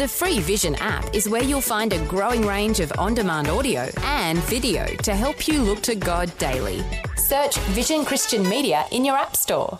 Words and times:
The 0.00 0.08
free 0.08 0.40
Vision 0.40 0.76
app 0.76 1.14
is 1.14 1.28
where 1.28 1.42
you'll 1.42 1.60
find 1.60 1.92
a 1.92 2.02
growing 2.06 2.40
range 2.46 2.80
of 2.80 2.90
on 2.96 3.12
demand 3.12 3.48
audio 3.48 3.86
and 4.04 4.38
video 4.44 4.86
to 4.86 5.14
help 5.14 5.46
you 5.46 5.60
look 5.60 5.82
to 5.82 5.94
God 5.94 6.32
daily. 6.38 6.82
Search 7.16 7.58
Vision 7.76 8.06
Christian 8.06 8.48
Media 8.48 8.86
in 8.92 9.04
your 9.04 9.18
App 9.18 9.36
Store. 9.36 9.78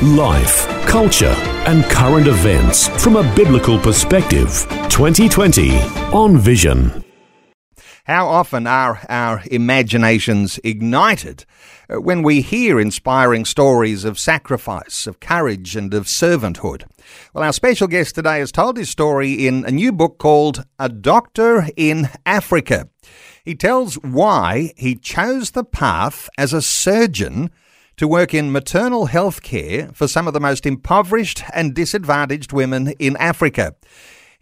Life, 0.00 0.68
culture, 0.86 1.34
and 1.66 1.82
current 1.86 2.28
events 2.28 2.86
from 3.02 3.16
a 3.16 3.34
biblical 3.34 3.80
perspective. 3.80 4.64
2020 4.90 5.80
on 6.12 6.36
Vision. 6.36 7.02
How 8.06 8.26
often 8.26 8.66
are 8.66 9.00
our 9.08 9.44
imaginations 9.48 10.58
ignited 10.64 11.44
uh, 11.88 12.00
when 12.00 12.24
we 12.24 12.40
hear 12.40 12.80
inspiring 12.80 13.44
stories 13.44 14.04
of 14.04 14.18
sacrifice, 14.18 15.06
of 15.06 15.20
courage, 15.20 15.76
and 15.76 15.94
of 15.94 16.06
servanthood? 16.06 16.82
Well, 17.32 17.44
our 17.44 17.52
special 17.52 17.86
guest 17.86 18.16
today 18.16 18.40
has 18.40 18.50
told 18.50 18.76
his 18.76 18.90
story 18.90 19.46
in 19.46 19.64
a 19.64 19.70
new 19.70 19.92
book 19.92 20.18
called 20.18 20.64
A 20.80 20.88
Doctor 20.88 21.68
in 21.76 22.08
Africa. 22.26 22.88
He 23.44 23.54
tells 23.54 23.94
why 23.94 24.72
he 24.76 24.96
chose 24.96 25.52
the 25.52 25.62
path 25.62 26.28
as 26.36 26.52
a 26.52 26.60
surgeon 26.60 27.52
to 27.98 28.08
work 28.08 28.34
in 28.34 28.50
maternal 28.50 29.06
health 29.06 29.42
care 29.42 29.90
for 29.94 30.08
some 30.08 30.26
of 30.26 30.34
the 30.34 30.40
most 30.40 30.66
impoverished 30.66 31.44
and 31.54 31.72
disadvantaged 31.72 32.52
women 32.52 32.88
in 32.98 33.16
Africa. 33.18 33.76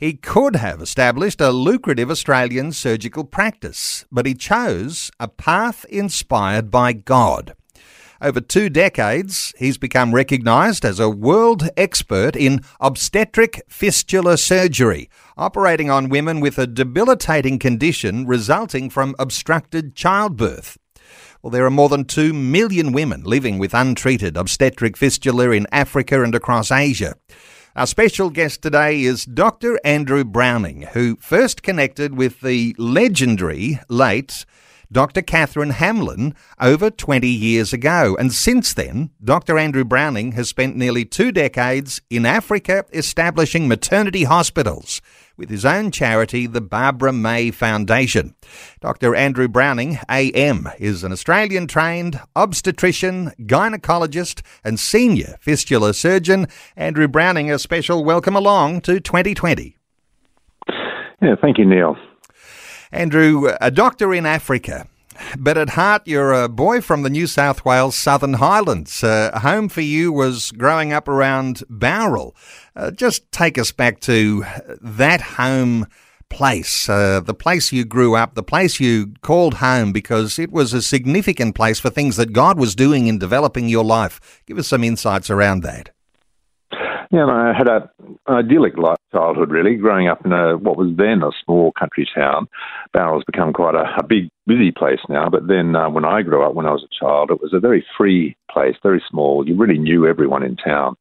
He 0.00 0.14
could 0.14 0.56
have 0.56 0.80
established 0.80 1.42
a 1.42 1.50
lucrative 1.50 2.10
Australian 2.10 2.72
surgical 2.72 3.22
practice, 3.22 4.06
but 4.10 4.24
he 4.24 4.32
chose 4.32 5.10
a 5.20 5.28
path 5.28 5.84
inspired 5.90 6.70
by 6.70 6.94
God. 6.94 7.54
Over 8.22 8.40
two 8.40 8.70
decades, 8.70 9.52
he's 9.58 9.76
become 9.76 10.14
recognised 10.14 10.86
as 10.86 11.00
a 11.00 11.10
world 11.10 11.68
expert 11.76 12.34
in 12.34 12.62
obstetric 12.80 13.62
fistula 13.68 14.38
surgery, 14.38 15.10
operating 15.36 15.90
on 15.90 16.08
women 16.08 16.40
with 16.40 16.58
a 16.58 16.66
debilitating 16.66 17.58
condition 17.58 18.26
resulting 18.26 18.88
from 18.88 19.14
obstructed 19.18 19.94
childbirth. 19.94 20.78
Well, 21.42 21.50
there 21.50 21.66
are 21.66 21.70
more 21.70 21.90
than 21.90 22.06
2 22.06 22.32
million 22.32 22.92
women 22.92 23.22
living 23.24 23.58
with 23.58 23.74
untreated 23.74 24.38
obstetric 24.38 24.96
fistula 24.96 25.50
in 25.50 25.66
Africa 25.70 26.22
and 26.22 26.34
across 26.34 26.70
Asia. 26.70 27.16
Our 27.76 27.86
special 27.86 28.30
guest 28.30 28.62
today 28.62 29.02
is 29.02 29.24
Dr. 29.24 29.78
Andrew 29.84 30.24
Browning, 30.24 30.88
who 30.92 31.14
first 31.20 31.62
connected 31.62 32.16
with 32.16 32.40
the 32.40 32.74
legendary 32.78 33.78
late 33.88 34.44
Dr. 34.92 35.22
Catherine 35.22 35.70
Hamlin 35.70 36.34
over 36.60 36.90
20 36.90 37.28
years 37.28 37.72
ago. 37.72 38.16
And 38.18 38.32
since 38.32 38.74
then, 38.74 39.10
Dr. 39.22 39.58
Andrew 39.58 39.84
Browning 39.84 40.32
has 40.32 40.48
spent 40.48 40.76
nearly 40.76 41.04
two 41.04 41.30
decades 41.30 42.00
in 42.10 42.26
Africa 42.26 42.84
establishing 42.92 43.68
maternity 43.68 44.24
hospitals 44.24 45.00
with 45.36 45.48
his 45.48 45.64
own 45.64 45.90
charity, 45.90 46.46
the 46.46 46.60
Barbara 46.60 47.12
May 47.12 47.50
Foundation. 47.50 48.34
Dr. 48.80 49.14
Andrew 49.14 49.48
Browning, 49.48 49.98
AM, 50.08 50.68
is 50.78 51.02
an 51.02 51.12
Australian 51.12 51.66
trained 51.66 52.20
obstetrician, 52.36 53.30
gynecologist, 53.40 54.42
and 54.62 54.78
senior 54.78 55.36
fistula 55.40 55.94
surgeon. 55.94 56.46
Andrew 56.76 57.08
Browning, 57.08 57.50
a 57.50 57.58
special 57.58 58.04
welcome 58.04 58.36
along 58.36 58.82
to 58.82 59.00
2020. 59.00 59.76
Yeah, 61.22 61.34
thank 61.40 61.58
you, 61.58 61.64
Neil. 61.64 61.96
Andrew, 62.92 63.52
a 63.60 63.70
doctor 63.70 64.12
in 64.12 64.26
Africa. 64.26 64.86
But 65.38 65.58
at 65.58 65.70
heart, 65.70 66.02
you're 66.06 66.32
a 66.32 66.48
boy 66.48 66.80
from 66.80 67.02
the 67.02 67.10
New 67.10 67.26
South 67.26 67.64
Wales 67.64 67.94
Southern 67.94 68.34
Highlands. 68.34 69.04
Uh, 69.04 69.38
home 69.40 69.68
for 69.68 69.82
you 69.82 70.12
was 70.12 70.50
growing 70.52 70.92
up 70.92 71.08
around 71.08 71.62
Bowral. 71.68 72.34
Uh, 72.74 72.90
just 72.90 73.30
take 73.30 73.58
us 73.58 73.70
back 73.70 74.00
to 74.00 74.44
that 74.80 75.20
home 75.20 75.86
place, 76.30 76.88
uh, 76.88 77.20
the 77.20 77.34
place 77.34 77.72
you 77.72 77.84
grew 77.84 78.14
up, 78.14 78.34
the 78.34 78.42
place 78.42 78.80
you 78.80 79.12
called 79.20 79.54
home, 79.54 79.92
because 79.92 80.38
it 80.38 80.50
was 80.50 80.72
a 80.72 80.80
significant 80.80 81.54
place 81.54 81.78
for 81.80 81.90
things 81.90 82.16
that 82.16 82.32
God 82.32 82.58
was 82.58 82.74
doing 82.74 83.06
in 83.06 83.18
developing 83.18 83.68
your 83.68 83.84
life. 83.84 84.42
Give 84.46 84.56
us 84.56 84.68
some 84.68 84.84
insights 84.84 85.28
around 85.28 85.62
that. 85.64 85.90
Yeah, 87.12 87.26
I 87.26 87.52
had 87.56 87.68
a 87.68 87.90
idyllic 88.28 88.78
life, 88.78 88.98
childhood, 89.12 89.50
really, 89.50 89.74
growing 89.74 90.06
up 90.06 90.24
in 90.24 90.32
a 90.32 90.56
what 90.56 90.76
was 90.76 90.94
then 90.96 91.24
a 91.24 91.30
small 91.44 91.72
country 91.72 92.08
town. 92.14 92.46
Bowral's 92.92 93.24
become 93.24 93.52
quite 93.52 93.74
a, 93.74 93.84
a 93.98 94.04
big, 94.06 94.28
busy 94.46 94.70
place 94.70 95.00
now, 95.08 95.28
but 95.28 95.48
then 95.48 95.74
uh, 95.74 95.90
when 95.90 96.04
I 96.04 96.22
grew 96.22 96.44
up, 96.44 96.54
when 96.54 96.66
I 96.66 96.70
was 96.70 96.84
a 96.84 97.04
child, 97.04 97.32
it 97.32 97.42
was 97.42 97.52
a 97.52 97.58
very 97.58 97.84
free 97.98 98.36
place, 98.48 98.76
very 98.80 99.02
small. 99.10 99.48
You 99.48 99.56
really 99.56 99.78
knew 99.78 100.06
everyone 100.06 100.44
in 100.44 100.54
town. 100.54 100.94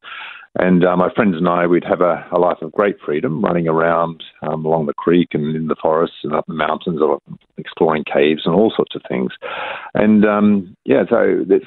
And 0.58 0.84
uh, 0.84 0.96
my 0.96 1.12
friends 1.14 1.36
and 1.36 1.48
I, 1.48 1.68
we'd 1.68 1.84
have 1.84 2.00
a, 2.00 2.26
a 2.32 2.40
life 2.40 2.58
of 2.60 2.72
great 2.72 2.96
freedom, 3.04 3.40
running 3.40 3.68
around 3.68 4.24
um, 4.42 4.64
along 4.64 4.86
the 4.86 4.94
creek 4.94 5.28
and 5.32 5.54
in 5.54 5.68
the 5.68 5.76
forests 5.80 6.16
and 6.24 6.34
up 6.34 6.44
the 6.48 6.54
mountains, 6.54 7.00
or 7.00 7.20
exploring 7.56 8.02
caves 8.02 8.42
and 8.44 8.54
all 8.56 8.72
sorts 8.74 8.96
of 8.96 9.02
things. 9.08 9.30
And 9.94 10.24
um, 10.24 10.76
yeah, 10.84 11.04
so 11.08 11.44
it's 11.48 11.66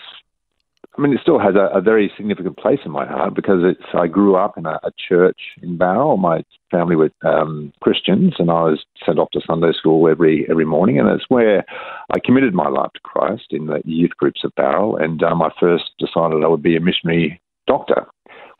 I 0.95 1.01
mean, 1.01 1.13
it 1.13 1.19
still 1.21 1.39
has 1.39 1.55
a, 1.55 1.75
a, 1.75 1.81
very 1.81 2.11
significant 2.15 2.57
place 2.57 2.79
in 2.85 2.91
my 2.91 3.05
heart 3.05 3.33
because 3.33 3.61
it's. 3.63 3.83
I 3.95 4.05
grew 4.05 4.35
up 4.35 4.57
in 4.57 4.67
a, 4.67 4.79
a 4.83 4.91
church 5.09 5.39
in 5.61 5.75
Bowral. 5.77 6.17
My 6.17 6.43
family 6.69 6.95
were 6.95 7.09
um, 7.23 7.73
Christians, 7.81 8.35
and 8.37 8.51
I 8.51 8.61
was 8.61 8.85
sent 9.03 9.17
off 9.17 9.31
to 9.31 9.41
Sunday 9.45 9.71
school 9.73 10.07
every 10.07 10.45
every 10.49 10.65
morning, 10.65 10.99
and 10.99 11.09
it's 11.09 11.29
where 11.29 11.65
I 12.11 12.19
committed 12.23 12.53
my 12.53 12.69
life 12.69 12.91
to 12.93 12.99
Christ 13.01 13.47
in 13.49 13.65
the 13.65 13.81
youth 13.85 14.11
groups 14.17 14.41
of 14.43 14.53
Bowral. 14.55 14.97
And 14.97 15.23
um, 15.23 15.41
I 15.41 15.49
first 15.59 15.85
decided 15.97 16.43
I 16.43 16.47
would 16.47 16.63
be 16.63 16.75
a 16.75 16.81
missionary 16.81 17.41
doctor. 17.65 18.05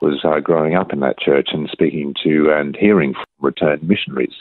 Was 0.02 0.20
uh, 0.26 0.40
growing 0.42 0.76
up 0.76 0.92
in 0.92 1.00
that 1.00 1.20
church 1.20 1.50
and 1.54 1.70
speaking 1.72 2.14
to 2.24 2.52
and 2.52 2.76
hearing 2.76 3.14
from 3.14 3.24
returned 3.40 3.88
missionaries. 3.88 4.34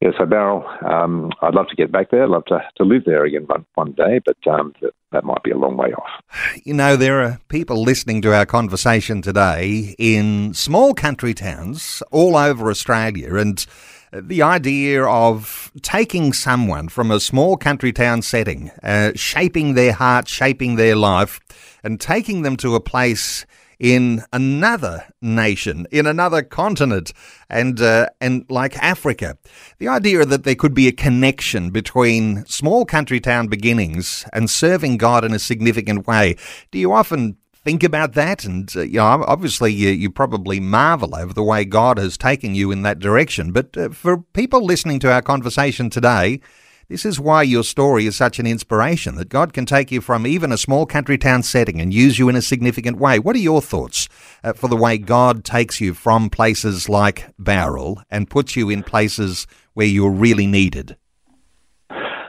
Yeah, 0.00 0.10
so 0.18 0.26
Bowral, 0.26 0.66
um, 0.84 1.32
I'd 1.40 1.54
love 1.54 1.68
to 1.68 1.76
get 1.76 1.90
back 1.90 2.10
there. 2.10 2.24
I'd 2.24 2.28
love 2.28 2.44
to, 2.46 2.60
to 2.76 2.84
live 2.84 3.04
there 3.06 3.24
again 3.24 3.44
one, 3.46 3.64
one 3.76 3.92
day, 3.92 4.20
but 4.24 4.36
um, 4.46 4.74
that, 4.82 4.92
that 5.12 5.24
might 5.24 5.42
be 5.42 5.50
a 5.50 5.56
long 5.56 5.78
way 5.78 5.92
off. 5.94 6.22
You 6.64 6.74
know, 6.74 6.96
there 6.96 7.22
are 7.22 7.40
people 7.48 7.82
listening 7.82 8.20
to 8.22 8.34
our 8.34 8.44
conversation 8.44 9.22
today 9.22 9.94
in 9.98 10.52
small 10.52 10.92
country 10.92 11.32
towns 11.32 12.02
all 12.10 12.36
over 12.36 12.68
Australia, 12.68 13.36
and 13.36 13.64
the 14.12 14.42
idea 14.42 15.04
of 15.04 15.72
taking 15.80 16.34
someone 16.34 16.88
from 16.88 17.10
a 17.10 17.18
small 17.18 17.56
country 17.56 17.92
town 17.92 18.20
setting, 18.20 18.70
uh, 18.82 19.12
shaping 19.14 19.74
their 19.74 19.92
heart, 19.92 20.28
shaping 20.28 20.76
their 20.76 20.94
life, 20.94 21.40
and 21.82 22.00
taking 22.00 22.42
them 22.42 22.56
to 22.58 22.74
a 22.74 22.80
place 22.80 23.46
in 23.78 24.22
another 24.32 25.04
nation, 25.20 25.86
in 25.90 26.06
another 26.06 26.42
continent, 26.42 27.12
and 27.48 27.80
uh, 27.80 28.08
and 28.20 28.44
like 28.48 28.76
Africa. 28.78 29.36
The 29.78 29.88
idea 29.88 30.24
that 30.24 30.44
there 30.44 30.54
could 30.54 30.74
be 30.74 30.88
a 30.88 30.92
connection 30.92 31.70
between 31.70 32.44
small 32.46 32.84
country 32.84 33.20
town 33.20 33.48
beginnings 33.48 34.24
and 34.32 34.48
serving 34.50 34.96
God 34.96 35.24
in 35.24 35.32
a 35.32 35.38
significant 35.38 36.06
way. 36.06 36.36
Do 36.70 36.78
you 36.78 36.92
often 36.92 37.36
think 37.52 37.82
about 37.82 38.14
that? 38.14 38.44
And 38.44 38.72
uh, 38.76 38.82
you 38.82 38.98
know, 38.98 39.24
obviously, 39.26 39.72
you, 39.72 39.90
you, 39.90 40.10
probably 40.10 40.60
marvel 40.60 41.14
over 41.14 41.32
the 41.32 41.42
way 41.42 41.64
God 41.64 41.98
has 41.98 42.16
taken 42.16 42.54
you 42.54 42.70
in 42.70 42.82
that 42.82 42.98
direction. 42.98 43.52
But 43.52 43.76
uh, 43.76 43.88
for 43.90 44.18
people 44.18 44.64
listening 44.64 45.00
to 45.00 45.12
our 45.12 45.22
conversation 45.22 45.90
today, 45.90 46.40
this 46.88 47.04
is 47.04 47.18
why 47.18 47.42
your 47.42 47.64
story 47.64 48.06
is 48.06 48.14
such 48.14 48.38
an 48.38 48.46
inspiration 48.46 49.16
that 49.16 49.28
God 49.28 49.52
can 49.52 49.66
take 49.66 49.90
you 49.90 50.00
from 50.00 50.26
even 50.26 50.52
a 50.52 50.58
small 50.58 50.86
country 50.86 51.18
town 51.18 51.42
setting 51.42 51.80
and 51.80 51.92
use 51.92 52.18
you 52.18 52.28
in 52.28 52.36
a 52.36 52.42
significant 52.42 52.98
way. 52.98 53.18
What 53.18 53.34
are 53.34 53.40
your 53.40 53.60
thoughts 53.60 54.08
uh, 54.44 54.52
for 54.52 54.68
the 54.68 54.76
way 54.76 54.96
God 54.96 55.44
takes 55.44 55.80
you 55.80 55.94
from 55.94 56.30
places 56.30 56.88
like 56.88 57.28
Bowral 57.38 58.02
and 58.08 58.30
puts 58.30 58.54
you 58.54 58.70
in 58.70 58.84
places 58.84 59.48
where 59.74 59.86
you're 59.86 60.10
really 60.12 60.46
needed? 60.46 60.96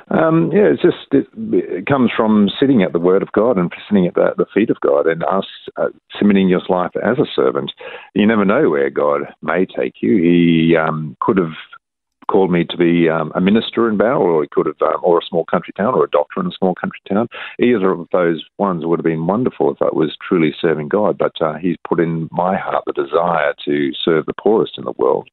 Um, 0.10 0.52
yeah, 0.54 0.72
it's 0.72 0.82
just 0.82 0.96
it, 1.12 1.28
it, 1.36 1.86
comes 1.86 2.12
from 2.16 2.50
sitting 2.60 2.82
at 2.82 2.94
the 2.94 3.00
Word 3.00 3.22
of 3.22 3.32
God 3.34 3.58
and 3.58 3.72
sitting 3.90 4.08
at 4.08 4.16
the, 4.16 4.34
the 4.38 4.46
feet 4.54 4.70
of 4.70 4.80
God 4.80 5.06
and 5.06 5.22
us 5.26 5.46
uh, 5.76 5.90
submitting 6.18 6.48
your 6.48 6.62
life 6.70 6.92
as 7.04 7.20
a 7.20 7.26
servant. 7.36 7.74
You 8.16 8.26
never 8.26 8.46
know 8.46 8.70
where 8.70 8.90
God 8.90 9.22
may 9.42 9.66
take 9.66 9.96
you. 10.02 10.16
He 10.18 10.78
um, 10.78 11.18
could 11.20 11.38
have 11.38 11.54
called 12.30 12.52
me 12.52 12.66
to 12.70 12.78
be 12.78 13.10
um, 13.10 13.32
a 13.36 13.42
minister 13.42 13.90
in 13.90 13.98
Bowral, 13.98 14.38
or 14.38 14.42
he 14.44 14.50
could 14.52 14.66
have, 14.66 14.82
um, 14.82 15.02
or 15.04 15.20
a 15.20 15.26
small 15.28 15.46
country 15.46 15.74
town, 15.76 15.94
or 15.94 16.04
a 16.04 16.10
doctor 16.10 16.40
in 16.40 16.48
a 16.48 16.58
small 16.58 16.76
country 16.76 17.00
town. 17.08 17.28
Either 17.60 17.92
of 17.92 18.08
those 18.12 18.44
ones 18.58 18.86
would 18.86 19.00
have 19.00 19.06
been 19.06 19.28
wonderful 19.28 19.72
if 19.72 19.82
I 19.82 19.90
was 19.94 20.16
truly 20.28 20.54
serving 20.60 20.90
God. 20.90 21.18
But 21.18 21.42
uh, 21.42 21.56
He's 21.56 21.78
put 21.88 22.00
in 22.00 22.30
my 22.32 22.58
heart 22.58 22.84
the 22.86 22.94
desire 22.94 23.54
to 23.66 23.92
serve 24.04 24.26
the 24.26 24.34
poorest 24.34 24.78
in 24.78 24.86
the 24.86 24.94
world 24.98 25.30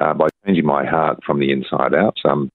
uh, 0.00 0.14
by 0.14 0.28
changing 0.44 0.66
my 0.66 0.84
heart 0.84 1.20
from 1.24 1.40
the 1.40 1.50
inside 1.50 1.94
out. 1.94 2.18
Um, 2.24 2.50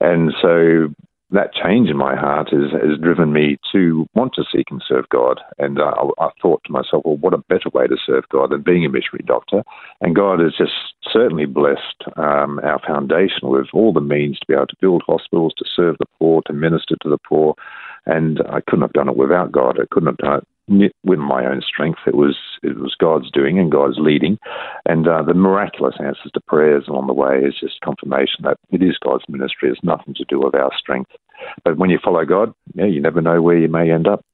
and 0.00 0.32
so 0.42 0.88
that 1.34 1.52
change 1.52 1.88
in 1.90 1.96
my 1.96 2.14
heart 2.14 2.50
has, 2.50 2.70
has 2.72 2.98
driven 3.00 3.32
me 3.32 3.58
to 3.72 4.06
want 4.14 4.32
to 4.34 4.44
seek 4.52 4.66
and 4.70 4.82
serve 4.86 5.08
God. 5.08 5.40
And 5.58 5.78
uh, 5.78 5.92
I, 6.18 6.26
I, 6.26 6.28
thought 6.40 6.62
to 6.64 6.72
myself, 6.72 7.02
well, 7.04 7.16
what 7.16 7.34
a 7.34 7.38
better 7.38 7.68
way 7.72 7.86
to 7.86 7.96
serve 8.06 8.24
God 8.30 8.50
than 8.50 8.62
being 8.62 8.84
a 8.84 8.88
missionary 8.88 9.24
doctor? 9.26 9.62
And 10.00 10.14
God 10.14 10.40
has 10.40 10.52
just 10.56 10.72
certainly 11.12 11.46
blessed 11.46 12.04
um, 12.16 12.60
our 12.62 12.80
foundation 12.86 13.48
with 13.48 13.66
all 13.72 13.92
the 13.92 14.00
means 14.00 14.38
to 14.38 14.46
be 14.46 14.54
able 14.54 14.68
to 14.68 14.76
build 14.80 15.02
hospitals, 15.06 15.54
to 15.58 15.64
serve 15.74 15.96
the 15.98 16.06
poor, 16.18 16.42
to 16.46 16.52
minister 16.52 16.96
to 17.02 17.08
the 17.08 17.18
poor. 17.18 17.54
And 18.06 18.40
I 18.50 18.60
couldn't 18.60 18.82
have 18.82 18.92
done 18.92 19.08
it 19.08 19.16
without 19.16 19.50
God. 19.50 19.78
I 19.80 19.86
couldn't 19.90 20.08
have 20.08 20.18
done 20.18 20.42
it 20.68 20.94
with 21.04 21.18
my 21.18 21.44
own 21.46 21.62
strength. 21.66 22.00
It 22.06 22.14
was 22.14 22.36
it 22.62 22.78
was 22.78 22.94
God's 22.98 23.30
doing 23.30 23.58
and 23.58 23.70
God's 23.70 23.96
leading, 23.98 24.38
and 24.86 25.06
uh, 25.06 25.22
the 25.22 25.34
miraculous 25.34 25.96
answers 25.98 26.32
to 26.32 26.40
prayers 26.40 26.84
along 26.88 27.06
the 27.06 27.12
way 27.12 27.38
is 27.38 27.54
just 27.60 27.80
confirmation 27.82 28.44
that 28.44 28.58
it 28.70 28.82
is 28.82 28.96
God's 29.02 29.24
ministry. 29.28 29.70
It's 29.70 29.82
nothing 29.82 30.14
to 30.14 30.24
do 30.28 30.40
with 30.40 30.54
our 30.54 30.70
strength. 30.78 31.10
But 31.64 31.76
when 31.76 31.90
you 31.90 31.98
follow 32.02 32.24
God, 32.24 32.54
yeah, 32.74 32.86
you 32.86 33.00
never 33.00 33.20
know 33.20 33.40
where 33.42 33.58
you 33.58 33.68
may 33.68 33.90
end 33.90 34.06
up. 34.06 34.24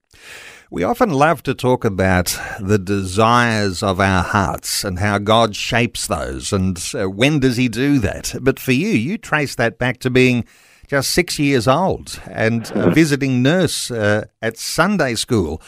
We 0.73 0.85
often 0.85 1.11
love 1.11 1.43
to 1.45 1.55
talk 1.55 1.85
about 1.85 2.39
the 2.61 2.79
desires 2.79 3.83
of 3.83 3.99
our 3.99 4.23
hearts 4.23 4.85
and 4.85 5.01
how 5.01 5.19
God 5.19 5.57
shapes 5.57 6.07
those 6.07 6.53
and 6.53 6.81
uh, 6.95 7.11
when 7.11 7.41
does 7.41 7.57
He 7.57 7.69
do 7.69 7.99
that. 7.99 8.37
But 8.41 8.61
for 8.61 8.71
you, 8.71 8.91
you 8.91 9.19
trace 9.19 9.57
that 9.57 9.79
back 9.79 9.99
to 10.01 10.11
being 10.11 10.45
just 10.87 11.11
six 11.11 11.41
years 11.41 11.67
old 11.67 12.21
and 12.31 12.71
a 12.75 12.91
visiting 12.95 13.43
nurse 13.43 13.91
uh, 13.91 14.27
at 14.41 14.59
Sunday 14.59 15.17
school. 15.17 15.61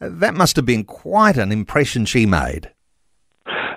That 0.00 0.34
must 0.34 0.56
have 0.56 0.66
been 0.66 0.84
quite 0.84 1.36
an 1.36 1.52
impression 1.52 2.06
she 2.06 2.24
made. 2.24 2.70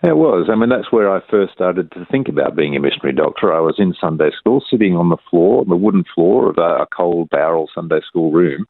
It 0.01 0.15
was. 0.15 0.47
I 0.49 0.55
mean, 0.55 0.69
that's 0.69 0.93
where 0.93 1.11
I 1.11 1.19
first 1.29 1.51
started 1.51 1.91
to 1.91 2.05
think 2.05 2.29
about 2.29 2.55
being 2.55 2.73
a 2.75 2.79
missionary 2.79 3.13
doctor. 3.13 3.53
I 3.53 3.59
was 3.59 3.75
in 3.79 3.93
Sunday 3.99 4.29
school, 4.37 4.63
sitting 4.69 4.95
on 4.95 5.09
the 5.09 5.17
floor, 5.29 5.65
the 5.65 5.75
wooden 5.75 6.05
floor 6.15 6.49
of 6.49 6.57
a, 6.57 6.83
a 6.83 6.87
cold 6.95 7.29
Bowral 7.29 7.69
Sunday 7.75 7.99
school 8.07 8.31
room, 8.31 8.65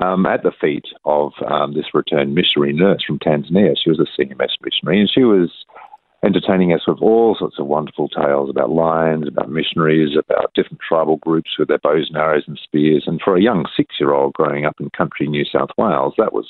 um, 0.00 0.24
at 0.24 0.42
the 0.42 0.52
feet 0.58 0.86
of 1.04 1.32
um, 1.46 1.74
this 1.74 1.92
returned 1.92 2.34
missionary 2.34 2.72
nurse 2.72 3.04
from 3.06 3.18
Tanzania. 3.18 3.76
She 3.76 3.90
was 3.90 4.00
a 4.00 4.06
senior 4.16 4.36
missionary, 4.36 5.00
and 5.00 5.10
she 5.12 5.24
was 5.24 5.50
entertaining 6.24 6.72
us 6.72 6.86
with 6.86 6.98
all 7.00 7.36
sorts 7.38 7.58
of 7.58 7.66
wonderful 7.66 8.08
tales 8.08 8.48
about 8.48 8.70
lions, 8.70 9.28
about 9.28 9.50
missionaries, 9.50 10.16
about 10.16 10.52
different 10.54 10.80
tribal 10.86 11.16
groups 11.18 11.50
with 11.58 11.68
their 11.68 11.78
bows 11.78 12.08
and 12.08 12.16
arrows 12.16 12.44
and 12.46 12.58
spears. 12.62 13.04
And 13.06 13.20
for 13.22 13.36
a 13.36 13.42
young 13.42 13.66
six 13.76 13.96
year 14.00 14.14
old 14.14 14.32
growing 14.32 14.64
up 14.64 14.76
in 14.80 14.88
country 14.96 15.28
New 15.28 15.44
South 15.44 15.70
Wales, 15.76 16.14
that 16.16 16.32
was 16.32 16.46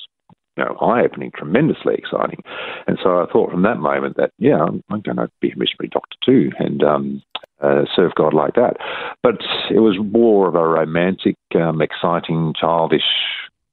know, 0.61 0.77
eye 0.81 1.03
opening, 1.05 1.33
tremendously 1.37 1.95
exciting. 1.95 2.43
And 2.87 2.99
so 3.03 3.21
I 3.21 3.27
thought 3.33 3.51
from 3.51 3.63
that 3.63 3.79
moment 3.79 4.17
that, 4.17 4.33
yeah, 4.39 4.63
I'm, 4.63 4.83
I'm 4.91 5.01
going 5.01 5.17
to 5.17 5.29
be 5.41 5.51
a 5.51 5.57
missionary 5.57 5.91
doctor 5.91 6.17
too 6.25 6.51
and 6.59 6.83
um, 6.83 7.23
uh, 7.61 7.85
serve 7.95 8.15
God 8.15 8.35
like 8.35 8.55
that. 8.55 8.77
But 9.23 9.41
it 9.71 9.81
was 9.81 9.99
more 10.13 10.49
of 10.49 10.55
a 10.55 10.67
romantic, 10.67 11.37
um, 11.55 11.83
exciting, 11.83 12.55
childish 12.59 13.03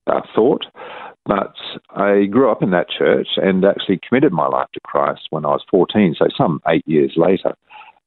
uh, 0.08 0.22
thought. 0.36 0.66
But 1.26 1.56
I 1.90 2.26
grew 2.26 2.50
up 2.50 2.64
in 2.64 2.72
that 2.72 2.90
church 2.90 3.28
and 3.36 3.66
actually 3.66 4.00
committed 4.08 4.32
my 4.32 4.48
life 4.48 4.68
to 4.74 4.80
Christ 4.86 5.28
when 5.30 5.46
I 5.46 5.50
was 5.50 5.64
14, 5.70 6.16
so 6.18 6.28
some 6.38 6.62
eight 6.68 6.88
years 6.88 7.14
later. 7.18 7.54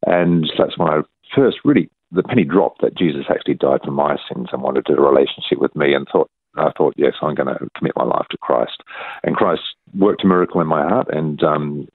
And 0.06 0.50
that's 0.58 0.78
when 0.78 0.88
I 0.88 1.00
first 1.34 1.58
really, 1.64 1.90
the 2.10 2.22
penny 2.22 2.44
dropped 2.44 2.80
that 2.80 2.96
Jesus 2.96 3.26
actually 3.28 3.54
died 3.54 3.80
for 3.84 3.90
my 3.90 4.16
sins 4.28 4.48
and 4.52 4.62
wanted 4.62 4.88
a 4.88 4.94
relationship 4.94 5.58
with 5.58 5.76
me 5.76 5.92
and 5.92 6.06
thought, 6.10 6.30
I 6.56 6.70
thought, 6.76 6.94
yes, 6.96 7.14
I'm 7.22 7.34
going 7.34 7.48
to 7.48 7.68
commit 7.76 7.92
my 7.96 8.04
life 8.04 8.26
to 8.30 8.38
Christ. 8.38 8.82
And 9.22 9.36
Christ 9.36 9.62
worked 9.96 10.24
a 10.24 10.26
miracle 10.26 10.60
in 10.60 10.66
my 10.66 10.82
heart 10.82 11.08
and 11.12 11.42
um, 11.42 11.88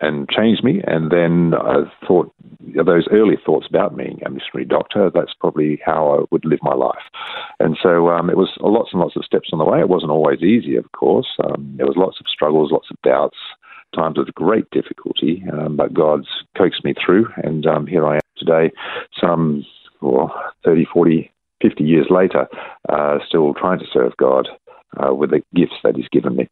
and 0.00 0.28
changed 0.28 0.62
me. 0.62 0.82
And 0.86 1.10
then 1.10 1.54
I 1.54 1.84
thought 2.06 2.32
those 2.60 3.08
early 3.10 3.36
thoughts 3.44 3.66
about 3.68 3.96
being 3.96 4.20
a 4.24 4.30
missionary 4.30 4.66
doctor. 4.66 5.10
That's 5.12 5.32
probably 5.40 5.80
how 5.84 6.18
I 6.20 6.24
would 6.30 6.44
live 6.44 6.58
my 6.62 6.74
life. 6.74 7.02
And 7.60 7.78
so 7.82 8.10
um, 8.10 8.28
it 8.28 8.36
was 8.36 8.50
lots 8.60 8.90
and 8.92 9.00
lots 9.00 9.16
of 9.16 9.24
steps 9.24 9.50
on 9.52 9.58
the 9.58 9.64
way. 9.64 9.80
It 9.80 9.88
wasn't 9.88 10.12
always 10.12 10.42
easy, 10.42 10.76
of 10.76 10.90
course. 10.92 11.28
Um, 11.44 11.74
there 11.76 11.86
was 11.86 11.96
lots 11.96 12.20
of 12.20 12.26
struggles, 12.28 12.72
lots 12.72 12.90
of 12.90 13.00
doubts, 13.02 13.38
times 13.94 14.18
of 14.18 14.26
great 14.34 14.68
difficulty. 14.70 15.42
Um, 15.52 15.76
but 15.76 15.94
God's 15.94 16.28
coaxed 16.56 16.84
me 16.84 16.94
through, 16.94 17.28
and 17.36 17.66
um, 17.66 17.86
here 17.86 18.06
I 18.06 18.16
am 18.16 18.20
today. 18.36 18.72
Some 19.18 19.64
well, 20.02 20.34
30, 20.64 20.86
40 20.92 21.32
50 21.62 21.84
years 21.84 22.06
later, 22.10 22.46
uh, 22.88 23.18
still 23.26 23.54
trying 23.54 23.78
to 23.78 23.86
serve 23.92 24.16
God 24.16 24.48
uh, 24.96 25.14
with 25.14 25.30
the 25.30 25.42
gifts 25.54 25.76
that 25.82 25.96
He's 25.96 26.08
given 26.08 26.36
me. 26.36 26.48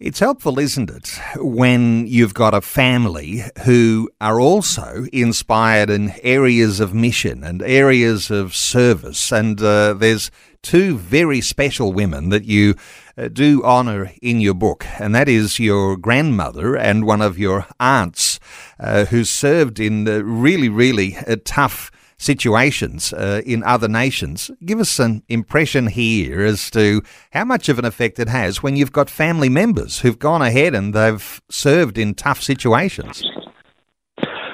It's 0.00 0.20
helpful, 0.20 0.58
isn't 0.58 0.88
it, 0.88 1.20
when 1.36 2.06
you've 2.06 2.32
got 2.32 2.54
a 2.54 2.62
family 2.62 3.42
who 3.66 4.08
are 4.18 4.40
also 4.40 5.04
inspired 5.12 5.90
in 5.90 6.14
areas 6.22 6.80
of 6.80 6.94
mission 6.94 7.44
and 7.44 7.60
areas 7.60 8.30
of 8.30 8.56
service. 8.56 9.30
And 9.30 9.60
uh, 9.60 9.92
there's 9.92 10.30
two 10.62 10.96
very 10.96 11.42
special 11.42 11.92
women 11.92 12.30
that 12.30 12.46
you 12.46 12.76
uh, 13.18 13.28
do 13.28 13.62
honour 13.62 14.12
in 14.22 14.40
your 14.40 14.54
book, 14.54 14.86
and 14.98 15.14
that 15.14 15.28
is 15.28 15.58
your 15.58 15.98
grandmother 15.98 16.76
and 16.76 17.06
one 17.06 17.20
of 17.20 17.38
your 17.38 17.66
aunts 17.78 18.40
uh, 18.78 19.04
who 19.04 19.22
served 19.22 19.78
in 19.78 20.06
really, 20.06 20.70
really 20.70 21.18
uh, 21.26 21.36
tough 21.44 21.90
situations 22.20 23.14
uh, 23.14 23.40
in 23.46 23.64
other 23.64 23.88
nations. 23.88 24.50
Give 24.64 24.78
us 24.78 24.98
an 24.98 25.22
impression 25.28 25.86
here 25.86 26.42
as 26.42 26.70
to 26.72 27.02
how 27.32 27.46
much 27.46 27.68
of 27.70 27.78
an 27.78 27.86
effect 27.86 28.18
it 28.18 28.28
has 28.28 28.62
when 28.62 28.76
you've 28.76 28.92
got 28.92 29.08
family 29.08 29.48
members 29.48 30.00
who've 30.00 30.18
gone 30.18 30.42
ahead 30.42 30.74
and 30.74 30.94
they've 30.94 31.40
served 31.50 31.96
in 31.96 32.14
tough 32.14 32.42
situations. 32.42 33.24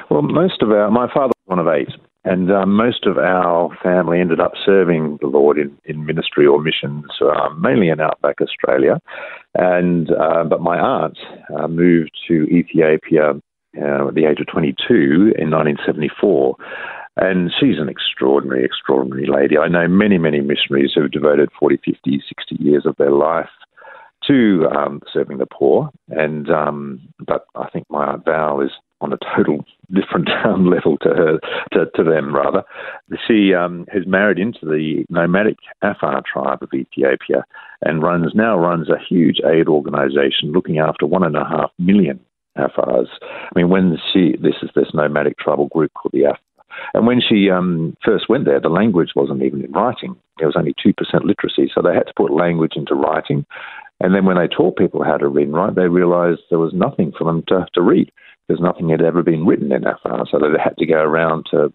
Well, 0.09 0.23
most 0.23 0.63
of 0.63 0.71
our, 0.71 0.91
my 0.91 1.13
father 1.13 1.33
was 1.35 1.47
one 1.47 1.59
of 1.59 1.67
eight, 1.67 1.91
and 2.25 2.51
uh, 2.51 2.65
most 2.65 3.05
of 3.05 3.19
our 3.19 3.77
family 3.83 4.21
ended 4.21 4.41
up 4.41 4.53
serving 4.65 5.19
the 5.21 5.27
Lord 5.27 5.59
in, 5.59 5.77
in 5.85 6.07
ministry 6.07 6.47
or 6.47 6.63
missions, 6.63 7.07
uh, 7.21 7.49
mainly 7.59 7.89
in 7.89 8.01
outback 8.01 8.37
Australia. 8.41 9.01
And 9.55 10.11
uh, 10.13 10.45
but 10.45 10.61
my 10.61 10.79
aunt 10.79 11.19
uh, 11.57 11.67
moved 11.67 12.13
to 12.29 12.45
Ethiopia 12.45 13.33
uh, 13.81 14.09
at 14.09 14.15
the 14.15 14.25
age 14.25 14.41
of 14.41 14.47
22 14.47 15.35
in 15.37 15.51
1974. 15.51 16.57
And 17.17 17.51
she's 17.59 17.79
an 17.79 17.89
extraordinary, 17.89 18.65
extraordinary 18.65 19.27
lady. 19.27 19.57
I 19.57 19.69
know 19.69 19.89
many, 19.89 20.19
many 20.19 20.41
missionaries 20.41 20.93
who 20.95 21.03
have 21.03 21.11
devoted 21.13 21.49
40, 21.59 21.79
50, 21.85 22.23
60 22.29 22.57
years 22.63 22.85
of 22.85 22.97
their 22.97 23.11
life 23.11 23.49
to 24.27 24.69
um, 24.75 25.01
serving 25.13 25.39
the 25.39 25.47
poor. 25.47 25.91
And 26.09 26.51
um, 26.51 27.01
but 27.27 27.47
I 27.55 27.69
think 27.71 27.87
my 27.89 28.07
aunt 28.07 28.25
Val 28.25 28.61
is 28.61 28.71
on 29.01 29.13
a 29.13 29.19
total 29.37 29.65
different 29.93 30.29
um, 30.45 30.71
level 30.71 30.97
to 30.99 31.09
her, 31.11 31.39
to, 31.73 31.87
to 31.95 32.05
them 32.05 32.35
rather. 32.35 32.63
She 33.27 33.55
um, 33.55 33.87
has 33.93 34.07
married 34.07 34.39
into 34.39 34.61
the 34.63 35.05
nomadic 35.11 35.59
Afar 35.83 36.23
tribe 36.31 36.63
of 36.63 36.71
Ethiopia 36.75 37.45
and 37.83 38.03
runs 38.03 38.33
now 38.35 38.59
runs 38.59 38.89
a 38.89 38.99
huge 38.99 39.41
aid 39.45 39.69
organisation 39.69 40.53
looking 40.53 40.79
after 40.79 41.07
one 41.07 41.25
and 41.25 41.37
a 41.37 41.45
half 41.45 41.71
million 41.79 42.21
Afars. 42.57 43.09
I 43.23 43.51
mean, 43.55 43.69
when 43.69 43.99
she 44.13 44.37
this 44.41 44.57
is 44.63 44.71
this 44.75 44.89
nomadic 44.95 45.39
tribal 45.39 45.69
group 45.69 45.93
called 45.95 46.13
the 46.13 46.25
Afar 46.25 46.39
and 46.97 47.07
when 47.07 47.21
she 47.21 47.51
um, 47.51 47.95
first 48.03 48.27
went 48.31 48.47
there, 48.47 48.59
the 48.59 48.71
language 48.71 49.11
wasn't 49.15 49.43
even 49.43 49.63
in 49.63 49.71
writing. 49.71 50.17
There 50.39 50.49
was 50.49 50.57
only 50.57 50.75
2% 50.85 50.95
literacy, 51.25 51.71
so 51.75 51.83
they 51.83 51.95
had 51.95 52.07
to 52.07 52.15
put 52.17 52.33
language 52.33 52.73
into 52.75 52.95
writing. 52.95 53.45
And 54.01 54.15
then 54.15 54.25
when 54.25 54.39
they 54.39 54.49
taught 54.49 54.79
people 54.79 55.05
how 55.05 55.19
to 55.19 55.29
read 55.29 55.49
and 55.49 55.55
write, 55.55 55.75
they 55.75 55.89
realized 55.89 56.41
there 56.49 56.59
was 56.59 56.73
nothing 56.73 57.13
for 57.17 57.25
them 57.25 57.45
to, 57.49 57.67
to 57.75 57.83
read 57.83 58.11
because 58.49 58.63
nothing 58.63 58.89
had 58.89 59.03
ever 59.03 59.23
been 59.23 59.45
written 59.45 59.73
in 59.73 59.87
Afar. 59.87 60.25
So 60.31 60.39
they 60.39 60.47
had 60.59 60.79
to 60.79 60.87
go 60.87 61.03
around 61.03 61.45
to 61.51 61.71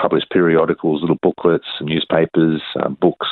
publish 0.00 0.22
periodicals, 0.32 1.00
little 1.00 1.18
booklets, 1.20 1.66
newspapers, 1.80 2.62
um, 2.80 2.96
books, 3.00 3.26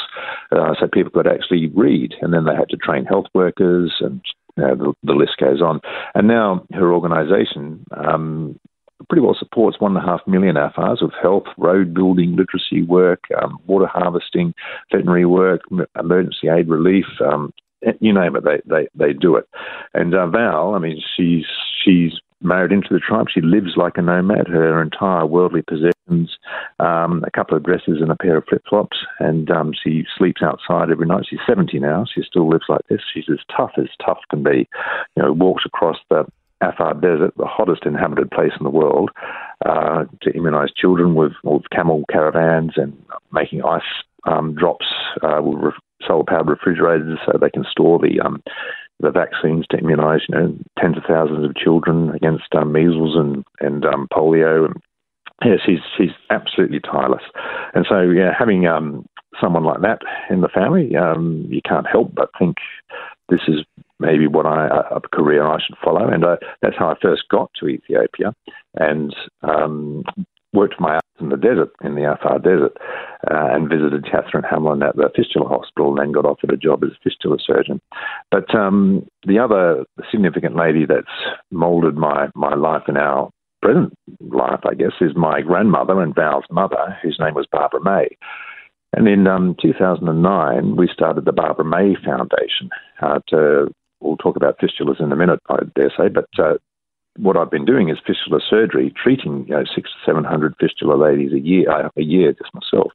uh, 0.51 0.75
so 0.81 0.89
people 0.93 1.13
could 1.13 1.29
actually 1.29 1.69
read. 1.69 2.15
And 2.21 2.35
then 2.35 2.47
they 2.47 2.55
had 2.57 2.69
to 2.71 2.77
train 2.77 3.05
health 3.05 3.27
workers 3.33 3.95
and 4.01 4.21
you 4.57 4.65
know, 4.65 4.75
the, 4.75 4.93
the, 5.05 5.13
list 5.13 5.37
goes 5.39 5.63
on. 5.63 5.81
And 6.17 6.27
now 6.27 6.67
her 6.73 6.93
organisation 6.93 7.85
um, 7.97 8.59
pretty 9.09 9.23
well 9.23 9.37
supports 9.39 9.81
one 9.81 9.97
and 9.97 10.05
a 10.05 10.07
half 10.07 10.21
million 10.27 10.57
Afars 10.57 11.03
of 11.03 11.13
health, 11.21 11.45
road 11.57 11.95
building, 11.95 12.37
literacy 12.37 12.83
work, 12.83 13.25
um, 13.41 13.59
water 13.67 13.87
harvesting, 13.87 14.55
veterinary 14.91 15.27
work, 15.27 15.63
emergency 15.99 16.49
aid 16.49 16.69
relief. 16.69 17.07
Um, 17.25 17.53
you 18.01 18.13
name 18.13 18.35
it, 18.37 18.45
they, 18.45 18.61
they, 18.67 18.89
they 18.95 19.13
do 19.13 19.37
it. 19.37 19.49
And 19.95 20.15
uh, 20.15 20.27
Val, 20.27 20.75
I 20.75 20.79
mean, 20.79 21.01
she's 21.17 21.45
she's 21.85 22.13
married 22.41 22.73
into 22.73 22.89
the 22.91 23.01
tribe. 23.01 23.27
She 23.33 23.41
lives 23.41 23.77
like 23.77 23.97
a 23.97 24.03
nomad. 24.03 24.47
Her 24.49 24.83
entire 24.83 25.27
worldly 25.27 25.63
possessions, 25.63 26.37
um, 26.79 27.25
a 27.27 27.31
couple 27.31 27.57
of 27.57 27.65
dresses 27.65 27.99
and 28.01 28.11
a 28.11 28.17
pair 28.17 28.37
of 28.37 28.45
flip 28.49 28.63
flops, 28.69 28.99
and 29.19 29.51
um, 29.51 29.73
she 29.83 30.05
sleeps 30.17 30.43
outside 30.43 30.91
every 30.91 31.07
night. 31.07 31.25
She's 31.29 31.41
70 31.47 31.79
now. 31.81 32.05
She 32.13 32.23
still 32.23 32.49
lives 32.49 32.67
like 32.69 32.87
this. 32.89 33.01
She's 33.13 33.29
as 33.31 33.39
tough 33.57 33.73
as 33.79 33.89
tough 34.05 34.19
can 34.31 34.43
be. 34.43 34.69
You 35.17 35.23
know, 35.23 35.33
walks 35.33 35.65
across 35.67 35.97
the 36.11 36.27
Afar 36.61 36.95
Desert, 36.95 37.35
the 37.37 37.47
hottest 37.47 37.85
inhabited 37.87 38.31
place 38.31 38.53
in 38.59 38.65
the 38.65 38.71
world, 38.71 39.11
uh, 39.65 40.05
to 40.23 40.33
immunise 40.33 40.75
children 40.77 41.15
with, 41.15 41.33
with 41.45 41.63
camel 41.71 42.05
caravans 42.11 42.73
and 42.77 42.97
making 43.33 43.63
ice 43.65 43.83
um, 44.25 44.55
drops 44.55 44.87
uh, 45.23 45.41
with 45.43 45.59
re- 45.59 45.73
solar 46.07 46.25
powered 46.25 46.49
refrigerators 46.49 47.19
so 47.27 47.39
they 47.39 47.51
can 47.51 47.65
store 47.71 47.99
the 47.99 48.21
um, 48.21 48.43
the 49.01 49.11
vaccines 49.11 49.65
to 49.71 49.77
immunise 49.77 50.21
you 50.29 50.35
know 50.35 50.57
tens 50.79 50.97
of 50.97 51.05
thousands 51.09 51.45
of 51.45 51.55
children 51.55 52.11
against 52.11 52.53
um, 52.55 52.73
measles 52.73 53.17
and 53.17 53.45
and 53.61 53.85
um, 53.85 54.09
polio 54.13 54.73
yes, 55.45 55.59
she's 55.65 55.81
she's 55.97 56.11
absolutely 56.31 56.81
tireless, 56.81 57.23
and 57.75 57.87
so 57.89 58.01
yeah, 58.01 58.33
having 58.37 58.67
um, 58.67 59.07
someone 59.41 59.65
like 59.65 59.81
that 59.83 60.01
in 60.31 60.41
the 60.41 60.49
family, 60.49 60.97
um, 60.97 61.47
you 61.49 61.61
can't 61.63 61.87
help 61.87 62.15
but 62.15 62.31
think 62.39 62.57
this 63.29 63.41
is 63.49 63.65
maybe 63.99 64.27
what 64.27 64.47
I 64.47 64.67
a 64.91 65.01
career 65.01 65.47
I 65.47 65.59
should 65.65 65.77
follow, 65.83 66.09
and 66.09 66.25
I, 66.25 66.37
that's 66.63 66.77
how 66.79 66.91
I 66.91 66.95
first 67.01 67.23
got 67.31 67.51
to 67.61 67.69
Ethiopia, 67.69 68.35
and 68.75 69.15
um, 69.43 70.05
worked 70.53 70.81
my 70.81 70.97
ass 70.97 71.03
in 71.21 71.29
the 71.29 71.37
desert 71.37 71.71
in 71.83 71.95
the 71.95 72.11
Afar 72.11 72.39
Desert, 72.39 72.77
uh, 73.31 73.49
and 73.53 73.69
visited 73.69 74.07
Catherine 74.11 74.45
Hamlin 74.49 74.83
at 74.83 74.97
the 74.97 75.11
fistula 75.15 75.49
hospital 75.49 75.91
and 75.91 75.99
then 75.99 76.13
got 76.13 76.25
offered 76.25 76.53
a 76.53 76.57
job 76.57 76.85
as 76.85 76.91
a 76.91 77.03
fistula 77.03 77.37
surgeon. 77.45 77.81
But 78.31 78.55
um, 78.55 79.07
the 79.27 79.39
other 79.39 79.85
significant 80.11 80.57
lady 80.57 80.87
that's 80.87 81.07
moulded 81.51 81.97
my, 81.97 82.29
my 82.35 82.55
life 82.55 82.85
in 82.89 82.97
our 82.97 83.31
present 83.61 83.93
life, 84.21 84.61
I 84.65 84.75
guess, 84.75 84.93
is 85.01 85.17
my 85.17 85.41
grandmother 85.41 86.01
and 86.01 86.15
Val's 86.15 86.45
mother, 86.51 86.97
whose 87.03 87.19
name 87.21 87.35
was 87.35 87.47
Barbara 87.51 87.83
May. 87.83 88.09
And 88.95 89.07
in 89.07 89.27
um, 89.27 89.55
2009, 89.61 90.77
we 90.77 90.89
started 90.93 91.25
the 91.25 91.33
Barbara 91.33 91.65
May 91.65 91.95
Foundation 92.05 92.71
uh, 93.03 93.19
to, 93.29 93.67
we'll 94.01 94.17
talk 94.17 94.37
about 94.37 94.59
fistulas 94.59 95.01
in 95.01 95.13
a 95.13 95.17
minute, 95.17 95.41
I 95.49 95.59
dare 95.75 95.93
say, 95.97 96.09
but 96.09 96.29
uh, 96.39 96.55
what 97.17 97.37
I've 97.37 97.51
been 97.51 97.65
doing 97.65 97.89
is 97.89 97.99
fistula 98.07 98.41
surgery, 98.49 98.93
treating 99.03 99.47
you 99.49 99.55
know 99.55 99.65
six 99.75 99.91
to 99.91 99.97
seven 100.07 100.25
hundred 100.25 100.55
fistula 100.61 100.95
ladies 100.95 101.33
a 101.33 101.41
year, 101.41 101.71
uh, 101.71 101.89
a 101.97 102.03
year 102.03 102.33
just 102.33 102.55
myself, 102.55 102.93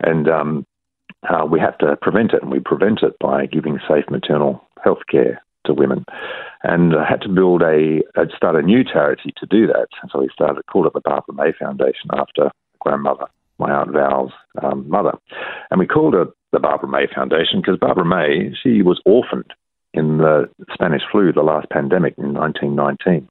and 0.00 0.28
um, 0.28 0.66
uh, 1.28 1.44
we 1.44 1.60
have 1.60 1.78
to 1.78 1.96
prevent 2.00 2.32
it, 2.32 2.42
and 2.42 2.50
we 2.50 2.60
prevent 2.60 3.02
it 3.02 3.18
by 3.20 3.46
giving 3.46 3.78
safe 3.88 4.04
maternal 4.10 4.62
health 4.82 5.02
care 5.10 5.42
to 5.66 5.74
women. 5.74 6.04
And 6.62 6.94
I 6.96 7.04
had 7.08 7.20
to 7.22 7.28
build 7.28 7.62
a, 7.62 8.00
I'd 8.16 8.30
start 8.36 8.56
a 8.56 8.62
new 8.62 8.82
charity 8.84 9.32
to 9.36 9.46
do 9.46 9.66
that. 9.66 9.88
So 10.10 10.20
we 10.20 10.28
started, 10.32 10.64
called 10.66 10.86
it 10.86 10.92
the 10.94 11.00
Barbara 11.00 11.34
May 11.34 11.52
Foundation 11.58 12.10
after 12.12 12.50
grandmother, 12.80 13.26
my 13.58 13.70
Aunt 13.70 13.92
Val's 13.92 14.32
um, 14.62 14.88
mother. 14.88 15.12
And 15.70 15.78
we 15.78 15.86
called 15.86 16.14
it 16.14 16.28
the 16.52 16.60
Barbara 16.60 16.88
May 16.88 17.06
Foundation 17.14 17.60
because 17.60 17.78
Barbara 17.78 18.04
May, 18.04 18.54
she 18.62 18.82
was 18.82 19.00
orphaned 19.04 19.52
in 19.94 20.18
the 20.18 20.48
Spanish 20.72 21.02
flu, 21.10 21.32
the 21.32 21.42
last 21.42 21.68
pandemic 21.70 22.14
in 22.18 22.34
1919. 22.34 23.28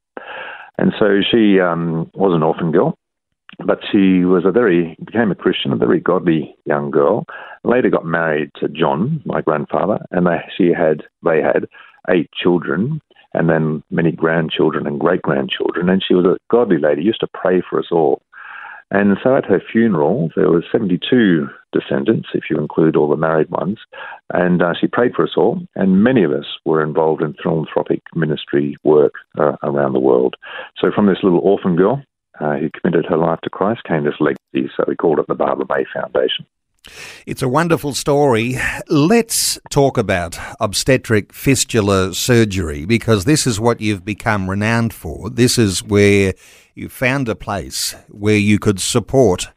And 0.78 0.94
so 0.98 1.20
she 1.30 1.60
um, 1.60 2.10
was 2.14 2.34
an 2.34 2.44
orphan 2.44 2.72
girl, 2.72 2.98
but 3.66 3.80
she 3.92 4.24
was 4.24 4.44
a 4.46 4.52
very 4.52 4.96
became 5.06 5.32
a 5.32 5.36
Christian, 5.36 5.74
a 5.74 5.78
very 5.78 6.00
godly 6.00 6.56
young 6.66 6.92
girl. 6.92 7.26
Later 7.64 7.90
got 7.90 8.06
married 8.06 8.52
to 8.60 8.70
John, 8.70 9.22
my 9.26 9.42
grandfather, 9.42 10.00
and 10.12 10.26
they, 10.26 10.40
she 10.58 10.72
had 10.74 11.04
they 11.24 11.42
had 11.42 11.68
eight 12.10 12.30
children 12.32 13.02
and 13.34 13.50
then 13.50 13.84
many 13.92 14.12
grandchildren 14.12 14.88
and 14.88 15.00
great 15.00 15.22
grandchildren. 15.22 15.90
And 15.90 16.04
she 16.06 16.16
was 16.16 16.26
a 16.26 16.38
godly 16.50 16.78
lady, 16.78 17.04
used 17.04 17.20
to 17.20 17.28
pray 17.34 17.62
for 17.68 17.80
us 17.80 17.88
all. 17.92 18.22
And 18.92 19.18
so 19.24 19.36
at 19.36 19.46
her 19.46 19.62
funeral, 19.72 20.32
there 20.36 20.50
were 20.50 20.64
72 20.72 21.48
descendants, 21.72 22.30
if 22.34 22.46
you 22.50 22.58
include 22.58 22.96
all 22.96 23.10
the 23.10 23.16
married 23.16 23.50
ones, 23.50 23.78
and 24.32 24.62
uh, 24.62 24.74
she 24.80 24.88
prayed 24.88 25.14
for 25.16 25.24
us 25.24 25.34
all. 25.38 25.62
And 25.76 26.04
many 26.04 26.24
of 26.24 26.32
us 26.32 26.46
were 26.66 26.84
involved 26.84 27.22
in 27.22 27.36
philanthropic 27.42 28.02
ministry 28.16 28.78
work 28.84 29.14
uh, 29.38 29.56
around 29.64 29.94
the 29.94 30.00
world. 30.00 30.36
So 30.78 30.92
from 30.94 31.08
this 31.08 31.24
little 31.24 31.40
orphan 31.40 31.76
girl 31.76 32.04
uh, 32.40 32.58
who 32.58 32.70
committed 32.70 33.06
her 33.10 33.18
life 33.18 33.40
to 33.44 33.50
Christ 33.50 33.84
came 33.84 34.04
this 34.04 34.14
legacy. 34.20 34.72
So 34.76 34.86
we 34.88 34.96
called 34.96 35.20
it 35.20 35.28
the 35.28 35.36
Barbara 35.36 35.66
May 35.70 35.86
Foundation. 35.94 36.46
It's 37.26 37.42
a 37.42 37.50
wonderful 37.50 37.94
story. 37.94 38.58
Let's 38.88 39.60
talk 39.70 39.98
about 39.98 40.40
obstetric 40.60 41.34
fistula 41.34 42.14
surgery 42.14 42.86
because 42.86 43.26
this 43.26 43.46
is 43.46 43.60
what 43.60 43.82
you've 43.82 44.06
become 44.06 44.50
renowned 44.50 44.94
for. 44.94 45.30
This 45.30 45.58
is 45.58 45.84
where 45.84 46.34
you 46.76 46.90
found 46.90 47.28
a 47.28 47.36
place 47.36 47.96
where 48.08 48.38
you 48.38 48.60
could 48.60 48.80
support 48.80 49.50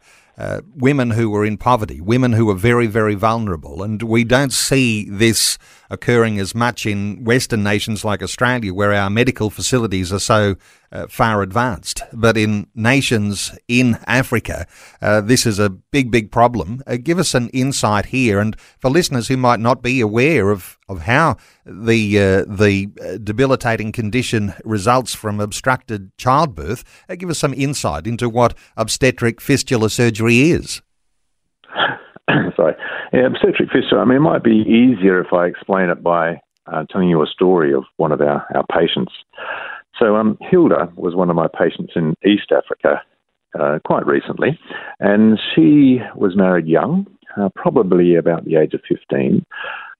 women 0.75 1.11
who 1.11 1.31
were 1.31 1.45
in 1.45 1.57
poverty, 1.57 2.01
women 2.01 2.33
who 2.33 2.47
were 2.47 2.55
very, 2.55 2.87
very 2.87 3.15
vulnerable. 3.15 3.83
And 3.83 4.03
we 4.03 4.25
don't 4.25 4.53
see 4.53 5.09
this 5.09 5.59
occurring 5.93 6.39
as 6.41 6.55
much 6.55 6.87
in 6.87 7.23
Western 7.23 7.63
nations 7.63 8.05
like 8.05 8.23
Australia, 8.23 8.73
where 8.73 8.95
our 8.95 9.11
medical 9.11 9.51
facilities 9.51 10.11
are 10.13 10.19
so 10.19 10.57
uh, 10.91 11.07
far 11.07 11.43
advanced. 11.43 12.03
But 12.13 12.37
in 12.39 12.67
nations 12.75 13.57
in 13.69 13.99
Africa, 14.07 14.67
uh, 15.03 15.21
this 15.21 15.45
is 15.45 15.59
a 15.59 15.69
big, 15.69 16.11
big 16.11 16.33
problem. 16.33 16.83
Uh, 16.87 16.97
give 16.97 17.19
us 17.19 17.35
an 17.35 17.51
insight 17.51 18.07
here, 18.07 18.41
and 18.41 18.59
for 18.81 18.91
listeners 18.91 19.29
who 19.29 19.37
might 19.37 19.61
not 19.61 19.83
be 19.83 20.01
aware 20.01 20.51
of, 20.51 20.79
of 20.89 21.03
how 21.03 21.37
the 21.67 22.19
uh, 22.19 22.45
the 22.49 22.89
uh, 23.01 23.19
debilitating 23.23 23.93
condition 23.93 24.55
results 24.65 25.15
from 25.15 25.41
obstructed 25.41 26.11
childbirth, 26.17 26.85
uh, 27.09 27.15
give 27.15 27.29
us 27.29 27.39
some 27.39 27.55
insight 27.55 28.07
into 28.07 28.29
what 28.31 28.57
obstetric 28.77 29.41
fistula 29.41 29.91
surgery 29.91 30.51
is. 30.51 30.81
Sorry. 32.57 32.75
Yeah, 33.13 33.27
obstetric 33.27 33.71
fistula, 33.71 34.03
I 34.03 34.05
mean, 34.05 34.17
it 34.17 34.21
might 34.21 34.45
be 34.45 34.65
easier 34.67 35.21
if 35.21 35.33
I 35.33 35.47
explain 35.47 35.91
it 35.91 36.03
by 36.03 36.41
uh, 36.67 36.85
telling 36.91 37.09
you 37.09 37.23
a 37.23 37.27
story 37.27 37.75
of 37.75 37.85
one 37.97 38.13
of 38.13 38.21
our, 38.21 38.47
our 38.55 38.65
patients. 38.73 39.13
So, 39.99 40.17
um, 40.17 40.39
Hilda 40.41 40.93
was 40.97 41.15
one 41.15 41.31
of 41.31 41.37
my 41.37 41.49
patients 41.49 41.93
in 41.97 42.15
East 42.25 42.53
Africa 42.53 43.03
uh, 43.59 43.79
quite 43.85 44.07
recently, 44.07 44.59
and 45.01 45.39
she 45.55 46.01
was 46.17 46.37
married 46.37 46.67
young, 46.67 47.07
uh, 47.37 47.49
probably 47.55 48.15
about 48.15 48.45
the 48.45 48.57
age 48.57 48.75
of 48.75 48.81
15. 48.89 49.45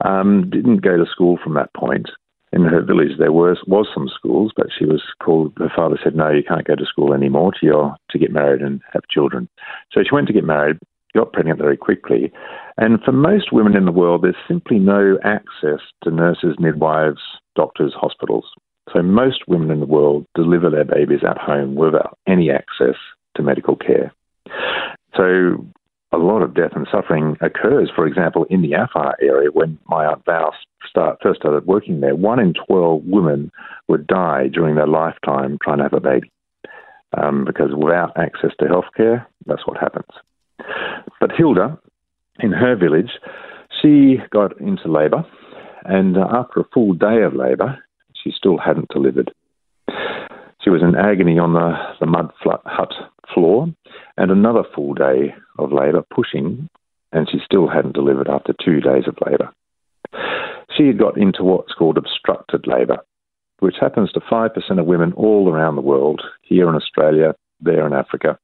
Um, 0.05 0.49
didn't 0.51 0.83
go 0.83 0.97
to 0.97 1.11
school 1.11 1.39
from 1.43 1.55
that 1.55 1.73
point. 1.75 2.09
In 2.55 2.65
her 2.65 2.83
village, 2.83 3.17
there 3.19 3.33
was 3.33 3.59
was 3.67 3.89
some 3.95 4.11
schools, 4.15 4.53
but 4.55 4.67
she 4.79 4.85
was 4.85 5.03
called. 5.23 5.55
Her 5.57 5.73
father 5.75 5.99
said, 6.05 6.15
"No, 6.15 6.29
you 6.29 6.43
can't 6.43 6.67
go 6.67 6.75
to 6.75 6.85
school 6.85 7.15
anymore 7.15 7.53
to 7.53 7.67
your 7.67 7.97
to 8.11 8.19
get 8.19 8.31
married 8.31 8.61
and 8.61 8.83
have 8.93 9.09
children." 9.11 9.49
So 9.91 10.03
she 10.03 10.15
went 10.15 10.27
to 10.27 10.35
get 10.35 10.45
married, 10.45 10.79
got 11.15 11.33
pregnant 11.33 11.59
very 11.59 11.77
quickly. 11.77 12.33
And 12.77 13.03
for 13.03 13.13
most 13.13 13.53
women 13.53 13.77
in 13.77 13.85
the 13.85 13.93
world, 13.93 14.23
there's 14.23 14.35
simply 14.49 14.79
no 14.79 15.19
access 15.25 15.81
to 16.05 16.11
nurses, 16.11 16.57
midwives, 16.59 17.21
doctors, 17.55 17.93
hospitals. 17.95 18.45
So 18.93 19.03
most 19.03 19.47
women 19.47 19.71
in 19.71 19.81
the 19.81 19.87
world 19.87 20.27
deliver 20.35 20.71
their 20.71 20.85
babies 20.85 21.21
at 21.29 21.39
home 21.39 21.75
without 21.75 22.19
any 22.27 22.51
access 22.51 22.97
to 23.37 23.43
medical 23.43 23.77
care. 23.77 24.13
So 25.17 25.65
a 26.13 26.19
lot 26.19 26.43
of 26.43 26.55
death 26.55 26.73
and 26.75 26.87
suffering 26.91 27.37
occurs, 27.41 27.91
for 27.95 28.07
example, 28.07 28.45
in 28.51 28.63
the 28.63 28.75
Afar 28.75 29.17
area 29.21 29.51
when 29.51 29.79
my 29.87 30.05
Aunt 30.05 30.25
Val 30.27 30.55
start, 30.89 31.19
first 31.23 31.41
started 31.41 31.67
working 31.67 32.01
there. 32.01 32.15
One 32.15 32.39
in 32.39 32.55
12 32.67 33.03
women 33.05 33.51
would 33.89 34.07
die 34.07 34.49
during 34.49 34.75
their 34.75 34.87
lifetime 34.87 35.59
trying 35.63 35.79
to 35.79 35.85
have 35.85 35.93
a 35.93 36.01
baby. 36.01 36.31
Um, 37.17 37.45
because 37.45 37.75
without 37.77 38.17
access 38.17 38.53
to 38.59 38.65
healthcare, 38.65 39.27
that's 39.47 39.67
what 39.67 39.77
happens. 39.77 40.09
But 41.21 41.33
Hilda, 41.37 41.79
in 42.41 42.53
her 42.53 42.77
village, 42.77 43.11
she 43.81 44.19
got 44.31 44.59
into 44.61 44.89
labour, 44.89 45.25
and 45.85 46.17
uh, 46.17 46.27
after 46.33 46.61
a 46.61 46.69
full 46.73 46.95
day 46.95 47.23
of 47.23 47.35
labour, 47.35 47.79
she 48.23 48.33
still 48.37 48.59
hadn't 48.59 48.89
delivered. 48.89 49.33
She 50.63 50.71
was 50.71 50.83
in 50.83 50.95
agony 50.95 51.39
on 51.39 51.55
the, 51.55 51.73
the 52.01 52.07
mud 52.07 52.31
hut 52.45 52.93
floor, 53.35 53.67
and 54.17 54.31
another 54.31 54.63
full 54.75 54.95
day 54.95 55.35
of 55.59 55.73
labour 55.73 56.03
pushing, 56.15 56.69
and 57.13 57.29
she 57.31 57.39
still 57.45 57.69
hadn't 57.69 57.95
delivered 57.95 58.29
after 58.29 58.55
two 58.65 58.81
days 58.81 59.05
of 59.07 59.19
labour. 59.27 59.53
She 60.77 60.87
had 60.87 60.99
got 60.99 61.19
into 61.19 61.43
what's 61.43 61.75
called 61.75 61.99
obstructed 61.99 62.67
labour, 62.67 62.99
which 63.59 63.77
happens 63.81 64.13
to 64.13 64.21
5% 64.21 64.79
of 64.79 64.87
women 64.87 65.13
all 65.15 65.49
around 65.49 65.77
the 65.77 65.83
world, 65.83 66.23
here 66.43 66.69
in 66.69 66.75
Australia, 66.75 67.35
there 67.61 67.87
in 67.87 67.93
Africa 67.93 68.39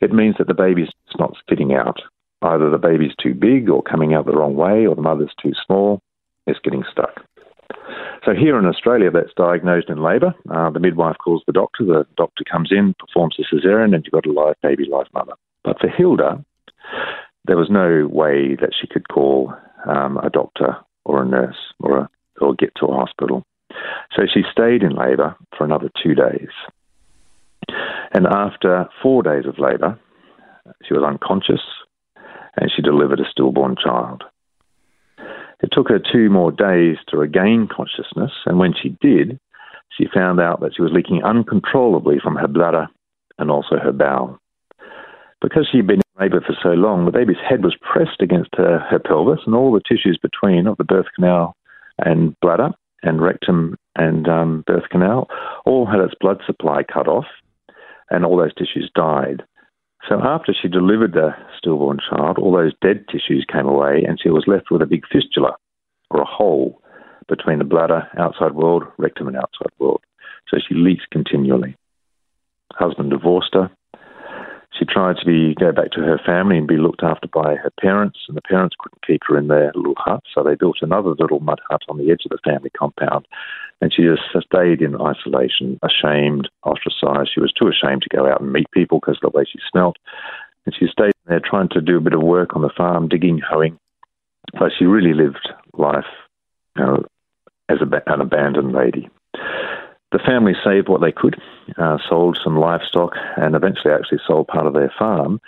it 0.00 0.12
means 0.12 0.36
that 0.38 0.46
the 0.46 0.54
baby's 0.54 0.90
not 1.18 1.36
fitting 1.48 1.74
out. 1.74 2.00
Either 2.42 2.70
the 2.70 2.78
baby's 2.78 3.14
too 3.22 3.34
big 3.34 3.68
or 3.68 3.82
coming 3.82 4.14
out 4.14 4.26
the 4.26 4.32
wrong 4.32 4.56
way, 4.56 4.86
or 4.86 4.94
the 4.94 5.02
mother's 5.02 5.34
too 5.42 5.52
small, 5.66 6.00
it's 6.46 6.60
getting 6.60 6.84
stuck. 6.90 7.22
So 8.24 8.32
here 8.34 8.58
in 8.58 8.66
Australia, 8.66 9.10
that's 9.10 9.32
diagnosed 9.36 9.88
in 9.88 10.02
labour. 10.02 10.34
Uh, 10.50 10.70
the 10.70 10.80
midwife 10.80 11.16
calls 11.22 11.42
the 11.46 11.52
doctor. 11.52 11.84
The 11.84 12.06
doctor 12.16 12.44
comes 12.50 12.70
in, 12.70 12.94
performs 12.98 13.36
a 13.38 13.54
cesarean, 13.54 13.94
and 13.94 14.04
you've 14.04 14.12
got 14.12 14.26
a 14.26 14.32
live 14.32 14.56
baby, 14.62 14.84
live 14.90 15.06
mother. 15.14 15.32
But 15.64 15.78
for 15.80 15.88
Hilda, 15.88 16.44
there 17.46 17.56
was 17.56 17.70
no 17.70 18.06
way 18.06 18.56
that 18.56 18.74
she 18.78 18.86
could 18.86 19.08
call 19.08 19.52
um, 19.86 20.18
a 20.18 20.30
doctor 20.30 20.76
or 21.04 21.22
a 21.22 21.26
nurse 21.26 21.56
or, 21.80 21.98
a, 21.98 22.10
or 22.40 22.54
get 22.54 22.74
to 22.76 22.86
a 22.86 22.94
hospital. 22.94 23.44
So 24.14 24.22
she 24.32 24.42
stayed 24.50 24.82
in 24.82 24.94
labour 24.94 25.36
for 25.56 25.64
another 25.64 25.90
two 26.02 26.14
days. 26.14 26.48
And 28.12 28.26
after 28.26 28.88
four 29.02 29.22
days 29.22 29.46
of 29.46 29.58
labour, 29.58 29.98
she 30.86 30.94
was 30.94 31.02
unconscious 31.02 31.60
and 32.56 32.70
she 32.74 32.82
delivered 32.82 33.20
a 33.20 33.30
stillborn 33.30 33.76
child. 33.82 34.24
It 35.62 35.70
took 35.72 35.88
her 35.88 36.00
two 36.00 36.30
more 36.30 36.50
days 36.50 36.96
to 37.08 37.18
regain 37.18 37.68
consciousness, 37.70 38.32
and 38.46 38.58
when 38.58 38.74
she 38.74 38.96
did, 39.00 39.38
she 39.96 40.06
found 40.12 40.40
out 40.40 40.60
that 40.60 40.74
she 40.74 40.82
was 40.82 40.92
leaking 40.92 41.22
uncontrollably 41.22 42.18
from 42.22 42.36
her 42.36 42.48
bladder 42.48 42.88
and 43.38 43.50
also 43.50 43.76
her 43.76 43.92
bowel. 43.92 44.38
Because 45.42 45.68
she'd 45.70 45.86
been 45.86 45.96
in 46.00 46.22
labour 46.22 46.40
for 46.40 46.56
so 46.62 46.70
long, 46.70 47.04
the 47.04 47.12
baby's 47.12 47.36
head 47.46 47.62
was 47.62 47.76
pressed 47.80 48.20
against 48.20 48.50
her, 48.56 48.78
her 48.90 48.98
pelvis, 48.98 49.40
and 49.46 49.54
all 49.54 49.72
the 49.72 49.80
tissues 49.86 50.18
between 50.20 50.66
of 50.66 50.76
the 50.76 50.84
birth 50.84 51.06
canal 51.14 51.56
and 51.98 52.38
bladder 52.40 52.70
and 53.02 53.22
rectum 53.22 53.76
and 53.96 54.28
um, 54.28 54.64
birth 54.66 54.88
canal 54.90 55.28
all 55.64 55.86
had 55.86 56.00
its 56.00 56.14
blood 56.20 56.40
supply 56.46 56.82
cut 56.82 57.08
off, 57.08 57.26
and 58.10 58.24
all 58.24 58.36
those 58.36 58.54
tissues 58.54 58.90
died. 58.94 59.42
So 60.08 60.20
after 60.22 60.54
she 60.54 60.68
delivered 60.68 61.12
the 61.12 61.30
stillborn 61.58 61.98
child, 62.08 62.38
all 62.38 62.52
those 62.52 62.72
dead 62.80 63.04
tissues 63.08 63.44
came 63.50 63.66
away, 63.66 64.02
and 64.06 64.18
she 64.20 64.30
was 64.30 64.44
left 64.46 64.70
with 64.70 64.82
a 64.82 64.86
big 64.86 65.04
fistula 65.12 65.56
or 66.10 66.22
a 66.22 66.26
hole 66.26 66.80
between 67.28 67.58
the 67.58 67.64
bladder, 67.64 68.08
outside 68.18 68.52
world, 68.52 68.84
rectum, 68.98 69.28
and 69.28 69.36
outside 69.36 69.70
world. 69.78 70.02
So 70.48 70.58
she 70.58 70.74
leaks 70.74 71.04
continually. 71.12 71.76
Husband 72.72 73.10
divorced 73.10 73.54
her. 73.54 73.70
She 74.78 74.84
tried 74.84 75.16
to 75.18 75.26
be 75.26 75.54
go 75.54 75.72
back 75.72 75.90
to 75.92 76.00
her 76.00 76.18
family 76.24 76.56
and 76.56 76.66
be 76.66 76.76
looked 76.76 77.02
after 77.02 77.28
by 77.28 77.56
her 77.56 77.70
parents, 77.80 78.18
and 78.28 78.36
the 78.36 78.42
parents 78.42 78.76
couldn't 78.78 79.06
keep 79.06 79.22
her 79.26 79.36
in 79.36 79.48
their 79.48 79.72
little 79.74 79.96
hut, 79.98 80.22
so 80.32 80.42
they 80.42 80.54
built 80.54 80.78
another 80.80 81.10
little 81.18 81.40
mud 81.40 81.60
hut 81.68 81.82
on 81.88 81.98
the 81.98 82.10
edge 82.10 82.22
of 82.24 82.30
the 82.30 82.38
family 82.50 82.70
compound. 82.78 83.26
And 83.80 83.92
she 83.92 84.02
just 84.02 84.22
stayed 84.46 84.80
in 84.80 85.00
isolation, 85.00 85.78
ashamed, 85.82 86.48
ostracized. 86.62 87.30
She 87.34 87.40
was 87.40 87.52
too 87.52 87.68
ashamed 87.68 88.02
to 88.02 88.16
go 88.16 88.26
out 88.26 88.40
and 88.40 88.52
meet 88.52 88.70
people 88.70 89.00
because 89.00 89.18
of 89.22 89.32
the 89.32 89.36
way 89.36 89.44
she 89.44 89.58
smelt. 89.70 89.96
And 90.66 90.74
she 90.78 90.86
stayed 90.86 91.12
there 91.26 91.40
trying 91.40 91.68
to 91.70 91.80
do 91.80 91.96
a 91.96 92.00
bit 92.00 92.12
of 92.12 92.22
work 92.22 92.54
on 92.54 92.62
the 92.62 92.70
farm, 92.76 93.08
digging, 93.08 93.40
hoeing. 93.40 93.78
So 94.58 94.68
she 94.78 94.84
really 94.84 95.14
lived 95.14 95.48
life 95.72 96.04
you 96.76 96.84
know, 96.84 97.04
as 97.68 97.78
a, 97.80 98.12
an 98.12 98.20
abandoned 98.20 98.72
lady. 98.72 99.08
The 100.12 100.18
family 100.18 100.54
saved 100.64 100.88
what 100.88 101.00
they 101.00 101.12
could, 101.12 101.40
uh, 101.78 101.98
sold 102.08 102.38
some 102.42 102.58
livestock, 102.58 103.12
and 103.36 103.54
eventually 103.54 103.94
actually 103.94 104.18
sold 104.26 104.48
part 104.48 104.66
of 104.66 104.74
their 104.74 104.92
farm 104.98 105.40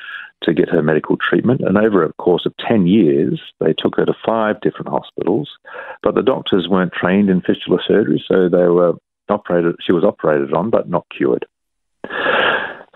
to 0.43 0.55
get 0.55 0.69
her 0.69 0.83
medical 0.83 1.17
treatment. 1.17 1.61
And 1.63 1.77
over 1.77 2.05
a 2.05 2.13
course 2.15 2.47
of 2.47 2.57
10 2.59 2.87
years, 2.87 3.41
they 3.61 3.73
took 3.77 3.97
her 3.97 4.05
to 4.05 4.15
five 4.25 4.61
different 4.61 4.89
hospitals. 4.89 5.51
But 6.03 6.15
the 6.15 6.23
doctors 6.23 6.69
weren't 6.69 6.93
trained 6.93 7.29
in 7.29 7.41
fistula 7.41 7.79
surgery, 7.87 8.25
so 8.27 8.49
they 8.49 8.69
were 8.69 8.95
operated, 9.29 9.77
she 9.85 9.93
was 9.93 10.05
operated 10.05 10.53
on 10.53 10.71
but 10.71 10.89
not 10.89 11.07
cured. 11.17 11.47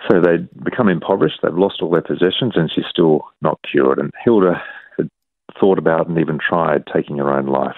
So 0.08 0.20
they'd 0.20 0.48
become 0.62 0.88
impoverished, 0.88 1.40
they've 1.42 1.52
lost 1.52 1.82
all 1.82 1.90
their 1.90 2.02
possessions, 2.02 2.52
and 2.54 2.70
she's 2.72 2.84
still 2.88 3.26
not 3.42 3.58
cured. 3.68 3.98
And 3.98 4.12
Hilda 4.24 4.62
had 4.96 5.08
thought 5.58 5.78
about 5.78 6.08
and 6.08 6.18
even 6.18 6.38
tried 6.38 6.84
taking 6.92 7.18
her 7.18 7.36
own 7.36 7.46
life 7.46 7.76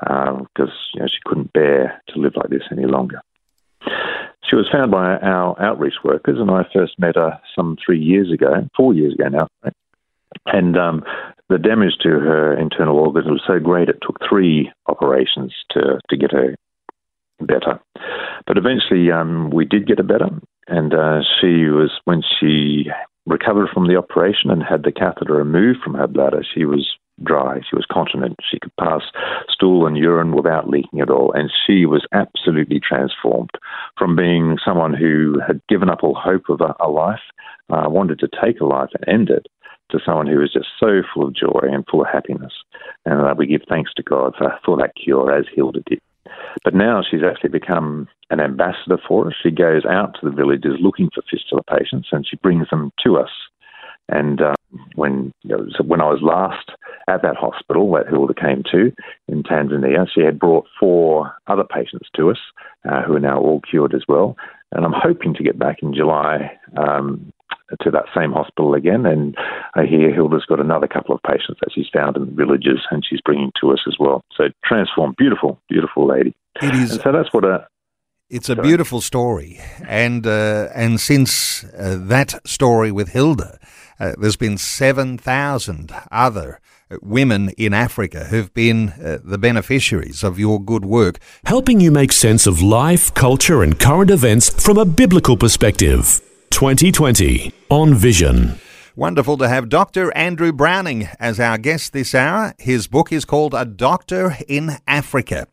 because 0.00 0.46
um, 0.58 0.70
you 0.94 1.00
know, 1.00 1.06
she 1.06 1.18
couldn't 1.24 1.52
bear 1.52 2.02
to 2.08 2.20
live 2.20 2.34
like 2.36 2.50
this 2.50 2.62
any 2.70 2.86
longer. 2.86 3.20
She 4.48 4.56
was 4.56 4.68
found 4.70 4.90
by 4.90 5.16
our 5.18 5.60
outreach 5.60 5.94
workers, 6.04 6.38
and 6.38 6.50
I 6.50 6.64
first 6.72 6.98
met 6.98 7.16
her 7.16 7.40
some 7.54 7.76
three 7.84 7.98
years 7.98 8.30
ago, 8.32 8.68
four 8.76 8.94
years 8.94 9.14
ago 9.14 9.28
now. 9.28 9.48
And 10.46 10.76
um, 10.76 11.04
the 11.48 11.58
damage 11.58 11.94
to 12.02 12.10
her 12.10 12.56
internal 12.56 12.98
organs 12.98 13.26
was 13.26 13.42
so 13.46 13.58
great 13.58 13.88
it 13.88 13.98
took 14.02 14.18
three 14.28 14.70
operations 14.86 15.52
to, 15.70 16.00
to 16.08 16.16
get 16.16 16.32
her 16.32 16.54
better. 17.40 17.80
But 18.46 18.58
eventually 18.58 19.10
um, 19.10 19.50
we 19.50 19.64
did 19.64 19.86
get 19.86 19.98
her 19.98 20.04
better, 20.04 20.28
and 20.68 20.94
uh, 20.94 21.22
she 21.40 21.66
was, 21.66 21.90
when 22.04 22.22
she 22.38 22.90
recovered 23.26 23.68
from 23.74 23.88
the 23.88 23.96
operation 23.96 24.50
and 24.50 24.62
had 24.62 24.84
the 24.84 24.92
catheter 24.92 25.34
removed 25.34 25.80
from 25.82 25.94
her 25.94 26.06
bladder, 26.06 26.44
she 26.54 26.64
was 26.64 26.88
dry. 27.22 27.60
She 27.68 27.76
was 27.76 27.86
continent. 27.90 28.36
She 28.48 28.58
could 28.58 28.74
pass 28.76 29.02
stool 29.48 29.86
and 29.86 29.96
urine 29.96 30.34
without 30.34 30.68
leaking 30.68 31.00
at 31.00 31.10
all. 31.10 31.32
And 31.32 31.50
she 31.66 31.86
was 31.86 32.06
absolutely 32.12 32.80
transformed 32.80 33.50
from 33.98 34.16
being 34.16 34.58
someone 34.64 34.94
who 34.94 35.40
had 35.46 35.60
given 35.68 35.90
up 35.90 36.02
all 36.02 36.14
hope 36.14 36.48
of 36.48 36.60
a, 36.60 36.74
a 36.80 36.88
life, 36.88 37.20
uh, 37.70 37.86
wanted 37.88 38.18
to 38.20 38.28
take 38.28 38.60
a 38.60 38.66
life 38.66 38.90
and 38.94 39.08
end 39.08 39.30
it, 39.30 39.46
to 39.90 39.98
someone 40.04 40.26
who 40.26 40.38
was 40.38 40.52
just 40.52 40.68
so 40.78 41.02
full 41.14 41.28
of 41.28 41.34
joy 41.34 41.60
and 41.62 41.86
full 41.90 42.02
of 42.02 42.08
happiness. 42.12 42.52
And 43.04 43.20
uh, 43.20 43.34
we 43.36 43.46
give 43.46 43.62
thanks 43.68 43.92
to 43.96 44.02
God 44.02 44.34
for, 44.36 44.58
for 44.64 44.76
that 44.78 44.92
cure, 45.02 45.34
as 45.34 45.46
Hilda 45.54 45.80
did. 45.86 46.00
But 46.64 46.74
now 46.74 47.02
she's 47.08 47.22
actually 47.22 47.50
become 47.50 48.08
an 48.30 48.40
ambassador 48.40 48.98
for 49.06 49.28
us. 49.28 49.34
She 49.40 49.50
goes 49.50 49.84
out 49.84 50.16
to 50.20 50.28
the 50.28 50.34
villages 50.34 50.74
looking 50.80 51.08
for 51.14 51.22
fistula 51.30 51.62
patients 51.62 52.08
and 52.10 52.26
she 52.26 52.36
brings 52.36 52.68
them 52.70 52.90
to 53.04 53.18
us. 53.18 53.30
And 54.08 54.40
uh, 54.40 54.54
when 54.94 55.32
you 55.42 55.56
know, 55.56 55.66
so 55.76 55.84
when 55.84 56.00
I 56.00 56.06
was 56.08 56.20
last 56.22 56.70
at 57.08 57.22
that 57.22 57.36
hospital 57.36 57.90
that 57.92 58.08
Hilda 58.08 58.34
came 58.34 58.62
to 58.72 58.92
in 59.28 59.42
Tanzania, 59.42 60.06
she 60.12 60.22
had 60.22 60.38
brought 60.38 60.66
four 60.78 61.34
other 61.46 61.64
patients 61.64 62.08
to 62.16 62.30
us 62.30 62.38
uh, 62.88 63.02
who 63.02 63.14
are 63.16 63.20
now 63.20 63.38
all 63.38 63.60
cured 63.60 63.94
as 63.94 64.02
well. 64.08 64.36
And 64.72 64.84
I'm 64.84 64.94
hoping 64.94 65.34
to 65.34 65.44
get 65.44 65.58
back 65.58 65.78
in 65.82 65.94
July 65.94 66.50
um, 66.76 67.32
to 67.82 67.90
that 67.90 68.06
same 68.14 68.32
hospital 68.32 68.74
again. 68.74 69.06
And 69.06 69.36
I 69.74 69.84
hear 69.84 70.12
Hilda's 70.12 70.44
got 70.46 70.60
another 70.60 70.88
couple 70.88 71.14
of 71.14 71.22
patients 71.22 71.60
that 71.60 71.70
she's 71.72 71.88
found 71.92 72.16
in 72.16 72.26
the 72.26 72.32
villages 72.32 72.80
and 72.90 73.04
she's 73.08 73.20
bringing 73.20 73.52
to 73.60 73.72
us 73.72 73.80
as 73.86 73.96
well. 73.98 74.22
So 74.36 74.44
transformed, 74.64 75.16
beautiful, 75.16 75.60
beautiful 75.68 76.06
lady. 76.06 76.34
It 76.60 76.74
is. 76.74 76.92
And 76.92 77.00
so 77.02 77.12
that's 77.12 77.32
what 77.32 77.44
a 77.44 77.66
it's 78.28 78.48
a 78.48 78.56
beautiful 78.56 79.00
story, 79.00 79.60
and 79.86 80.26
uh, 80.26 80.68
and 80.74 81.00
since 81.00 81.64
uh, 81.64 81.96
that 82.08 82.46
story 82.46 82.90
with 82.90 83.10
Hilda, 83.10 83.58
uh, 84.00 84.12
there's 84.18 84.36
been 84.36 84.58
seven 84.58 85.16
thousand 85.16 85.92
other 86.10 86.60
women 87.02 87.50
in 87.50 87.72
Africa 87.72 88.24
who've 88.24 88.52
been 88.52 88.90
uh, 88.90 89.18
the 89.22 89.38
beneficiaries 89.38 90.24
of 90.24 90.38
your 90.38 90.60
good 90.60 90.84
work, 90.84 91.18
helping 91.44 91.80
you 91.80 91.90
make 91.90 92.12
sense 92.12 92.46
of 92.46 92.62
life, 92.62 93.14
culture, 93.14 93.62
and 93.62 93.78
current 93.78 94.10
events 94.10 94.50
from 94.64 94.78
a 94.78 94.84
biblical 94.84 95.36
perspective. 95.36 96.20
2020 96.50 97.52
on 97.70 97.94
Vision. 97.94 98.58
Wonderful 98.98 99.36
to 99.36 99.48
have 99.48 99.68
Dr. 99.68 100.10
Andrew 100.16 100.54
Browning 100.54 101.10
as 101.20 101.38
our 101.38 101.58
guest 101.58 101.92
this 101.92 102.14
hour. 102.14 102.54
His 102.58 102.86
book 102.86 103.12
is 103.12 103.26
called 103.26 103.52
A 103.52 103.66
Doctor 103.66 104.38
in 104.48 104.78
Africa. 104.86 105.48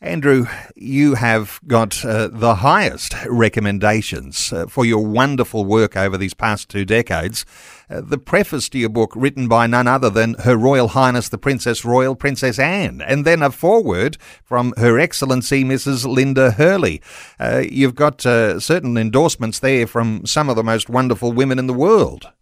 Andrew, 0.00 0.46
you 0.74 1.14
have 1.14 1.60
got 1.68 2.04
uh, 2.04 2.26
the 2.26 2.56
highest 2.56 3.14
recommendations 3.28 4.52
uh, 4.52 4.66
for 4.66 4.84
your 4.84 5.06
wonderful 5.06 5.64
work 5.64 5.96
over 5.96 6.18
these 6.18 6.34
past 6.34 6.68
two 6.68 6.84
decades. 6.84 7.46
Uh, 7.88 8.00
the 8.00 8.18
preface 8.18 8.68
to 8.70 8.78
your 8.80 8.88
book, 8.88 9.12
written 9.14 9.46
by 9.46 9.68
none 9.68 9.86
other 9.86 10.10
than 10.10 10.34
Her 10.34 10.56
Royal 10.56 10.88
Highness 10.88 11.28
the 11.28 11.38
Princess 11.38 11.84
Royal 11.84 12.16
Princess 12.16 12.58
Anne, 12.58 13.00
and 13.00 13.24
then 13.24 13.44
a 13.44 13.52
foreword 13.52 14.16
from 14.42 14.74
Her 14.76 14.98
Excellency 14.98 15.62
Mrs. 15.62 16.04
Linda 16.04 16.50
Hurley. 16.50 17.00
Uh, 17.38 17.62
you've 17.70 17.94
got 17.94 18.26
uh, 18.26 18.58
certain 18.58 18.98
endorsements 18.98 19.60
there 19.60 19.86
from 19.86 20.26
some 20.26 20.48
of 20.48 20.56
the 20.56 20.64
most 20.64 20.90
wonderful 20.90 21.30
women 21.30 21.60
in 21.60 21.68
the 21.68 21.72
world. 21.72 22.32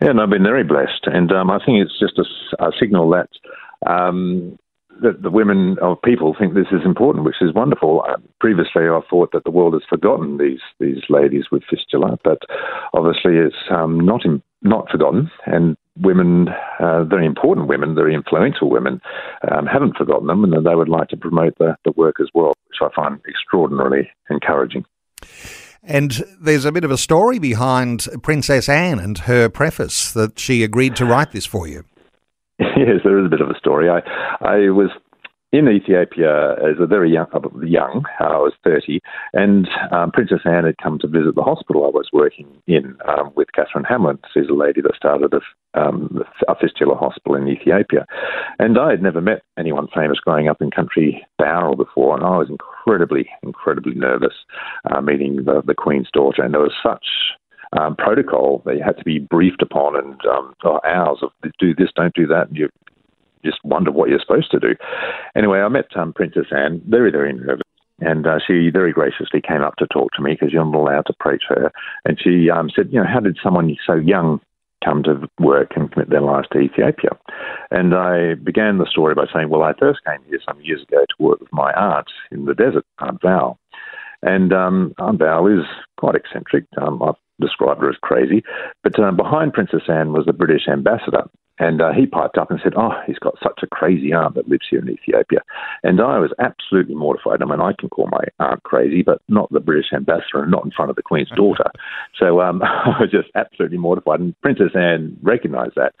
Yeah, 0.00 0.10
and 0.10 0.20
I've 0.20 0.30
been 0.30 0.44
very 0.44 0.64
blessed, 0.64 1.06
and 1.06 1.32
um, 1.32 1.50
I 1.50 1.58
think 1.64 1.82
it's 1.82 1.98
just 1.98 2.18
a, 2.18 2.64
a 2.64 2.70
signal 2.78 3.10
that 3.10 3.28
um, 3.86 4.58
that 5.02 5.22
the 5.22 5.30
women 5.30 5.76
or 5.80 5.96
people 5.96 6.34
think 6.38 6.54
this 6.54 6.72
is 6.72 6.84
important, 6.84 7.24
which 7.24 7.40
is 7.40 7.54
wonderful. 7.54 8.04
Uh, 8.08 8.16
previously, 8.40 8.82
I 8.82 9.00
thought 9.10 9.32
that 9.32 9.44
the 9.44 9.50
world 9.50 9.74
has 9.74 9.82
forgotten 9.88 10.38
these 10.38 10.60
these 10.78 11.02
ladies 11.08 11.46
with 11.50 11.62
fistula, 11.68 12.18
but 12.22 12.38
obviously, 12.94 13.36
it's 13.36 13.56
um, 13.70 13.98
not 13.98 14.24
in, 14.24 14.40
not 14.62 14.88
forgotten, 14.88 15.30
and 15.46 15.76
women, 16.00 16.48
uh, 16.78 17.02
very 17.02 17.26
important 17.26 17.66
women, 17.66 17.94
very 17.94 18.14
influential 18.14 18.70
women, 18.70 19.00
um, 19.50 19.66
haven't 19.66 19.96
forgotten 19.96 20.28
them, 20.28 20.44
and 20.44 20.64
they 20.64 20.74
would 20.74 20.88
like 20.88 21.08
to 21.08 21.16
promote 21.16 21.58
the, 21.58 21.76
the 21.84 21.92
work 21.92 22.16
as 22.20 22.28
well, 22.34 22.52
which 22.68 22.78
I 22.80 22.94
find 22.94 23.20
extraordinarily 23.28 24.08
encouraging. 24.30 24.84
And 25.82 26.22
there's 26.40 26.64
a 26.64 26.72
bit 26.72 26.84
of 26.84 26.90
a 26.90 26.98
story 26.98 27.38
behind 27.38 28.06
Princess 28.22 28.68
Anne 28.68 28.98
and 28.98 29.18
her 29.18 29.48
preface 29.48 30.12
that 30.12 30.38
she 30.38 30.62
agreed 30.62 30.96
to 30.96 31.06
write 31.06 31.32
this 31.32 31.46
for 31.46 31.66
you. 31.66 31.84
Yes, 32.76 33.00
there 33.02 33.18
is 33.18 33.26
a 33.26 33.28
bit 33.28 33.40
of 33.40 33.50
a 33.50 33.58
story. 33.58 33.88
I, 33.90 33.98
I 34.40 34.70
was 34.70 34.90
in 35.50 35.68
Ethiopia 35.68 36.52
as 36.54 36.76
a 36.78 36.86
very 36.86 37.10
young, 37.10 37.26
uh, 37.32 37.40
young 37.64 38.04
I 38.20 38.36
was 38.36 38.52
30, 38.64 39.00
and 39.32 39.68
um, 39.90 40.10
Princess 40.12 40.40
Anne 40.44 40.64
had 40.64 40.76
come 40.82 40.98
to 40.98 41.08
visit 41.08 41.34
the 41.34 41.42
hospital 41.42 41.86
I 41.86 41.88
was 41.88 42.08
working 42.12 42.46
in 42.66 42.96
um, 43.08 43.32
with 43.34 43.52
Catherine 43.52 43.84
Hamlin. 43.84 44.18
She's 44.34 44.48
a 44.50 44.54
lady 44.54 44.82
that 44.82 44.94
started 44.94 45.32
a, 45.32 45.80
um, 45.80 46.22
a 46.48 46.54
fistula 46.54 46.94
hospital 46.96 47.34
in 47.34 47.48
Ethiopia. 47.48 48.04
And 48.58 48.78
I 48.78 48.90
had 48.90 49.02
never 49.02 49.22
met 49.22 49.42
anyone 49.58 49.88
famous 49.94 50.18
growing 50.20 50.48
up 50.48 50.60
in 50.60 50.70
country 50.70 51.26
Bowral 51.38 51.76
before, 51.76 52.14
and 52.14 52.24
I 52.24 52.36
was 52.36 52.50
incredibly, 52.50 53.28
incredibly 53.42 53.94
nervous 53.94 54.34
uh, 54.90 55.00
meeting 55.00 55.44
the, 55.44 55.62
the 55.64 55.74
Queen's 55.74 56.10
daughter. 56.12 56.42
And 56.42 56.52
there 56.52 56.60
was 56.60 56.74
such 56.82 57.06
um, 57.78 57.96
protocol 57.96 58.62
that 58.64 58.76
you 58.76 58.82
had 58.84 58.96
to 58.98 59.04
be 59.04 59.18
briefed 59.18 59.62
upon 59.62 59.96
and 59.96 60.20
um, 60.26 60.54
oh, 60.64 60.80
hours 60.84 61.18
of 61.22 61.30
do 61.58 61.74
this, 61.74 61.90
don't 61.94 62.14
do 62.14 62.26
that. 62.26 62.48
And 62.48 62.56
you 62.56 62.68
just 63.44 63.58
wonder 63.64 63.90
what 63.90 64.08
you're 64.08 64.20
supposed 64.20 64.50
to 64.50 64.60
do. 64.60 64.74
Anyway, 65.36 65.60
I 65.60 65.68
met 65.68 65.96
um, 65.96 66.12
Princess 66.12 66.46
Anne, 66.50 66.82
very, 66.86 67.10
very 67.10 67.32
nervous. 67.32 67.62
And 68.00 68.26
uh, 68.26 68.38
she 68.46 68.70
very 68.70 68.92
graciously 68.92 69.40
came 69.40 69.62
up 69.62 69.76
to 69.76 69.86
talk 69.88 70.12
to 70.12 70.22
me 70.22 70.32
because 70.32 70.52
you're 70.52 70.64
not 70.64 70.74
allowed 70.74 71.06
to 71.06 71.14
preach 71.18 71.42
her. 71.48 71.72
And 72.04 72.18
she 72.22 72.48
um, 72.48 72.70
said, 72.74 72.90
You 72.92 73.00
know, 73.00 73.06
how 73.12 73.20
did 73.20 73.38
someone 73.42 73.76
so 73.84 73.94
young 73.94 74.40
come 74.84 75.02
to 75.02 75.28
work 75.40 75.72
and 75.74 75.90
commit 75.90 76.08
their 76.08 76.20
lives 76.20 76.46
to 76.52 76.60
Ethiopia? 76.60 77.10
And 77.72 77.94
I 77.94 78.34
began 78.34 78.78
the 78.78 78.86
story 78.88 79.14
by 79.14 79.24
saying, 79.34 79.48
Well, 79.48 79.64
I 79.64 79.72
first 79.78 79.98
came 80.04 80.22
here 80.28 80.38
some 80.46 80.60
years 80.60 80.82
ago 80.82 81.04
to 81.08 81.22
work 81.22 81.40
with 81.40 81.52
my 81.52 81.72
aunt 81.72 82.06
in 82.30 82.44
the 82.44 82.54
desert, 82.54 82.84
Aunt 83.00 83.20
Val. 83.20 83.58
And 84.22 84.52
um, 84.52 84.94
Aunt 84.98 85.18
Val 85.18 85.48
is 85.48 85.64
quite 85.96 86.14
eccentric. 86.14 86.66
Um, 86.80 87.02
I've 87.02 87.14
described 87.40 87.80
her 87.80 87.90
as 87.90 87.96
crazy. 88.02 88.44
But 88.82 88.98
uh, 88.98 89.10
behind 89.10 89.52
Princess 89.52 89.82
Anne 89.88 90.12
was 90.12 90.26
the 90.26 90.32
British 90.32 90.68
ambassador 90.68 91.24
And 91.58 91.80
uh, 91.80 91.92
he 91.92 92.06
piped 92.06 92.38
up 92.38 92.50
and 92.50 92.60
said, 92.62 92.74
Oh, 92.76 92.92
he's 93.06 93.18
got 93.18 93.34
such 93.42 93.60
a 93.62 93.66
crazy 93.66 94.12
aunt 94.12 94.34
that 94.34 94.48
lives 94.48 94.66
here 94.68 94.80
in 94.80 94.90
Ethiopia. 94.90 95.40
And 95.82 96.00
I 96.00 96.18
was 96.18 96.32
absolutely 96.38 96.94
mortified. 96.94 97.42
I 97.42 97.46
mean, 97.46 97.60
I 97.60 97.72
can 97.78 97.88
call 97.88 98.08
my 98.08 98.24
aunt 98.38 98.62
crazy, 98.62 99.02
but 99.02 99.20
not 99.28 99.50
the 99.52 99.60
British 99.60 99.92
ambassador 99.92 100.42
and 100.42 100.50
not 100.50 100.64
in 100.64 100.70
front 100.70 100.90
of 100.90 100.96
the 100.96 101.02
Queen's 101.02 101.30
daughter. 101.36 101.70
So 102.18 102.40
um, 102.40 102.62
I 102.64 102.96
was 103.00 103.10
just 103.10 103.28
absolutely 103.34 103.78
mortified. 103.78 104.20
And 104.20 104.40
Princess 104.40 104.72
Anne 104.74 105.16
recognized 105.22 105.74
that. 105.76 105.94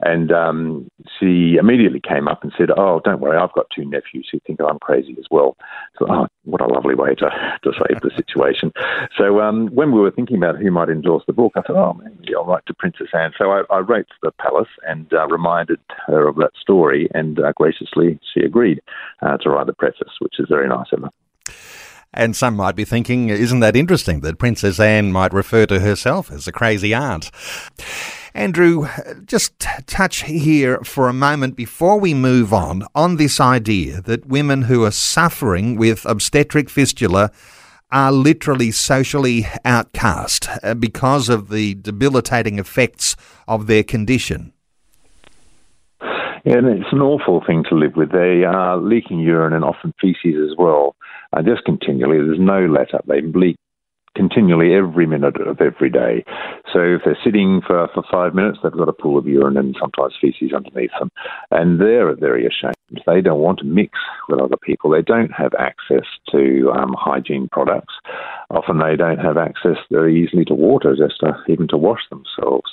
And 0.00 0.32
um, 0.32 0.88
she 1.18 1.56
immediately 1.58 2.00
came 2.00 2.28
up 2.28 2.42
and 2.42 2.52
said, 2.56 2.68
Oh, 2.76 3.00
don't 3.04 3.20
worry, 3.20 3.38
I've 3.38 3.52
got 3.52 3.66
two 3.74 3.84
nephews 3.84 4.28
who 4.30 4.40
think 4.46 4.60
I'm 4.60 4.78
crazy 4.78 5.14
as 5.18 5.26
well. 5.30 5.56
So, 5.98 6.06
oh, 6.10 6.26
what 6.44 6.60
a 6.60 6.66
lovely 6.66 6.94
way 6.94 7.14
to, 7.14 7.30
to 7.64 7.72
save 7.72 8.00
the 8.00 8.10
situation. 8.16 8.72
So 9.16 9.40
um, 9.40 9.68
when 9.68 9.92
we 9.92 10.00
were 10.00 10.10
thinking 10.10 10.36
about 10.36 10.58
who 10.58 10.70
might 10.70 10.88
endorse 10.88 11.24
the 11.26 11.32
book, 11.32 11.52
I 11.56 11.62
thought, 11.62 11.76
oh, 11.76 12.00
maybe 12.02 12.34
I'll 12.34 12.44
write 12.44 12.66
to 12.66 12.74
Princess 12.74 13.08
Anne. 13.14 13.32
So 13.38 13.50
I, 13.50 13.62
I 13.70 13.78
wrote 13.78 14.08
to 14.08 14.14
the 14.22 14.32
palace 14.32 14.68
and 14.86 15.12
uh, 15.12 15.26
reminded 15.28 15.80
her 16.06 16.26
of 16.28 16.36
that 16.36 16.52
story, 16.60 17.08
and 17.14 17.38
uh, 17.38 17.52
graciously 17.56 18.18
she 18.32 18.40
agreed 18.40 18.80
uh, 19.22 19.36
to 19.38 19.50
write 19.50 19.66
the 19.66 19.72
preface, 19.72 20.12
which 20.20 20.38
is 20.38 20.46
very 20.48 20.68
nice 20.68 20.86
of 20.92 21.02
her. 21.02 21.10
And 22.14 22.36
some 22.36 22.54
might 22.54 22.76
be 22.76 22.84
thinking, 22.84 23.28
isn't 23.28 23.60
that 23.60 23.74
interesting 23.74 24.20
that 24.20 24.38
Princess 24.38 24.78
Anne 24.78 25.10
might 25.10 25.32
refer 25.32 25.66
to 25.66 25.80
herself 25.80 26.30
as 26.30 26.46
a 26.46 26.52
crazy 26.52 26.94
aunt? 26.94 27.30
Andrew, 28.34 28.88
just 29.26 29.58
touch 29.86 30.22
here 30.22 30.78
for 30.84 31.08
a 31.08 31.12
moment 31.12 31.56
before 31.56 31.98
we 31.98 32.14
move 32.14 32.52
on 32.52 32.84
on 32.94 33.16
this 33.16 33.40
idea 33.40 34.00
that 34.02 34.26
women 34.26 34.62
who 34.62 34.84
are 34.84 34.90
suffering 34.92 35.76
with 35.76 36.04
obstetric 36.04 36.70
fistula 36.70 37.30
are 37.90 38.10
literally 38.10 38.70
socially 38.70 39.46
outcast 39.64 40.48
uh, 40.62 40.74
because 40.74 41.28
of 41.28 41.48
the 41.48 41.74
debilitating 41.74 42.58
effects 42.58 43.14
of 43.46 43.66
their 43.66 43.82
condition. 43.84 44.52
Yeah, 46.44 46.58
and 46.58 46.66
it's 46.66 46.92
an 46.92 47.00
awful 47.00 47.42
thing 47.46 47.64
to 47.70 47.74
live 47.74 47.96
with. 47.96 48.12
They 48.12 48.44
are 48.44 48.76
leaking 48.76 49.20
urine 49.20 49.54
and 49.54 49.64
often 49.64 49.94
feces 50.00 50.50
as 50.50 50.56
well, 50.58 50.94
uh, 51.34 51.42
just 51.42 51.64
continually. 51.64 52.18
There's 52.18 52.38
no 52.38 52.66
let 52.66 52.94
up. 52.94 53.04
They 53.06 53.20
leak 53.22 53.56
continually 54.14 54.74
every 54.74 55.06
minute 55.06 55.40
of 55.40 55.60
every 55.60 55.90
day. 55.90 56.24
So 56.72 56.80
if 56.80 57.02
they're 57.04 57.18
sitting 57.24 57.60
for, 57.66 57.88
for 57.92 58.04
five 58.10 58.34
minutes, 58.34 58.58
they've 58.62 58.72
got 58.72 58.88
a 58.88 58.92
pool 58.92 59.18
of 59.18 59.26
urine 59.26 59.56
and 59.56 59.76
sometimes 59.78 60.14
feces 60.20 60.52
underneath 60.52 60.90
them. 60.98 61.10
And 61.50 61.80
they're 61.80 62.14
very 62.14 62.46
ashamed. 62.46 62.74
They 63.06 63.20
don't 63.20 63.40
want 63.40 63.58
to 63.58 63.64
mix 63.64 63.98
with 64.28 64.40
other 64.40 64.56
people. 64.56 64.90
They 64.90 65.02
don't 65.02 65.32
have 65.32 65.52
access 65.58 66.06
to 66.30 66.70
um, 66.72 66.94
hygiene 66.96 67.48
products. 67.50 67.94
Often 68.50 68.78
they 68.78 68.96
don't 68.96 69.18
have 69.18 69.36
access 69.36 69.78
very 69.90 70.22
easily 70.22 70.44
to 70.46 70.54
water, 70.54 70.94
just 70.96 71.20
to, 71.20 71.34
even 71.48 71.66
to 71.68 71.76
wash 71.76 72.02
themselves. 72.10 72.70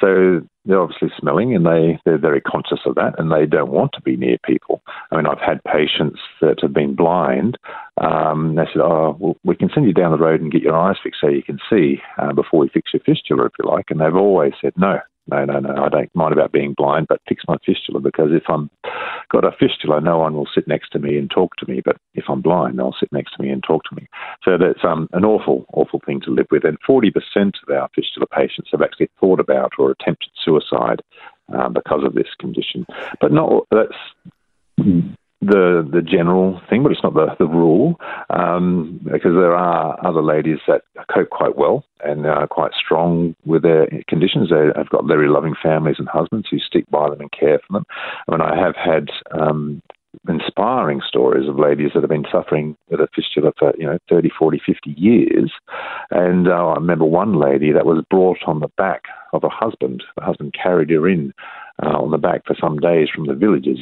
So 0.00 0.40
they're 0.64 0.80
obviously 0.80 1.08
smelling 1.18 1.54
and 1.54 1.64
they, 1.66 1.98
they're 2.04 2.18
very 2.18 2.40
conscious 2.40 2.80
of 2.86 2.94
that 2.96 3.14
and 3.18 3.32
they 3.32 3.46
don't 3.46 3.70
want 3.70 3.92
to 3.94 4.02
be 4.02 4.16
near 4.16 4.36
people. 4.44 4.82
I 5.10 5.16
mean, 5.16 5.26
I've 5.26 5.40
had 5.40 5.64
patients 5.64 6.20
that 6.40 6.60
have 6.60 6.72
been 6.72 6.94
blind. 6.94 7.56
Um, 8.00 8.54
they 8.54 8.64
said, 8.72 8.82
oh, 8.82 9.16
well, 9.18 9.36
we 9.44 9.56
can 9.56 9.70
send 9.72 9.86
you 9.86 9.94
down 9.94 10.12
the 10.12 10.18
road 10.18 10.40
and 10.40 10.52
get 10.52 10.62
your 10.62 10.76
eyes 10.76 10.96
fixed 11.02 11.20
so 11.20 11.28
you 11.28 11.42
can 11.42 11.58
see 11.70 12.00
uh, 12.18 12.32
before 12.32 12.60
we 12.60 12.68
fix 12.68 12.92
your 12.92 13.02
fistula, 13.04 13.46
if 13.46 13.52
you 13.58 13.68
like. 13.68 13.86
And 13.90 14.00
they've 14.00 14.14
always 14.14 14.52
said, 14.60 14.72
no, 14.76 14.98
no, 15.28 15.44
no, 15.44 15.60
no, 15.60 15.84
I 15.84 15.88
don't 15.88 16.14
mind 16.14 16.32
about 16.32 16.52
being 16.52 16.74
blind, 16.74 17.06
but 17.08 17.20
fix 17.28 17.44
my 17.46 17.56
fistula 17.64 18.00
because 18.00 18.30
if 18.32 18.44
I'm 18.48 18.70
got 19.30 19.44
a 19.44 19.52
fistula, 19.52 20.00
no 20.00 20.18
one 20.18 20.34
will 20.34 20.48
sit 20.54 20.66
next 20.66 20.90
to 20.90 20.98
me 20.98 21.18
and 21.18 21.30
talk 21.30 21.56
to 21.56 21.70
me. 21.70 21.82
But 21.84 21.96
if 22.14 22.24
I'm 22.28 22.40
blind, 22.40 22.78
they'll 22.78 22.94
sit 22.98 23.12
next 23.12 23.36
to 23.36 23.42
me 23.42 23.50
and 23.50 23.62
talk 23.62 23.82
to 23.84 23.94
me. 23.94 24.06
So 24.42 24.56
that's 24.56 24.84
um, 24.84 25.08
an 25.12 25.24
awful, 25.24 25.66
awful 25.74 26.00
thing 26.04 26.20
to 26.22 26.30
live 26.30 26.46
with. 26.50 26.64
And 26.64 26.78
40% 26.88 27.12
of 27.36 27.74
our 27.74 27.88
fistula 27.94 28.26
patients 28.26 28.70
have 28.72 28.82
actually 28.82 29.10
thought 29.20 29.40
about 29.40 29.72
or 29.78 29.90
attempted 29.90 30.30
suicide 30.42 31.02
uh, 31.54 31.68
because 31.68 32.04
of 32.04 32.14
this 32.14 32.28
condition. 32.38 32.86
But 33.20 33.32
not 33.32 33.66
that's 33.70 33.96
the 35.40 35.88
the 35.90 36.02
general 36.02 36.60
thing, 36.68 36.82
but 36.82 36.92
it's 36.92 37.02
not 37.02 37.14
the, 37.14 37.28
the 37.38 37.46
rule, 37.46 37.96
um, 38.30 39.00
because 39.04 39.32
there 39.34 39.54
are 39.54 39.98
other 40.04 40.22
ladies 40.22 40.58
that 40.66 40.82
cope 41.14 41.30
quite 41.30 41.56
well 41.56 41.84
and 42.04 42.26
are 42.26 42.46
quite 42.46 42.72
strong 42.74 43.34
with 43.44 43.62
their 43.62 43.88
conditions. 44.08 44.50
They 44.50 44.70
have 44.76 44.88
got 44.90 45.06
very 45.06 45.28
loving 45.28 45.54
families 45.62 45.96
and 45.98 46.08
husbands 46.08 46.48
who 46.50 46.58
stick 46.58 46.90
by 46.90 47.08
them 47.08 47.20
and 47.20 47.32
care 47.32 47.60
for 47.66 47.74
them. 47.74 47.84
I 48.28 48.32
mean, 48.32 48.40
I 48.40 48.56
have 48.56 48.74
had 48.74 49.08
um, 49.30 49.80
inspiring 50.28 51.00
stories 51.06 51.48
of 51.48 51.58
ladies 51.58 51.90
that 51.94 52.02
have 52.02 52.10
been 52.10 52.26
suffering 52.30 52.76
with 52.90 53.00
a 53.00 53.08
fistula 53.14 53.52
for, 53.58 53.72
you 53.78 53.86
know, 53.86 53.98
30, 54.08 54.30
40, 54.36 54.60
50 54.64 54.90
years. 54.96 55.52
And 56.10 56.48
uh, 56.48 56.68
I 56.68 56.74
remember 56.74 57.04
one 57.04 57.38
lady 57.38 57.72
that 57.72 57.86
was 57.86 58.04
brought 58.10 58.38
on 58.46 58.60
the 58.60 58.70
back 58.76 59.04
of 59.32 59.44
a 59.44 59.48
husband. 59.48 60.02
The 60.16 60.24
husband 60.24 60.54
carried 60.60 60.90
her 60.90 61.08
in 61.08 61.32
uh, 61.82 61.90
on 61.90 62.10
the 62.10 62.18
back 62.18 62.44
for 62.46 62.56
some 62.60 62.78
days 62.78 63.08
from 63.14 63.26
the 63.26 63.34
villages 63.34 63.78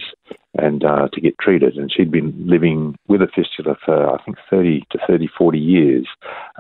and 0.59 0.85
uh, 0.85 1.09
to 1.13 1.21
get 1.21 1.39
treated. 1.39 1.77
And 1.77 1.93
she'd 1.93 2.11
been 2.11 2.35
living 2.47 2.97
with 3.09 3.23
a 3.23 3.29
fistula 3.35 3.77
for, 3.85 4.11
I 4.11 4.23
think, 4.25 4.37
30 4.51 4.87
to 4.91 4.99
30, 5.07 5.29
40 5.37 5.59
years, 5.59 6.07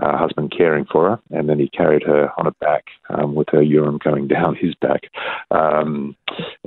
uh, 0.02 0.16
husband 0.16 0.52
caring 0.56 0.86
for 0.90 1.10
her. 1.10 1.20
And 1.30 1.48
then 1.48 1.58
he 1.58 1.68
carried 1.68 2.02
her 2.04 2.30
on 2.38 2.46
a 2.46 2.52
back 2.52 2.84
um, 3.10 3.34
with 3.34 3.48
her 3.52 3.62
urine 3.62 3.98
going 4.02 4.28
down 4.28 4.56
his 4.56 4.74
back 4.76 5.02
um, 5.50 6.16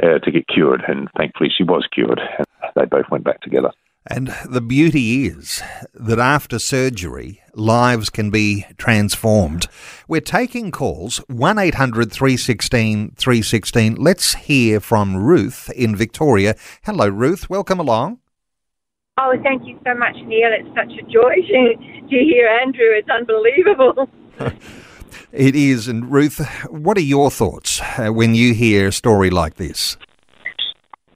uh, 0.02 0.20
to 0.20 0.32
get 0.32 0.48
cured. 0.48 0.84
And 0.88 1.10
thankfully, 1.18 1.50
she 1.56 1.64
was 1.64 1.88
cured. 1.92 2.20
And 2.38 2.48
they 2.76 2.86
both 2.86 3.10
went 3.10 3.24
back 3.24 3.42
together. 3.42 3.72
And 4.08 4.34
the 4.46 4.62
beauty 4.62 5.26
is 5.28 5.62
that 5.94 6.20
after 6.20 6.58
surgery, 6.58 7.42
lives 7.54 8.10
can 8.10 8.30
be 8.30 8.66
transformed. 8.78 9.68
We're 10.08 10.22
taking 10.22 10.72
calls 10.72 11.18
1 11.28 11.60
800 11.60 12.12
316 12.12 13.16
316. 13.18 13.96
Let's 13.96 14.36
hear 14.36 14.80
from 14.80 15.18
Ruth 15.18 15.70
in 15.76 15.96
Victoria. 15.96 16.56
Hello, 16.84 17.10
Ruth. 17.10 17.50
Welcome 17.50 17.80
along. 17.80 18.20
Oh, 19.20 19.36
thank 19.44 19.68
you 19.68 19.78
so 19.86 19.94
much, 19.96 20.16
Neil. 20.26 20.50
It's 20.54 20.70
such 20.70 20.98
a 20.98 21.04
joy 21.12 21.36
to, 21.48 21.76
to 22.10 22.16
hear 22.16 22.48
Andrew. 22.48 22.92
It's 22.92 23.10
unbelievable. 23.10 24.10
it 25.34 25.56
is. 25.56 25.90
And 25.90 26.10
Ruth, 26.10 26.40
what 26.70 26.98
are 26.98 27.02
your 27.02 27.30
thoughts 27.30 27.82
uh, 27.98 28.08
when 28.08 28.34
you 28.34 28.54
hear 28.54 28.88
a 28.88 28.94
story 28.94 29.30
like 29.30 29.56
this? 29.56 29.98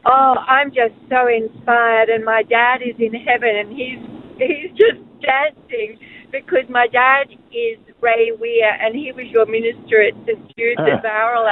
Oh, 0.06 0.36
I'm 0.48 0.70
just 0.70 0.96
so 1.10 1.28
inspired, 1.28 2.10
and 2.10 2.26
my 2.26 2.44
dad 2.44 2.82
is 2.84 2.96
in 3.00 3.14
heaven, 3.14 3.56
and 3.56 3.70
he's 3.72 4.00
he's 4.38 4.72
just 4.72 5.00
dancing 5.22 5.98
because 6.32 6.68
my 6.70 6.88
dad 6.92 7.32
is 7.54 7.78
Ray 8.02 8.32
Weir, 8.38 8.74
and 8.82 8.96
he 8.96 9.12
was 9.14 9.26
your 9.32 9.46
minister 9.46 10.04
at 10.04 10.14
St 10.26 10.44
Jude's 10.58 10.82
at 10.82 11.02
Bowral 11.04 11.48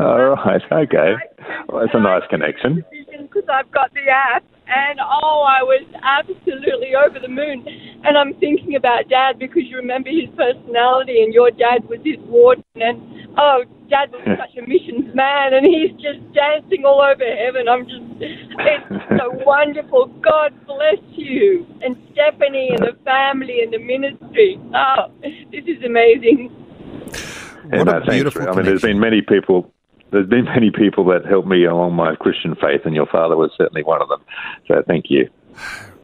All 0.00 0.36
right, 0.36 0.62
okay. 0.70 1.14
Well, 1.68 1.80
that's 1.82 1.94
a 1.94 2.00
nice 2.00 2.22
connection. 2.28 2.84
Because 3.22 3.48
I've 3.50 3.70
got 3.70 3.92
the 3.94 4.08
app, 4.08 4.44
and 4.68 5.00
oh, 5.00 5.42
I 5.42 5.62
was 5.62 5.84
absolutely 6.02 6.94
over 6.94 7.18
the 7.18 7.28
moon. 7.28 7.66
And 8.04 8.16
I'm 8.16 8.34
thinking 8.34 8.76
about 8.76 9.08
Dad 9.08 9.38
because 9.38 9.64
you 9.66 9.76
remember 9.76 10.10
his 10.10 10.28
personality, 10.36 11.22
and 11.22 11.32
your 11.32 11.50
dad 11.50 11.88
was 11.88 12.00
his 12.04 12.18
warden, 12.26 12.64
and 12.76 13.28
oh, 13.36 13.64
Dad 13.88 14.12
was 14.12 14.22
such 14.38 14.56
a 14.62 14.68
missions 14.68 15.14
man, 15.14 15.54
and 15.54 15.64
he's 15.64 15.90
just 15.96 16.20
dancing 16.32 16.84
all 16.84 17.00
over 17.00 17.24
heaven. 17.24 17.68
I'm 17.68 17.84
just, 17.84 18.04
it's 18.20 19.18
so 19.18 19.32
wonderful. 19.46 20.06
God 20.20 20.54
bless 20.66 21.00
you, 21.12 21.66
and 21.82 21.96
Stephanie, 22.12 22.70
and 22.76 22.84
the 22.84 22.96
family, 23.04 23.62
and 23.62 23.72
the 23.72 23.78
ministry. 23.78 24.60
Oh, 24.74 25.10
this 25.22 25.64
is 25.66 25.82
amazing. 25.84 26.52
What 27.70 27.86
yeah, 27.86 27.94
a 27.94 28.00
uh, 28.00 28.10
beautiful 28.10 28.48
I 28.48 28.52
mean, 28.52 28.64
there's 28.64 28.82
been 28.82 29.00
many 29.00 29.20
people 29.20 29.72
there's 30.10 30.28
been 30.28 30.44
many 30.56 30.70
people 30.70 31.04
that 31.06 31.24
helped 31.26 31.48
me 31.48 31.64
along 31.64 31.94
my 31.94 32.14
Christian 32.16 32.54
faith, 32.54 32.82
and 32.84 32.94
your 32.94 33.06
father 33.06 33.36
was 33.36 33.50
certainly 33.56 33.82
one 33.82 34.02
of 34.02 34.08
them. 34.08 34.20
So 34.66 34.82
thank 34.86 35.06
you. 35.08 35.28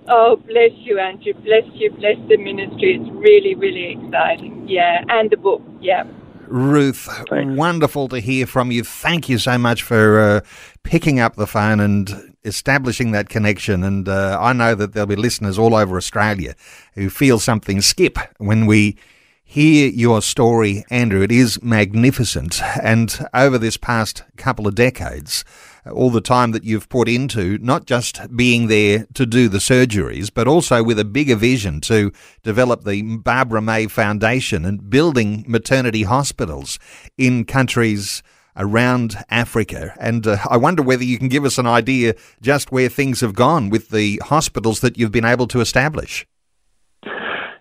Oh, 0.08 0.36
bless 0.36 0.72
you, 0.74 0.98
Andrew. 0.98 1.32
Bless 1.32 1.64
you. 1.72 1.90
Bless 1.92 2.16
the 2.28 2.36
ministry. 2.36 3.00
It's 3.00 3.10
really, 3.14 3.54
really 3.54 3.98
exciting. 3.98 4.66
Yeah, 4.68 5.02
and 5.08 5.30
the 5.30 5.36
book. 5.36 5.62
Yeah. 5.80 6.04
Ruth, 6.46 7.08
Thanks. 7.30 7.56
wonderful 7.56 8.08
to 8.08 8.20
hear 8.20 8.46
from 8.46 8.70
you. 8.70 8.84
Thank 8.84 9.30
you 9.30 9.38
so 9.38 9.56
much 9.56 9.82
for 9.82 10.20
uh, 10.20 10.40
picking 10.82 11.18
up 11.18 11.36
the 11.36 11.46
phone 11.46 11.80
and 11.80 12.36
establishing 12.44 13.12
that 13.12 13.30
connection. 13.30 13.82
And 13.82 14.06
uh, 14.06 14.38
I 14.38 14.52
know 14.52 14.74
that 14.74 14.92
there'll 14.92 15.06
be 15.06 15.16
listeners 15.16 15.58
all 15.58 15.74
over 15.74 15.96
Australia 15.96 16.54
who 16.94 17.08
feel 17.08 17.38
something 17.38 17.80
skip 17.80 18.18
when 18.36 18.66
we 18.66 18.96
hear 19.44 19.88
your 19.88 20.20
story, 20.20 20.84
Andrew. 20.90 21.22
It 21.22 21.30
is 21.30 21.62
magnificent. 21.62 22.60
And 22.82 23.26
over 23.32 23.56
this 23.56 23.76
past 23.76 24.24
couple 24.36 24.66
of 24.66 24.74
decades, 24.74 25.44
all 25.92 26.10
the 26.10 26.20
time 26.20 26.52
that 26.52 26.64
you've 26.64 26.88
put 26.88 27.08
into 27.08 27.58
not 27.58 27.86
just 27.86 28.34
being 28.36 28.68
there 28.68 29.06
to 29.14 29.26
do 29.26 29.48
the 29.48 29.58
surgeries, 29.58 30.30
but 30.32 30.48
also 30.48 30.82
with 30.82 30.98
a 30.98 31.04
bigger 31.04 31.36
vision 31.36 31.80
to 31.82 32.10
develop 32.42 32.84
the 32.84 33.02
Barbara 33.02 33.60
May 33.60 33.86
Foundation 33.86 34.64
and 34.64 34.90
building 34.90 35.44
maternity 35.46 36.02
hospitals 36.02 36.78
in 37.16 37.44
countries 37.44 38.22
around 38.56 39.16
Africa. 39.30 39.94
And 39.98 40.26
uh, 40.26 40.38
I 40.48 40.56
wonder 40.56 40.82
whether 40.82 41.04
you 41.04 41.18
can 41.18 41.28
give 41.28 41.44
us 41.44 41.58
an 41.58 41.66
idea 41.66 42.14
just 42.40 42.72
where 42.72 42.88
things 42.88 43.20
have 43.20 43.34
gone 43.34 43.68
with 43.68 43.90
the 43.90 44.20
hospitals 44.24 44.80
that 44.80 44.96
you've 44.96 45.12
been 45.12 45.24
able 45.24 45.46
to 45.48 45.60
establish. 45.60 46.26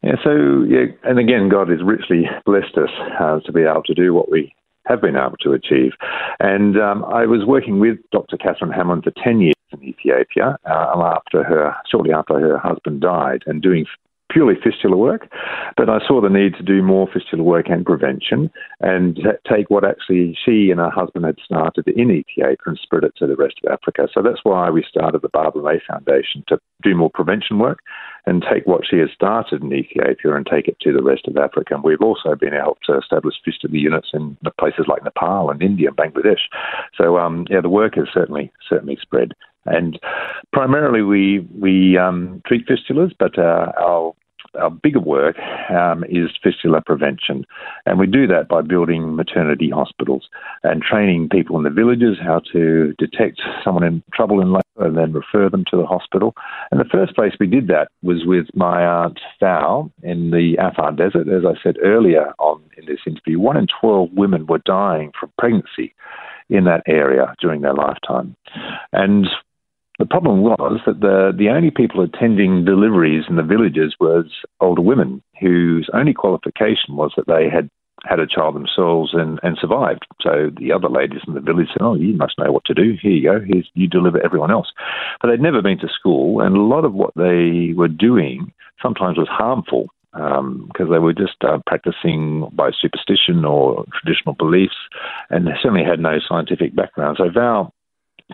Yeah, 0.03 0.15
so 0.21 0.65
yeah, 0.67 0.85
and 1.03 1.17
again, 1.17 1.47
God 1.49 1.69
has 1.69 1.79
richly 1.81 2.23
blessed 2.45 2.77
us 2.77 2.89
uh, 3.19 3.39
to 3.39 3.51
be 3.53 3.61
able 3.61 3.83
to 3.83 3.93
do 3.93 4.13
what 4.13 4.29
we 4.29 4.53
have 4.85 5.01
been 5.01 5.15
able 5.15 5.37
to 5.41 5.53
achieve. 5.53 5.93
And 6.41 6.77
um, 6.77 7.05
I 7.05 7.25
was 7.25 7.45
working 7.47 7.79
with 7.79 7.99
Dr. 8.11 8.35
Catherine 8.35 8.71
Hamlin 8.71 9.01
for 9.01 9.13
10 9.23 9.39
years 9.39 9.53
in 9.71 9.81
Ethiopia 9.81 10.57
uh, 10.69 11.15
after 11.15 11.43
her, 11.43 11.73
shortly 11.89 12.11
after 12.11 12.37
her 12.37 12.57
husband 12.57 12.99
died, 12.99 13.43
and 13.45 13.61
doing 13.61 13.85
purely 14.33 14.55
fistula 14.61 14.97
work, 14.97 15.29
but 15.77 15.89
I 15.89 15.99
saw 16.07 16.19
the 16.19 16.29
need 16.29 16.55
to 16.55 16.63
do 16.63 16.81
more 16.81 17.07
fistula 17.13 17.43
work 17.43 17.69
and 17.69 17.85
prevention 17.85 18.49
and 18.81 19.19
take 19.49 19.69
what 19.69 19.85
actually 19.85 20.35
she 20.43 20.71
and 20.71 20.79
her 20.79 20.89
husband 20.89 21.25
had 21.25 21.37
started 21.45 21.87
in 21.87 22.09
Ethiopia 22.11 22.55
and 22.65 22.79
spread 22.81 23.03
it 23.03 23.13
to 23.17 23.27
the 23.27 23.35
rest 23.35 23.55
of 23.63 23.71
Africa. 23.71 24.07
So 24.11 24.21
that's 24.21 24.43
why 24.43 24.69
we 24.69 24.83
started 24.89 25.21
the 25.21 25.29
Barbara 25.29 25.63
May 25.63 25.79
Foundation 25.87 26.43
to 26.47 26.59
do 26.81 26.95
more 26.95 27.11
prevention 27.13 27.59
work 27.59 27.79
and 28.25 28.43
take 28.51 28.65
what 28.65 28.81
she 28.89 28.97
has 28.97 29.09
started 29.13 29.61
in 29.61 29.73
Ethiopia 29.73 30.35
and 30.35 30.45
take 30.45 30.67
it 30.67 30.77
to 30.81 30.91
the 30.93 31.03
rest 31.03 31.27
of 31.27 31.37
Africa. 31.37 31.75
And 31.75 31.83
we've 31.83 32.01
also 32.01 32.35
been 32.35 32.53
able 32.53 32.77
to 32.85 32.97
establish 32.97 33.35
fistula 33.45 33.77
units 33.77 34.09
in 34.13 34.37
places 34.59 34.85
like 34.87 35.03
Nepal 35.03 35.51
and 35.51 35.61
India 35.61 35.89
and 35.89 35.97
Bangladesh. 35.97 36.43
So 36.97 37.17
um, 37.17 37.45
yeah, 37.49 37.61
the 37.61 37.69
work 37.69 37.95
has 37.95 38.07
certainly 38.13 38.51
certainly 38.69 38.97
spread. 39.01 39.33
And 39.65 39.99
primarily, 40.51 41.01
we 41.01 41.47
we 41.57 41.97
um, 41.97 42.41
treat 42.45 42.67
fistulas, 42.67 43.11
but 43.17 43.37
uh, 43.39 43.71
our 43.79 44.13
our 44.59 44.69
bigger 44.69 44.99
work 44.99 45.37
um, 45.69 46.03
is 46.05 46.29
fistula 46.41 46.81
prevention. 46.85 47.45
And 47.85 47.99
we 47.99 48.07
do 48.07 48.27
that 48.27 48.47
by 48.47 48.61
building 48.61 49.15
maternity 49.15 49.69
hospitals 49.69 50.27
and 50.63 50.81
training 50.81 51.29
people 51.29 51.57
in 51.57 51.63
the 51.63 51.69
villages 51.69 52.17
how 52.21 52.41
to 52.51 52.93
detect 52.97 53.41
someone 53.63 53.83
in 53.83 54.03
trouble 54.13 54.41
in 54.41 54.51
labour 54.51 54.63
and 54.77 54.97
then 54.97 55.13
refer 55.13 55.49
them 55.49 55.63
to 55.69 55.77
the 55.77 55.85
hospital. 55.85 56.33
And 56.71 56.79
the 56.79 56.89
first 56.91 57.15
place 57.15 57.33
we 57.39 57.47
did 57.47 57.67
that 57.67 57.89
was 58.01 58.25
with 58.25 58.47
my 58.53 58.83
aunt 58.85 59.19
Val 59.39 59.91
in 60.01 60.31
the 60.31 60.55
Afar 60.59 60.91
Desert. 60.91 61.27
As 61.27 61.43
I 61.45 61.61
said 61.61 61.77
earlier 61.83 62.33
on 62.39 62.61
in 62.77 62.85
this 62.85 62.99
interview, 63.05 63.39
one 63.39 63.57
in 63.57 63.67
12 63.81 64.09
women 64.13 64.47
were 64.47 64.61
dying 64.65 65.11
from 65.19 65.31
pregnancy 65.37 65.93
in 66.49 66.65
that 66.65 66.83
area 66.87 67.33
during 67.39 67.61
their 67.61 67.73
lifetime. 67.73 68.35
And 68.91 69.27
the 69.99 70.05
problem 70.05 70.41
was 70.41 70.79
that 70.85 71.01
the, 71.01 71.31
the 71.37 71.49
only 71.49 71.69
people 71.69 72.01
attending 72.01 72.65
deliveries 72.65 73.25
in 73.29 73.35
the 73.35 73.43
villages 73.43 73.95
was 73.99 74.25
older 74.59 74.81
women 74.81 75.21
whose 75.39 75.89
only 75.93 76.13
qualification 76.13 76.95
was 76.95 77.11
that 77.15 77.27
they 77.27 77.49
had 77.49 77.69
had 78.05 78.19
a 78.19 78.27
child 78.27 78.55
themselves 78.55 79.11
and, 79.13 79.39
and 79.43 79.57
survived. 79.61 80.05
So 80.21 80.49
the 80.59 80.73
other 80.73 80.89
ladies 80.89 81.21
in 81.27 81.35
the 81.35 81.39
village 81.39 81.67
said, 81.71 81.81
Oh, 81.81 81.95
you 81.95 82.13
must 82.17 82.37
know 82.37 82.51
what 82.51 82.65
to 82.65 82.73
do. 82.73 82.97
Here 83.01 83.11
you 83.11 83.23
go. 83.23 83.39
Here's, 83.39 83.69
you 83.75 83.87
deliver 83.87 84.23
everyone 84.23 84.51
else. 84.51 84.71
But 85.21 85.29
they'd 85.29 85.39
never 85.39 85.61
been 85.61 85.79
to 85.79 85.87
school, 85.87 86.41
and 86.41 86.55
a 86.55 86.61
lot 86.61 86.85
of 86.85 86.93
what 86.93 87.13
they 87.15 87.73
were 87.75 87.87
doing 87.87 88.51
sometimes 88.81 89.17
was 89.17 89.29
harmful 89.29 89.87
because 90.11 90.39
um, 90.39 90.91
they 90.91 90.99
were 90.99 91.13
just 91.13 91.37
uh, 91.43 91.57
practicing 91.65 92.47
by 92.53 92.69
superstition 92.79 93.45
or 93.45 93.85
traditional 93.99 94.35
beliefs 94.35 94.75
and 95.31 95.47
certainly 95.61 95.83
had 95.83 95.99
no 95.99 96.19
scientific 96.27 96.75
background. 96.75 97.17
So 97.17 97.31
Val 97.33 97.73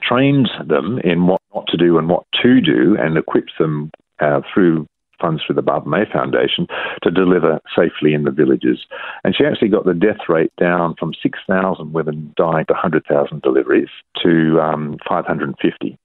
trained 0.02 0.50
them 0.68 1.00
in 1.04 1.28
what 1.28 1.42
not 1.54 1.68
to 1.68 1.78
do 1.78 1.98
and 1.98 2.10
what 2.10 2.26
to 2.42 2.62
do 2.62 2.96
and 3.00 3.18
equipped 3.18 3.54
them 3.58 3.92
uh, 4.20 4.42
through 4.54 4.88
funds 5.20 5.42
through 5.46 5.56
the 5.56 5.62
Barbara 5.62 5.90
May 5.90 6.12
Foundation 6.12 6.66
to 7.04 7.12
deliver 7.12 7.60
safely 7.76 8.14
in 8.14 8.24
the 8.24 8.32
villages. 8.32 8.86
And 9.24 9.36
she 9.36 9.46
actually 9.46 9.68
got 9.68 9.86
the 9.86 9.94
death 9.94 10.30
rate 10.30 10.54
down 10.58 10.96
from 10.98 11.14
6,000 11.22 11.94
women 11.94 12.34
dying 12.38 12.66
to 12.68 12.74
100,000 12.74 13.42
deliveries 13.42 13.90
to 14.24 14.60
um, 14.62 14.98
550. 15.08 15.98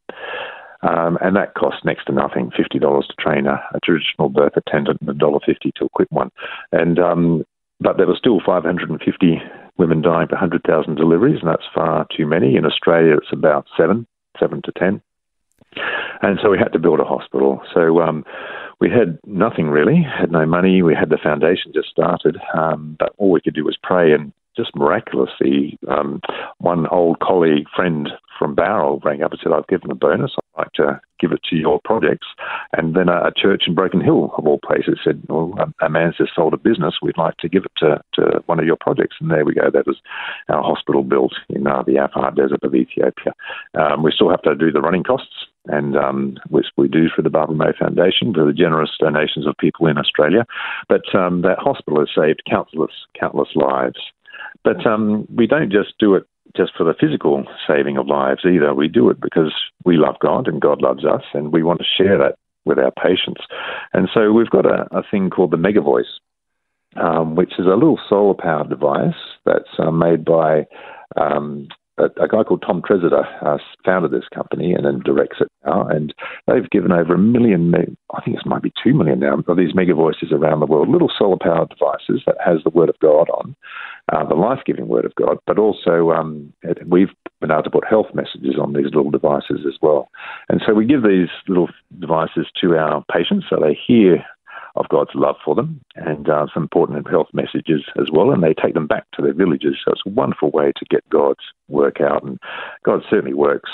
Um, 0.83 1.17
and 1.23 1.35
that 1.35 1.55
cost 1.55 1.85
next 1.85 2.05
to 2.07 2.13
nothing, 2.13 2.51
$50 2.51 3.07
to 3.07 3.15
train 3.19 3.47
a, 3.47 3.63
a 3.73 3.81
traditional 3.83 4.29
birth 4.29 4.53
attendant 4.57 5.01
and 5.01 5.19
$1.50 5.19 5.73
to 5.77 5.85
equip 5.87 6.13
one. 6.13 6.31
And 6.73 6.99
um, 6.99 7.45
but 7.81 7.97
there 7.97 8.07
were 8.07 8.17
still 8.17 8.41
550 8.45 9.43
women 9.77 10.03
dying 10.03 10.29
per 10.29 10.37
100,000 10.37 10.95
deliveries, 10.95 11.41
and 11.41 11.49
that's 11.49 11.67
far 11.75 12.07
too 12.17 12.27
many. 12.27 12.57
In 12.57 12.65
Australia, 12.65 13.15
it's 13.17 13.33
about 13.33 13.67
seven, 13.77 14.07
seven 14.39 14.63
to 14.63 14.73
10. 14.79 15.03
And 16.23 16.39
so 16.43 16.51
we 16.51 16.59
had 16.59 16.73
to 16.73 16.79
build 16.79 17.01
a 17.01 17.05
hospital. 17.05 17.61
So 17.75 18.01
um, 18.01 18.25
we 18.81 18.89
had 18.91 19.19
nothing 19.27 19.69
really, 19.69 20.03
had 20.03 20.31
no 20.31 20.47
money. 20.47 20.83
We 20.83 20.95
had 20.95 21.11
the 21.11 21.19
foundation 21.23 21.73
just 21.75 21.89
started, 21.89 22.37
um, 22.55 22.97
but 22.99 23.13
all 23.19 23.31
we 23.31 23.41
could 23.41 23.55
do 23.55 23.65
was 23.65 23.77
pray. 23.83 24.13
And 24.13 24.33
just 24.57 24.75
miraculously, 24.77 25.79
um, 25.89 26.21
one 26.59 26.87
old 26.89 27.21
colleague, 27.21 27.67
friend 27.75 28.11
from 28.39 28.55
Bowral 28.55 29.01
rang 29.05 29.23
up 29.23 29.33
and 29.33 29.41
said, 29.43 29.53
I've 29.53 29.67
given 29.69 29.91
a 29.91 29.95
bonus. 29.95 30.33
I'd 30.39 30.61
like 30.61 30.73
to 30.75 31.01
give 31.21 31.33
it 31.33 31.43
to 31.51 31.57
your 31.57 31.81
projects. 31.85 32.27
And 32.77 32.95
then 32.95 33.09
a, 33.09 33.33
church 33.37 33.65
in 33.67 33.75
Broken 33.75 34.01
Hill, 34.01 34.33
of 34.37 34.47
all 34.47 34.59
places, 34.59 34.99
said, 35.05 35.23
Well, 35.29 35.55
a, 35.59 35.87
a 35.87 35.89
man's 35.89 36.17
just 36.17 36.35
sold 36.35 36.55
a 36.55 36.57
business. 36.57 36.97
We'd 37.03 37.19
like 37.19 37.37
to 37.39 37.49
give 37.49 37.65
it 37.65 37.73
to, 37.79 38.01
to 38.15 38.43
one 38.47 38.59
of 38.59 38.67
your 38.67 38.77
projects. 38.81 39.17
And 39.21 39.31
there 39.31 39.45
we 39.45 39.55
go. 39.55 39.71
That 39.73 39.87
was 39.87 39.97
our 40.49 40.63
hospital 40.63 41.03
built 41.03 41.35
in 41.51 41.67
uh, 41.67 41.83
the 41.87 41.97
Afar 41.97 42.31
Desert 42.33 42.63
of 42.63 42.75
Ethiopia. 42.75 43.33
Um, 43.75 44.03
we 44.03 44.13
still 44.13 44.31
have 44.31 44.43
to 44.43 44.55
do 44.55 44.71
the 44.71 44.81
running 44.81 45.03
costs, 45.03 45.47
and 45.67 45.97
um, 45.97 46.37
which 46.49 46.67
we 46.77 46.89
do 46.89 47.09
for 47.15 47.23
the 47.23 47.31
Barbara 47.31 47.57
May 47.57 47.73
Foundation 47.79 48.35
for 48.35 48.45
the 48.45 48.53
generous 48.53 48.91
donations 48.99 49.47
of 49.47 49.57
people 49.59 49.87
in 49.87 49.99
Australia. 49.99 50.47
But 50.89 51.15
um, 51.15 51.43
that 51.43 51.59
hospital 51.59 52.01
has 52.01 52.09
saved 52.15 52.43
countless, 52.49 52.93
countless 53.19 53.49
lives. 53.55 53.99
But 54.65 54.87
um, 54.87 55.27
we 55.35 55.47
don't 55.47 55.71
just 55.71 55.95
do 55.99 56.15
it 56.15 56.25
just 56.57 56.73
for 56.77 56.85
the 56.85 56.95
physical 56.99 57.45
saving 57.67 57.97
of 57.99 58.07
lives 58.07 58.45
either. 58.45 58.75
We 58.75 58.89
do 58.89 59.11
it 59.11 59.21
because 59.21 59.53
we 59.85 59.97
love 59.97 60.17
God 60.21 60.49
and 60.49 60.61
God 60.61 60.81
loves 60.83 61.05
us, 61.05 61.23
and 61.33 61.53
we 61.53 61.63
want 61.63 61.81
to 61.81 62.03
share 62.03 62.19
that 62.19 62.37
with 62.65 62.79
our 62.79 62.93
patients. 62.93 63.43
And 63.93 64.09
so 64.13 64.33
we've 64.33 64.51
got 64.51 64.67
a, 64.67 64.87
a 64.97 65.03
thing 65.11 65.31
called 65.31 65.51
the 65.51 65.57
Mega 65.59 65.81
Voice, 65.81 66.19
um, 66.97 67.35
which 67.35 67.53
is 67.59 67.67
a 67.67 67.75
little 67.75 68.01
solar 68.09 68.35
powered 68.35 68.71
device 68.71 69.15
that's 69.45 69.69
uh, 69.79 69.91
made 69.91 70.25
by 70.25 70.67
um, 71.17 71.69
a, 71.99 72.29
guy 72.29 72.43
called 72.43 72.65
Tom 72.67 72.83
Tresidder 72.83 73.25
uh, 73.45 73.59
founded 73.85 74.11
this 74.11 74.29
company 74.35 74.73
and 74.73 74.85
then 74.85 75.01
directs 75.05 75.39
it 75.41 75.49
now. 75.65 75.87
And 75.87 76.15
they've 76.47 76.69
given 76.71 76.93
over 76.93 77.15
a 77.15 77.19
million, 77.19 77.73
I 78.15 78.21
think 78.23 78.37
it 78.37 78.47
might 78.47 78.63
be 78.63 78.73
two 78.83 78.95
million 78.95 79.21
now, 79.21 79.39
of 79.47 79.57
these 79.57 79.75
mega 79.75 79.95
voices 79.95 80.33
around 80.33 80.61
the 80.61 80.67
world, 80.67 80.89
little 80.89 81.11
solar 81.17 81.37
powered 81.41 81.69
devices 81.69 82.23
that 82.27 82.37
has 82.45 82.59
the 82.65 82.71
Word 82.71 82.89
of 82.89 82.99
God 83.01 83.29
on, 83.31 83.55
uh, 84.13 84.25
the 84.27 84.35
life 84.35 84.61
giving 84.67 84.89
Word 84.89 85.05
of 85.05 85.15
God, 85.15 85.39
but 85.47 85.59
also 85.59 86.11
um, 86.11 86.53
we've 86.87 87.11
been 87.41 87.51
able 87.51 87.63
to 87.63 87.71
put 87.71 87.87
health 87.87 88.09
messages 88.15 88.57
on 88.61 88.73
these 88.73 88.87
little 88.87 89.11
devices 89.11 89.61
as 89.67 89.75
well. 89.81 90.09
And 90.49 90.61
so 90.67 90.75
we 90.75 90.87
give 90.87 91.03
these 91.03 91.29
little 91.47 91.69
devices 92.01 92.47
to 92.61 92.77
our 92.77 93.05
patients 93.13 93.47
so 93.49 93.57
they 93.61 93.79
hear 93.87 94.25
of 94.77 94.89
God's 94.89 95.11
love 95.15 95.37
for 95.45 95.55
them 95.55 95.81
and 95.95 96.29
uh, 96.29 96.47
some 96.53 96.65
important 96.65 97.09
health 97.09 97.29
messages 97.33 97.83
as 98.01 98.09
well. 98.13 98.33
And 98.33 98.43
they 98.43 98.55
take 98.55 98.75
them 98.75 98.87
back 98.87 99.05
to 99.15 99.23
their 99.23 99.35
villages. 99.35 99.77
So 99.85 99.93
it's 99.93 100.03
a 100.07 100.11
wonderful 100.11 100.51
way 100.51 100.73
to 100.77 100.85
get 100.91 101.09
God's 101.11 101.45
work 101.69 102.01
out. 102.01 102.25
And 102.25 102.39
God 102.85 103.03
certainly 103.09 103.35
works 103.35 103.71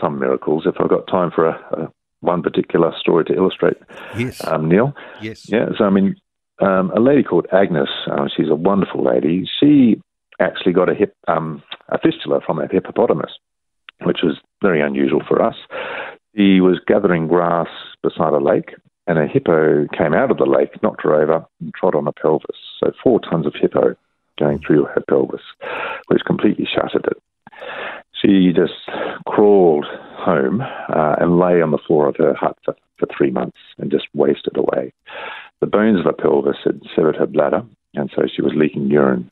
some 0.00 0.18
miracles. 0.18 0.64
If 0.66 0.76
I've 0.80 0.88
got 0.90 1.06
time 1.06 1.30
for 1.34 1.46
a, 1.46 1.52
a 1.72 1.92
one 2.20 2.42
particular 2.42 2.92
story 2.98 3.24
to 3.24 3.34
illustrate, 3.34 3.76
yes, 4.16 4.44
um, 4.46 4.68
Neil. 4.68 4.94
Yes. 5.20 5.50
Yeah. 5.50 5.66
So 5.76 5.84
I 5.84 5.90
mean, 5.90 6.16
um, 6.60 6.90
a 6.94 7.00
lady 7.00 7.22
called 7.22 7.46
Agnes. 7.52 7.88
Uh, 8.10 8.28
she's 8.34 8.48
a 8.48 8.54
wonderful 8.54 9.04
lady. 9.04 9.48
She 9.60 10.00
actually 10.40 10.72
got 10.72 10.88
a 10.88 10.94
hip 10.94 11.14
um, 11.26 11.62
a 11.88 11.98
fistula 11.98 12.40
from 12.44 12.58
a 12.58 12.68
hippopotamus, 12.68 13.32
which 14.02 14.18
was 14.22 14.38
very 14.62 14.80
unusual 14.80 15.22
for 15.26 15.42
us. 15.42 15.56
He 16.34 16.60
was 16.60 16.80
gathering 16.86 17.26
grass 17.26 17.68
beside 18.02 18.32
a 18.32 18.38
lake, 18.38 18.74
and 19.08 19.18
a 19.18 19.26
hippo 19.26 19.86
came 19.96 20.14
out 20.14 20.30
of 20.30 20.36
the 20.36 20.44
lake, 20.44 20.80
knocked 20.82 21.02
her 21.02 21.14
over, 21.14 21.44
and 21.60 21.74
trod 21.74 21.94
on 21.94 22.04
her 22.04 22.12
pelvis. 22.12 22.56
So 22.78 22.92
four 23.02 23.20
tons 23.20 23.46
of 23.46 23.54
hippo 23.58 23.96
going 24.38 24.60
through 24.60 24.84
her 24.84 25.02
pelvis, 25.08 25.40
which 26.06 26.22
completely 26.26 26.68
shattered 26.72 27.06
it. 27.06 27.22
She 28.20 28.52
just 28.54 28.74
crawled 29.26 29.86
home 30.16 30.60
uh, 30.60 31.16
and 31.18 31.38
lay 31.38 31.62
on 31.62 31.70
the 31.70 31.78
floor 31.86 32.08
of 32.08 32.16
her 32.16 32.34
hut 32.34 32.56
for, 32.64 32.76
for 32.98 33.08
three 33.16 33.30
months 33.30 33.56
and 33.78 33.90
just 33.90 34.06
wasted 34.14 34.56
away. 34.56 34.92
The 35.60 35.66
bones 35.66 35.98
of 35.98 36.04
her 36.04 36.12
pelvis 36.12 36.58
had 36.62 36.82
severed 36.94 37.16
her 37.16 37.26
bladder, 37.26 37.64
and 37.94 38.10
so 38.14 38.22
she 38.32 38.42
was 38.42 38.52
leaking 38.54 38.90
urine. 38.90 39.30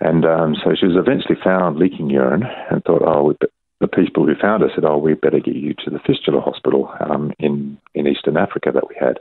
And 0.00 0.24
um, 0.24 0.56
so 0.62 0.74
she 0.78 0.86
was 0.86 0.96
eventually 0.96 1.38
found 1.42 1.78
leaking 1.78 2.10
urine 2.10 2.44
and 2.70 2.82
thought, 2.84 3.02
oh, 3.02 3.34
the 3.80 3.88
people 3.88 4.26
who 4.26 4.34
found 4.34 4.62
her 4.62 4.70
said, 4.74 4.84
"Oh, 4.84 4.98
we 4.98 5.14
better 5.14 5.40
get 5.40 5.56
you 5.56 5.74
to 5.84 5.90
the 5.90 5.98
fistula 5.98 6.40
hospital 6.40 6.92
um, 7.00 7.32
in 7.38 7.78
in 7.94 8.06
Eastern 8.06 8.36
Africa 8.36 8.70
that 8.72 8.88
we 8.88 8.94
had." 8.98 9.18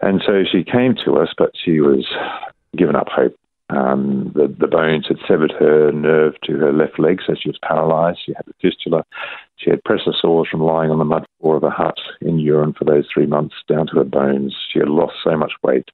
And 0.00 0.22
so 0.26 0.42
she 0.50 0.64
came 0.64 0.94
to 1.04 1.18
us, 1.18 1.28
but 1.36 1.52
she 1.54 1.80
was 1.80 2.06
given 2.76 2.96
up 2.96 3.08
hope. 3.08 3.36
Um, 3.68 4.30
the, 4.34 4.46
the 4.46 4.68
bones 4.68 5.06
had 5.08 5.18
severed 5.26 5.52
her 5.58 5.90
nerve 5.90 6.34
to 6.44 6.52
her 6.52 6.72
left 6.72 7.00
leg, 7.00 7.20
so 7.26 7.34
she 7.34 7.48
was 7.48 7.58
paralysed. 7.62 8.20
She 8.24 8.32
had 8.32 8.46
the 8.46 8.54
fistula. 8.62 9.04
She 9.56 9.70
had 9.70 9.82
pressure 9.82 10.12
sores 10.12 10.48
from 10.48 10.62
lying 10.62 10.90
on 10.90 10.98
the 10.98 11.04
mud 11.04 11.26
floor 11.40 11.56
of 11.56 11.64
a 11.64 11.70
hut 11.70 11.98
in 12.20 12.38
urine 12.38 12.74
for 12.74 12.84
those 12.84 13.06
three 13.12 13.26
months 13.26 13.56
down 13.68 13.88
to 13.88 13.96
her 13.96 14.04
bones. 14.04 14.54
She 14.72 14.78
had 14.78 14.88
lost 14.88 15.14
so 15.24 15.36
much 15.36 15.52
weight. 15.64 15.88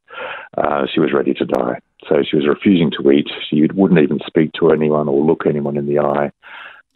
Uh, 0.59 0.87
she 0.93 1.01
was 1.01 1.15
ready 1.15 1.33
to 1.35 1.47
die. 1.47 1.81
So 2.09 2.23
she 2.29 2.37
was 2.37 2.47
refusing 2.47 2.91
to 2.99 3.11
eat. 3.11 3.31
She 3.49 3.67
wouldn't 3.75 4.01
even 4.01 4.19
speak 4.27 4.53
to 4.55 4.71
anyone 4.71 5.09
or 5.09 5.25
look 5.25 5.47
anyone 5.47 5.79
in 5.79 5.87
the 5.87 6.01
eye. 6.01 6.31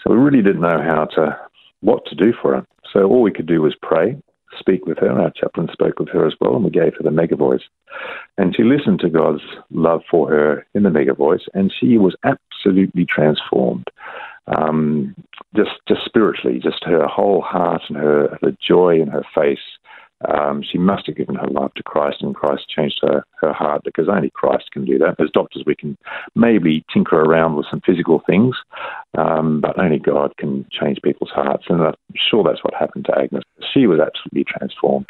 So 0.07 0.13
we 0.13 0.21
really 0.21 0.43
didn't 0.43 0.61
know 0.61 0.81
how 0.83 1.07
to 1.17 1.37
what 1.81 2.07
to 2.07 2.15
do 2.15 2.33
for 2.41 2.57
her. 2.57 2.67
So 2.93 3.05
all 3.05 3.23
we 3.23 3.33
could 3.33 3.47
do 3.47 3.63
was 3.63 3.75
pray. 3.83 4.17
speak 4.59 4.87
with 4.87 4.99
her. 4.99 5.11
Our 5.11 5.33
chaplain 5.33 5.69
spoke 5.73 5.99
with 5.99 6.09
her 6.11 6.27
as 6.27 6.35
well, 6.41 6.55
and 6.55 6.65
we 6.65 6.71
gave 6.71 6.95
her 6.97 7.03
the 7.03 7.11
mega 7.11 7.37
voice. 7.37 7.63
And 8.39 8.55
she 8.55 8.63
listened 8.63 9.01
to 9.01 9.11
God's 9.11 9.43
love 9.71 10.03
for 10.11 10.31
her 10.31 10.67
in 10.75 10.85
the 10.85 10.91
mega 10.91 11.13
voice, 11.15 11.45
and 11.55 11.73
she 11.79 11.99
was 11.99 12.15
absolutely 12.25 13.05
transformed. 13.05 13.89
Um, 14.57 15.17
just, 15.57 15.73
just 15.89 16.05
spiritually, 16.05 16.61
just 16.63 16.85
her 16.85 17.07
whole 17.07 17.43
heart 17.43 17.83
and 17.89 17.99
her 17.99 18.39
the 18.43 18.57
joy 18.67 19.01
in 19.01 19.09
her 19.09 19.25
face 19.35 19.59
um, 20.25 20.63
she 20.63 20.79
must 20.79 21.07
have 21.07 21.17
given 21.17 21.35
her 21.35 21.49
life 21.49 21.73
to 21.77 21.83
Christ, 21.83 22.23
and 22.23 22.35
Christ 22.35 22.69
changed 22.69 22.99
her, 23.03 23.25
her 23.41 23.53
heart 23.53 23.83
because 23.85 24.09
only 24.09 24.31
Christ 24.31 24.71
can 24.73 24.85
do 24.85 24.99
that. 24.99 25.21
As 25.21 25.31
doctors, 25.31 25.65
we 25.67 25.75
can 25.75 25.97
maybe 26.35 26.85
tinker 26.93 27.21
around 27.21 27.57
with 27.57 27.67
some 27.71 27.83
physical 27.85 28.23
things, 28.27 28.57
um, 29.19 29.61
but 29.61 29.79
only 29.79 29.99
God 29.99 30.37
can 30.39 30.67
change 30.71 30.99
people's 31.03 31.31
hearts. 31.31 31.65
And 31.69 31.83
I'm 31.83 31.95
sure 32.15 32.43
that's 32.43 32.65
what 32.65 32.75
happened 32.75 33.05
to 33.07 33.19
Agnes. 33.19 33.45
She 33.73 33.87
was 33.87 34.01
absolutely 34.01 34.45
transformed. 34.45 35.07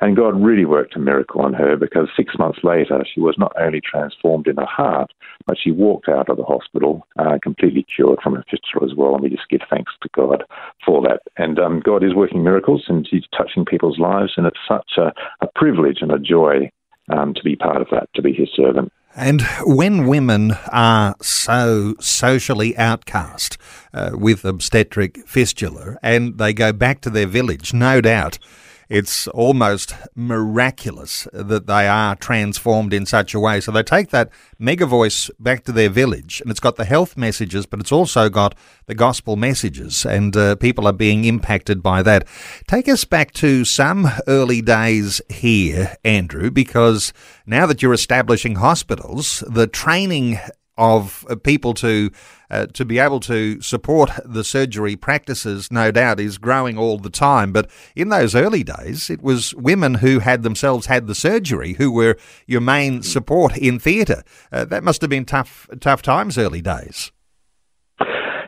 And 0.00 0.16
God 0.16 0.40
really 0.40 0.64
worked 0.64 0.96
a 0.96 1.00
miracle 1.00 1.42
on 1.42 1.52
her 1.54 1.76
because 1.76 2.08
six 2.16 2.34
months 2.38 2.60
later, 2.62 3.04
she 3.12 3.20
was 3.20 3.36
not 3.38 3.52
only 3.60 3.80
transformed 3.80 4.46
in 4.46 4.56
her 4.56 4.66
heart, 4.66 5.10
but 5.46 5.58
she 5.62 5.70
walked 5.70 6.08
out 6.08 6.28
of 6.28 6.38
the 6.38 6.44
hospital 6.44 7.06
uh, 7.18 7.38
completely 7.42 7.84
cured 7.94 8.20
from 8.22 8.34
her 8.36 8.44
fistula 8.50 8.90
as 8.90 8.96
well. 8.96 9.14
And 9.14 9.22
we 9.22 9.28
just 9.28 9.48
give 9.50 9.60
thanks 9.68 9.92
to 10.02 10.08
God 10.14 10.44
for 10.84 11.02
that. 11.02 11.20
And 11.36 11.58
um, 11.58 11.80
God 11.80 12.02
is 12.02 12.14
working 12.14 12.42
miracles 12.42 12.84
and 12.88 13.06
He's 13.10 13.24
touching 13.36 13.64
people's 13.64 13.98
lives. 13.98 14.34
And 14.36 14.45
it's 14.46 14.58
such 14.68 14.92
a, 14.98 15.12
a 15.40 15.48
privilege 15.54 15.98
and 16.00 16.10
a 16.10 16.18
joy 16.18 16.70
um, 17.08 17.34
to 17.34 17.42
be 17.42 17.56
part 17.56 17.80
of 17.80 17.88
that, 17.90 18.08
to 18.14 18.22
be 18.22 18.32
His 18.32 18.48
servant. 18.54 18.92
And 19.14 19.42
when 19.62 20.06
women 20.06 20.52
are 20.70 21.16
so 21.22 21.94
socially 22.00 22.76
outcast 22.76 23.56
uh, 23.94 24.10
with 24.12 24.44
obstetric 24.44 25.26
fistula 25.26 25.96
and 26.02 26.36
they 26.36 26.52
go 26.52 26.70
back 26.72 27.00
to 27.02 27.10
their 27.10 27.26
village, 27.26 27.72
no 27.72 28.02
doubt 28.02 28.38
it's 28.88 29.26
almost 29.28 29.94
miraculous 30.14 31.26
that 31.32 31.66
they 31.66 31.88
are 31.88 32.14
transformed 32.16 32.92
in 32.92 33.06
such 33.06 33.34
a 33.34 33.40
way. 33.40 33.60
So 33.60 33.72
they 33.72 33.82
take 33.82 34.10
that 34.10 34.30
MegaVoice 34.60 35.30
back 35.38 35.64
to 35.64 35.72
their 35.72 35.88
village, 35.88 36.40
and 36.40 36.50
it's 36.50 36.60
got 36.60 36.76
the 36.76 36.84
health 36.84 37.16
messages, 37.16 37.66
but 37.66 37.80
it's 37.80 37.92
also 37.92 38.28
got 38.28 38.54
the 38.86 38.94
gospel 38.94 39.36
messages, 39.36 40.06
and 40.06 40.36
uh, 40.36 40.56
people 40.56 40.86
are 40.86 40.92
being 40.92 41.24
impacted 41.24 41.82
by 41.82 42.02
that. 42.02 42.26
Take 42.68 42.88
us 42.88 43.04
back 43.04 43.32
to 43.34 43.64
some 43.64 44.08
early 44.28 44.62
days 44.62 45.20
here, 45.28 45.96
Andrew, 46.04 46.50
because 46.50 47.12
now 47.46 47.66
that 47.66 47.82
you're 47.82 47.92
establishing 47.92 48.56
hospitals, 48.56 49.42
the 49.48 49.66
training 49.66 50.38
of 50.78 51.24
uh, 51.28 51.36
people 51.36 51.74
to 51.74 52.10
uh, 52.50 52.66
to 52.66 52.84
be 52.84 52.98
able 52.98 53.18
to 53.20 53.60
support 53.60 54.10
the 54.24 54.44
surgery 54.44 54.94
practices, 54.94 55.70
no 55.72 55.90
doubt, 55.90 56.20
is 56.20 56.38
growing 56.38 56.78
all 56.78 56.98
the 56.98 57.10
time. 57.10 57.52
But 57.52 57.68
in 57.96 58.08
those 58.08 58.34
early 58.34 58.62
days, 58.62 59.10
it 59.10 59.20
was 59.20 59.54
women 59.54 59.94
who 59.94 60.20
had 60.20 60.42
themselves 60.44 60.86
had 60.86 61.06
the 61.06 61.14
surgery 61.14 61.72
who 61.72 61.90
were 61.90 62.16
your 62.46 62.60
main 62.60 63.02
support 63.02 63.56
in 63.56 63.78
theatre. 63.78 64.22
Uh, 64.52 64.64
that 64.66 64.84
must 64.84 65.00
have 65.00 65.10
been 65.10 65.24
tough, 65.24 65.68
tough 65.80 66.02
times 66.02 66.38
early 66.38 66.62
days. 66.62 67.10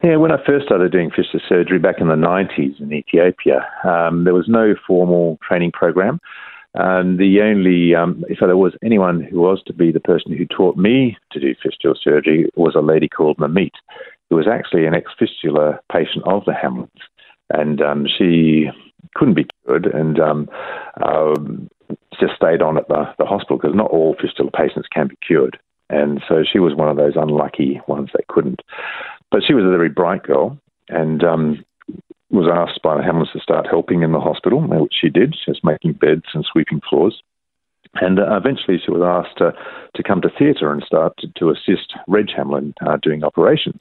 Yeah, 0.03 0.17
when 0.17 0.31
I 0.31 0.37
first 0.47 0.67
started 0.67 0.93
doing 0.93 1.11
fistula 1.11 1.43
surgery 1.49 1.81
back 1.81 1.97
in 2.01 2.07
the 2.07 2.15
90s 2.15 2.81
in 2.81 2.93
Ethiopia, 2.93 3.67
um, 3.85 4.25
there 4.25 4.35
was 4.35 4.47
no 4.47 4.75
formal 4.87 5.39
training 5.47 5.73
program. 5.73 6.21
And 6.75 7.19
the 7.19 7.41
only, 7.43 7.95
um, 7.95 8.25
if 8.29 8.39
there 8.41 8.57
was 8.57 8.75
anyone 8.85 9.21
who 9.23 9.41
was 9.41 9.63
to 9.67 9.73
be 9.73 9.91
the 9.91 10.01
person 10.01 10.37
who 10.37 10.45
taught 10.47 10.77
me 10.77 11.17
to 11.33 11.41
do 11.41 11.55
fistula 11.63 11.95
surgery, 12.01 12.51
was 12.57 12.75
a 12.75 12.81
lady 12.81 13.09
called 13.09 13.39
Mamit, 13.39 13.73
who 14.29 14.37
was 14.37 14.47
actually 14.47 14.87
an 14.87 14.95
ex 14.95 15.11
fistula 15.19 15.81
patient 15.91 16.25
of 16.27 16.45
the 16.45 16.53
Hamlins. 16.53 16.89
And 17.51 17.81
um, 17.81 18.07
she 18.07 18.67
couldn't 19.15 19.35
be 19.35 19.47
cured 19.65 19.87
and 19.87 20.21
um, 20.21 20.51
um, 21.03 21.71
just 22.21 22.35
stayed 22.37 22.61
on 22.61 22.77
at 22.77 22.89
the, 22.89 23.05
the 23.19 23.25
hospital 23.25 23.57
because 23.57 23.75
not 23.75 23.91
all 23.91 24.17
fistula 24.21 24.51
patients 24.51 24.89
can 24.93 25.09
be 25.09 25.17
cured. 25.27 25.59
And 25.91 26.23
so 26.29 26.45
she 26.45 26.59
was 26.59 26.75
one 26.75 26.89
of 26.89 26.99
those 26.99 27.15
unlucky 27.17 27.81
ones 27.89 28.11
that 28.13 28.27
couldn't. 28.29 28.61
But 29.31 29.43
she 29.47 29.55
was 29.55 29.65
a 29.65 29.71
very 29.71 29.89
bright 29.89 30.23
girl. 30.23 30.59
And 30.91 31.25
um, 31.25 31.65
was 32.31 32.47
asked 32.53 32.83
by 32.83 32.97
the 32.97 33.03
Hamlins 33.03 33.33
to 33.33 33.41
start 33.41 33.67
helping 33.67 34.03
in 34.03 34.13
the 34.13 34.21
hospital, 34.21 34.61
which 34.61 34.95
she 35.01 35.09
did. 35.09 35.35
She 35.35 35.51
was 35.51 35.61
making 35.65 35.95
beds 35.95 36.27
and 36.35 36.45
sweeping 36.45 36.81
floors. 36.89 37.23
And 37.95 38.19
uh, 38.19 38.37
eventually 38.37 38.79
she 38.85 38.91
was 38.91 39.03
asked 39.03 39.41
uh, 39.41 39.53
to 39.95 40.03
come 40.03 40.21
to 40.21 40.31
theatre 40.39 40.73
and 40.73 40.83
start 40.83 41.15
to, 41.19 41.29
to 41.39 41.51
assist 41.51 41.95
Reg 42.07 42.29
Hamlin 42.37 42.75
uh, 42.87 42.99
doing 43.03 43.25
operations. 43.25 43.81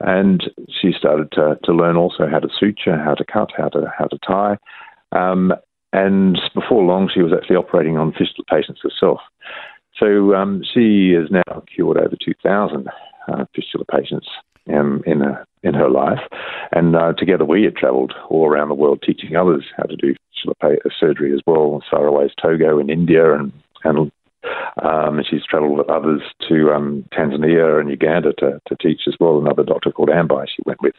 And 0.00 0.50
she 0.68 0.92
started 0.96 1.32
to, 1.32 1.58
to 1.64 1.72
learn 1.72 1.96
also 1.96 2.28
how 2.30 2.40
to 2.40 2.48
suture, 2.60 2.96
how 2.96 3.14
to 3.14 3.24
cut, 3.24 3.50
how 3.56 3.68
to, 3.70 3.92
how 3.96 4.04
to 4.06 4.18
tie. 4.18 4.58
Um, 5.12 5.54
and 5.92 6.38
before 6.54 6.84
long, 6.84 7.10
she 7.12 7.22
was 7.22 7.32
actually 7.32 7.56
operating 7.56 7.96
on 7.96 8.12
fistula 8.12 8.44
patients 8.50 8.80
herself. 8.82 9.20
So 9.98 10.34
um, 10.34 10.62
she 10.62 11.12
has 11.12 11.30
now 11.30 11.62
cured 11.74 11.96
over 11.96 12.14
2,000 12.22 12.88
uh, 13.28 13.44
fistula 13.54 13.84
patients 13.86 14.28
um, 14.74 15.02
in 15.06 15.22
a, 15.22 15.44
in 15.62 15.74
her 15.74 15.90
life, 15.90 16.20
and 16.72 16.94
uh, 16.94 17.12
together 17.14 17.44
we 17.44 17.64
had 17.64 17.76
travelled 17.76 18.12
all 18.28 18.46
around 18.46 18.68
the 18.68 18.74
world 18.74 19.02
teaching 19.04 19.36
others 19.36 19.64
how 19.76 19.84
to 19.84 19.96
do 19.96 20.14
surgery 20.98 21.32
as 21.32 21.40
well. 21.46 21.82
Saraway's 21.90 22.32
Togo 22.40 22.78
in 22.78 22.90
India, 22.90 23.34
and 23.34 23.52
and 23.84 24.10
um, 24.82 25.20
she's 25.28 25.44
travelled 25.44 25.78
with 25.78 25.90
others 25.90 26.22
to 26.48 26.70
um, 26.70 27.04
Tanzania 27.12 27.80
and 27.80 27.90
Uganda 27.90 28.32
to, 28.34 28.60
to 28.66 28.76
teach 28.80 29.02
as 29.06 29.14
well. 29.18 29.38
Another 29.38 29.64
doctor 29.64 29.90
called 29.90 30.08
Ambai 30.08 30.46
she 30.48 30.62
went 30.64 30.80
with, 30.82 30.94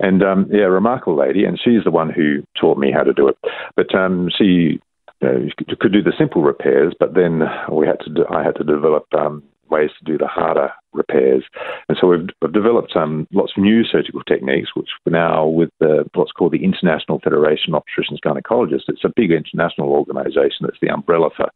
and 0.00 0.22
um, 0.22 0.48
yeah, 0.50 0.64
remarkable 0.64 1.16
lady. 1.16 1.44
And 1.44 1.60
she's 1.62 1.84
the 1.84 1.90
one 1.90 2.10
who 2.10 2.42
taught 2.58 2.78
me 2.78 2.90
how 2.92 3.02
to 3.02 3.12
do 3.12 3.28
it. 3.28 3.36
But 3.76 3.94
um, 3.94 4.30
she 4.36 4.80
you 5.20 5.28
know, 5.28 5.48
could 5.80 5.92
do 5.92 6.02
the 6.02 6.12
simple 6.18 6.42
repairs, 6.42 6.94
but 6.98 7.14
then 7.14 7.42
we 7.70 7.86
had 7.86 8.00
to 8.00 8.10
do, 8.10 8.24
I 8.30 8.42
had 8.42 8.56
to 8.56 8.64
develop 8.64 9.06
um, 9.14 9.42
ways 9.70 9.90
to 9.98 10.04
do 10.04 10.18
the 10.18 10.26
harder 10.26 10.70
repairs. 10.92 11.44
And 11.88 11.96
so 12.00 12.08
we've, 12.08 12.28
we've 12.40 12.52
developed 12.52 12.96
um, 12.96 13.26
lots 13.32 13.52
of 13.56 13.62
new 13.62 13.84
surgical 13.84 14.22
techniques, 14.22 14.70
which 14.74 14.88
we're 15.04 15.12
now 15.12 15.46
with 15.46 15.70
the, 15.80 16.04
what's 16.14 16.32
called 16.32 16.52
the 16.52 16.64
International 16.64 17.20
Federation 17.20 17.74
of 17.74 17.82
Obstetricians 17.82 18.18
and 18.22 18.44
Gynecologists. 18.44 18.88
It's 18.88 19.04
a 19.04 19.12
big 19.14 19.30
international 19.30 19.90
organisation 19.90 20.62
that's 20.62 20.80
the 20.80 20.88
umbrella 20.88 21.30
for 21.36 21.50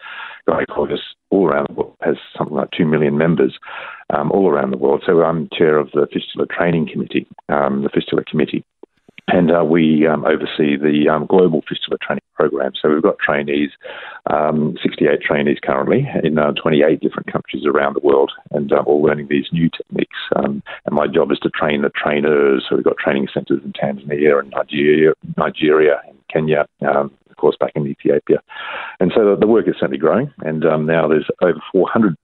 gynecologists 0.48 1.16
all 1.30 1.46
around 1.46 1.68
the 1.68 1.74
world, 1.74 1.96
has 2.02 2.16
something 2.36 2.56
like 2.56 2.70
2 2.76 2.84
million 2.84 3.16
members 3.16 3.58
um, 4.10 4.30
all 4.30 4.48
around 4.48 4.70
the 4.70 4.78
world. 4.78 5.02
So 5.06 5.22
I'm 5.22 5.48
chair 5.52 5.78
of 5.78 5.90
the 5.92 6.06
Fistula 6.12 6.46
Training 6.46 6.88
Committee, 6.92 7.26
um, 7.48 7.82
the 7.82 7.90
Fistula 7.90 8.24
Committee 8.24 8.64
and 9.28 9.50
uh, 9.50 9.64
we 9.64 10.06
um, 10.06 10.24
oversee 10.24 10.76
the 10.76 11.08
um, 11.08 11.26
global 11.26 11.62
fistula 11.68 11.98
training 11.98 12.22
program. 12.34 12.72
So 12.80 12.88
we've 12.88 13.02
got 13.02 13.18
trainees, 13.18 13.70
um, 14.30 14.76
68 14.82 15.20
trainees 15.22 15.58
currently 15.62 16.08
in 16.24 16.38
uh, 16.38 16.52
28 16.52 17.00
different 17.00 17.32
countries 17.32 17.64
around 17.66 17.94
the 17.94 18.06
world, 18.06 18.32
and 18.50 18.72
uh, 18.72 18.82
all 18.86 19.02
learning 19.02 19.28
these 19.30 19.46
new 19.52 19.68
techniques. 19.70 20.18
Um, 20.36 20.62
and 20.86 20.94
my 20.94 21.06
job 21.06 21.30
is 21.30 21.38
to 21.40 21.50
train 21.50 21.82
the 21.82 21.90
trainers. 21.90 22.64
So 22.68 22.76
we've 22.76 22.84
got 22.84 22.96
training 22.96 23.28
centres 23.32 23.60
in 23.64 23.72
Tanzania 23.72 24.40
and 24.40 24.50
Nigeria, 24.50 25.12
Nigeria 25.36 26.00
and 26.08 26.18
Kenya. 26.32 26.66
Um, 26.80 27.12
of 27.30 27.36
course, 27.36 27.56
back 27.58 27.72
in 27.74 27.86
Ethiopia, 27.86 28.40
and 29.00 29.10
so 29.16 29.34
the 29.34 29.48
work 29.48 29.66
is 29.66 29.74
certainly 29.74 29.98
growing. 29.98 30.32
And 30.44 30.64
um, 30.64 30.86
now 30.86 31.08
there's 31.08 31.26
over 31.40 31.58
400 31.72 32.16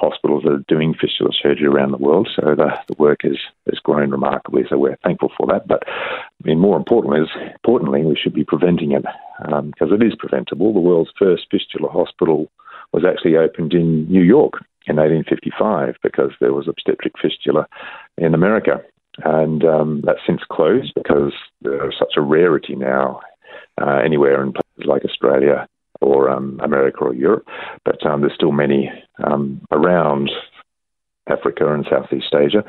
hospitals 0.00 0.42
that 0.44 0.52
are 0.52 0.64
doing 0.68 0.94
fistula 0.94 1.30
surgery 1.32 1.66
around 1.66 1.92
the 1.92 1.98
world. 1.98 2.28
So 2.34 2.54
the, 2.54 2.70
the 2.88 2.96
work 2.98 3.20
has, 3.22 3.38
has 3.66 3.78
grown 3.78 4.10
remarkably. 4.10 4.62
So 4.68 4.78
we're 4.78 4.96
thankful 5.04 5.32
for 5.36 5.46
that. 5.48 5.66
But 5.66 5.82
I 5.86 6.42
mean, 6.44 6.58
more 6.58 6.76
importantly, 6.76 7.20
is, 7.20 7.52
importantly, 7.54 8.02
we 8.02 8.16
should 8.16 8.34
be 8.34 8.44
preventing 8.44 8.92
it 8.92 9.04
because 9.42 9.90
um, 9.90 9.92
it 9.92 10.02
is 10.02 10.14
preventable. 10.18 10.72
The 10.72 10.80
world's 10.80 11.10
first 11.18 11.46
fistula 11.50 11.88
hospital 11.88 12.50
was 12.92 13.04
actually 13.04 13.36
opened 13.36 13.74
in 13.74 14.06
New 14.10 14.22
York 14.22 14.54
in 14.86 14.96
1855 14.96 15.96
because 16.02 16.30
there 16.40 16.52
was 16.52 16.68
obstetric 16.68 17.14
fistula 17.20 17.66
in 18.16 18.34
America. 18.34 18.82
And 19.24 19.64
um, 19.64 20.02
that's 20.04 20.20
since 20.26 20.42
closed 20.50 20.92
because 20.94 21.32
there's 21.62 21.96
such 21.98 22.14
a 22.16 22.20
rarity 22.20 22.76
now 22.76 23.20
uh, 23.80 24.00
anywhere 24.04 24.42
in 24.42 24.52
places 24.52 24.86
like 24.86 25.04
Australia 25.04 25.66
or 26.00 26.30
um, 26.30 26.60
America 26.62 26.98
or 27.00 27.14
Europe, 27.14 27.46
but 27.84 28.04
um, 28.06 28.20
there's 28.20 28.34
still 28.34 28.52
many 28.52 28.90
um, 29.24 29.60
around 29.70 30.30
Africa 31.28 31.72
and 31.72 31.86
Southeast 31.90 32.34
Asia. 32.34 32.64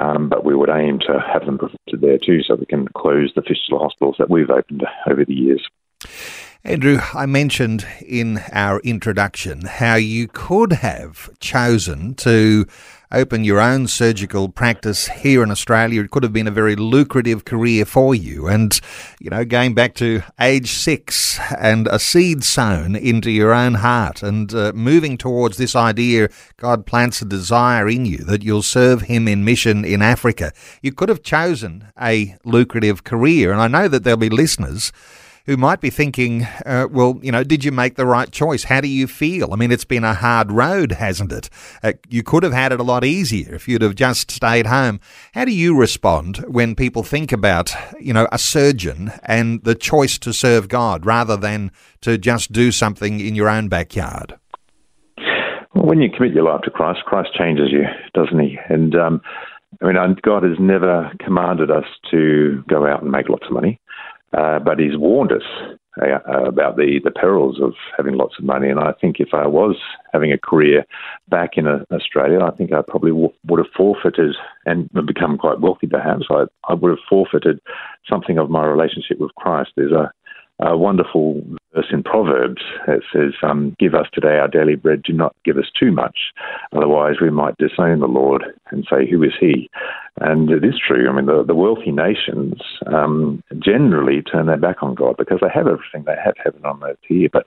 Um, 0.00 0.28
but 0.28 0.44
we 0.44 0.54
would 0.54 0.70
aim 0.70 0.98
to 1.00 1.18
have 1.32 1.44
them 1.46 1.58
prevented 1.58 2.00
there 2.00 2.18
too, 2.18 2.42
so 2.42 2.54
we 2.54 2.66
can 2.66 2.88
close 2.88 3.32
the 3.34 3.42
fistula 3.42 3.80
hospitals 3.80 4.16
that 4.18 4.30
we've 4.30 4.50
opened 4.50 4.84
over 5.08 5.24
the 5.24 5.34
years. 5.34 5.66
Andrew, 6.64 6.98
I 7.14 7.26
mentioned 7.26 7.86
in 8.04 8.40
our 8.50 8.80
introduction 8.80 9.62
how 9.62 9.94
you 9.94 10.26
could 10.26 10.72
have 10.72 11.30
chosen 11.38 12.14
to 12.16 12.66
open 13.12 13.44
your 13.44 13.60
own 13.60 13.86
surgical 13.86 14.48
practice 14.48 15.08
here 15.08 15.42
in 15.42 15.50
Australia. 15.50 16.02
It 16.02 16.10
could 16.10 16.22
have 16.22 16.32
been 16.32 16.48
a 16.48 16.52
very 16.52 16.76
lucrative 16.76 17.44
career 17.44 17.84
for 17.84 18.14
you. 18.14 18.46
And, 18.46 18.78
you 19.20 19.30
know, 19.30 19.44
going 19.44 19.74
back 19.74 19.94
to 19.96 20.22
age 20.40 20.72
six 20.72 21.38
and 21.58 21.86
a 21.88 21.98
seed 21.98 22.44
sown 22.44 22.96
into 22.96 23.30
your 23.30 23.52
own 23.52 23.74
heart 23.74 24.22
and 24.22 24.52
uh, 24.54 24.72
moving 24.74 25.16
towards 25.16 25.56
this 25.56 25.76
idea, 25.76 26.28
God 26.56 26.86
plants 26.86 27.22
a 27.22 27.24
desire 27.24 27.88
in 27.88 28.06
you 28.06 28.18
that 28.18 28.42
you'll 28.42 28.62
serve 28.62 29.02
Him 29.02 29.28
in 29.28 29.44
mission 29.44 29.84
in 29.84 30.02
Africa. 30.02 30.52
You 30.82 30.92
could 30.92 31.08
have 31.08 31.22
chosen 31.22 31.88
a 32.00 32.36
lucrative 32.44 33.04
career. 33.04 33.52
And 33.52 33.60
I 33.60 33.68
know 33.68 33.88
that 33.88 34.04
there'll 34.04 34.16
be 34.16 34.30
listeners 34.30 34.92
who 35.46 35.56
might 35.56 35.80
be 35.80 35.90
thinking, 35.90 36.44
uh, 36.66 36.88
well, 36.90 37.18
you 37.22 37.32
know, 37.32 37.44
did 37.44 37.64
you 37.64 37.72
make 37.72 37.94
the 37.94 38.06
right 38.06 38.30
choice? 38.30 38.64
How 38.64 38.80
do 38.80 38.88
you 38.88 39.06
feel? 39.06 39.52
I 39.52 39.56
mean, 39.56 39.70
it's 39.72 39.84
been 39.84 40.04
a 40.04 40.14
hard 40.14 40.50
road, 40.52 40.92
hasn't 40.92 41.32
it? 41.32 41.48
Uh, 41.82 41.92
you 42.08 42.22
could 42.22 42.42
have 42.42 42.52
had 42.52 42.72
it 42.72 42.80
a 42.80 42.84
lot 42.84 43.04
easier 43.04 43.54
if 43.54 43.68
you'd 43.68 43.82
have 43.82 43.94
just 43.94 44.30
stayed 44.30 44.66
home. 44.66 45.00
How 45.34 45.44
do 45.44 45.52
you 45.52 45.76
respond 45.76 46.38
when 46.48 46.74
people 46.74 47.02
think 47.02 47.32
about, 47.32 47.72
you 48.00 48.12
know, 48.12 48.28
a 48.32 48.38
surgeon 48.38 49.12
and 49.22 49.62
the 49.62 49.74
choice 49.74 50.18
to 50.18 50.32
serve 50.32 50.68
God 50.68 51.06
rather 51.06 51.36
than 51.36 51.70
to 52.00 52.18
just 52.18 52.52
do 52.52 52.72
something 52.72 53.20
in 53.20 53.34
your 53.34 53.48
own 53.48 53.68
backyard? 53.68 54.36
Well, 55.74 55.86
when 55.86 56.00
you 56.00 56.10
commit 56.10 56.32
your 56.32 56.44
life 56.44 56.62
to 56.62 56.70
Christ, 56.70 57.00
Christ 57.04 57.30
changes 57.38 57.68
you, 57.70 57.84
doesn't 58.14 58.40
he? 58.40 58.58
And 58.68 58.94
um, 58.96 59.20
I 59.82 59.86
mean, 59.86 60.16
God 60.22 60.42
has 60.42 60.58
never 60.58 61.12
commanded 61.24 61.70
us 61.70 61.84
to 62.10 62.64
go 62.68 62.86
out 62.86 63.02
and 63.02 63.10
make 63.10 63.28
lots 63.28 63.46
of 63.46 63.52
money, 63.52 63.78
uh, 64.32 64.58
but 64.58 64.78
He's 64.78 64.96
warned 64.96 65.32
us 65.32 65.76
uh, 66.02 66.44
about 66.44 66.76
the, 66.76 67.00
the 67.02 67.10
perils 67.10 67.58
of 67.60 67.72
having 67.96 68.16
lots 68.16 68.34
of 68.38 68.44
money. 68.44 68.68
And 68.68 68.78
I 68.78 68.92
think 69.00 69.16
if 69.18 69.28
I 69.32 69.46
was 69.46 69.76
having 70.12 70.32
a 70.32 70.38
career 70.38 70.84
back 71.28 71.52
in 71.56 71.66
uh, 71.66 71.84
Australia, 71.90 72.40
I 72.40 72.50
think 72.50 72.72
I 72.72 72.82
probably 72.86 73.12
w- 73.12 73.32
would 73.46 73.58
have 73.58 73.72
forfeited 73.76 74.34
and 74.66 74.90
become 75.06 75.38
quite 75.38 75.60
wealthy 75.60 75.86
perhaps. 75.86 76.26
I, 76.30 76.44
I 76.68 76.74
would 76.74 76.90
have 76.90 77.04
forfeited 77.08 77.60
something 78.08 78.38
of 78.38 78.50
my 78.50 78.64
relationship 78.66 79.18
with 79.18 79.34
Christ. 79.36 79.70
There's 79.76 79.92
a, 79.92 80.12
a 80.60 80.76
wonderful 80.76 81.42
verse 81.74 81.86
in 81.90 82.02
Proverbs. 82.02 82.62
that 82.86 83.00
says, 83.12 83.32
um, 83.42 83.74
Give 83.78 83.94
us 83.94 84.06
today 84.12 84.38
our 84.38 84.48
daily 84.48 84.74
bread. 84.74 85.02
Do 85.02 85.12
not 85.12 85.34
give 85.44 85.56
us 85.56 85.70
too 85.78 85.92
much. 85.92 86.18
Otherwise, 86.72 87.16
we 87.20 87.30
might 87.30 87.56
disown 87.58 88.00
the 88.00 88.06
Lord 88.06 88.44
and 88.70 88.86
say, 88.90 89.08
Who 89.08 89.22
is 89.22 89.32
he? 89.40 89.70
And 90.18 90.50
it 90.50 90.64
is 90.64 90.74
true. 90.78 91.08
I 91.10 91.12
mean, 91.12 91.26
the, 91.26 91.44
the 91.46 91.54
wealthy 91.54 91.92
nations 91.92 92.54
um, 92.86 93.42
generally 93.58 94.22
turn 94.22 94.46
their 94.46 94.56
back 94.56 94.82
on 94.82 94.94
God 94.94 95.16
because 95.18 95.40
they 95.42 95.50
have 95.52 95.66
everything. 95.66 96.04
They 96.06 96.16
have 96.24 96.34
heaven 96.42 96.64
on 96.64 96.82
earth 96.82 96.98
here. 97.06 97.28
But 97.30 97.46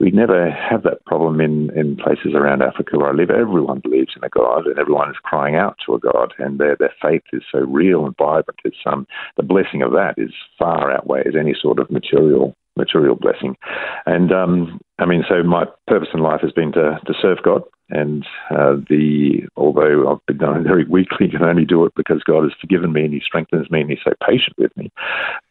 we 0.00 0.10
never 0.10 0.50
have 0.50 0.82
that 0.84 1.04
problem 1.04 1.40
in, 1.40 1.70
in 1.78 1.96
places 1.96 2.32
around 2.34 2.62
Africa 2.62 2.96
where 2.96 3.10
I 3.10 3.12
live. 3.12 3.30
Everyone 3.30 3.80
believes 3.80 4.14
in 4.16 4.24
a 4.24 4.30
God 4.30 4.66
and 4.66 4.78
everyone 4.78 5.10
is 5.10 5.16
crying 5.22 5.56
out 5.56 5.76
to 5.84 5.94
a 5.94 5.98
God, 5.98 6.32
and 6.38 6.58
their, 6.58 6.76
their 6.76 6.94
faith 7.02 7.22
is 7.32 7.42
so 7.52 7.58
real 7.60 8.06
and 8.06 8.16
vibrant. 8.16 8.60
It's, 8.64 8.76
um, 8.86 9.06
the 9.36 9.42
blessing 9.42 9.82
of 9.82 9.92
that 9.92 10.14
is 10.16 10.30
far 10.58 10.90
outweighs 10.90 11.34
any 11.38 11.54
sort 11.60 11.78
of 11.78 11.90
material 11.90 12.54
material 12.76 13.16
blessing. 13.16 13.56
And 14.04 14.32
um, 14.32 14.80
I 14.98 15.06
mean, 15.06 15.24
so 15.28 15.42
my 15.42 15.64
purpose 15.86 16.08
in 16.12 16.20
life 16.20 16.40
has 16.42 16.52
been 16.52 16.72
to, 16.72 16.98
to 17.06 17.14
serve 17.20 17.38
God. 17.42 17.62
And 17.88 18.26
uh, 18.50 18.76
the 18.88 19.42
although 19.56 20.10
I've 20.10 20.26
been 20.26 20.38
going 20.38 20.64
very 20.64 20.84
weakly, 20.84 21.28
can 21.28 21.42
only 21.42 21.64
do 21.64 21.84
it 21.84 21.92
because 21.94 22.22
God 22.24 22.42
has 22.42 22.52
forgiven 22.60 22.92
me 22.92 23.04
and 23.04 23.14
He 23.14 23.20
strengthens 23.20 23.70
me 23.70 23.82
and 23.82 23.90
He's 23.90 24.00
so 24.04 24.12
patient 24.26 24.56
with 24.58 24.76
me. 24.76 24.90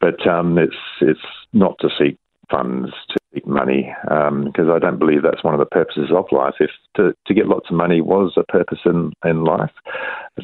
But 0.00 0.26
um, 0.26 0.58
it's 0.58 0.76
it's 1.00 1.20
not 1.52 1.78
to 1.80 1.88
seek 1.98 2.18
funds 2.50 2.90
to 3.08 3.16
seek 3.34 3.46
money 3.46 3.92
because 4.02 4.68
um, 4.68 4.72
I 4.72 4.78
don't 4.78 4.98
believe 4.98 5.22
that's 5.22 5.44
one 5.44 5.54
of 5.54 5.60
the 5.60 5.66
purposes 5.66 6.10
of 6.14 6.26
life. 6.30 6.54
If 6.60 6.70
to, 6.96 7.14
to 7.26 7.34
get 7.34 7.48
lots 7.48 7.70
of 7.70 7.76
money 7.76 8.00
was 8.00 8.34
a 8.36 8.44
purpose 8.44 8.80
in, 8.84 9.12
in 9.24 9.44
life, 9.44 9.72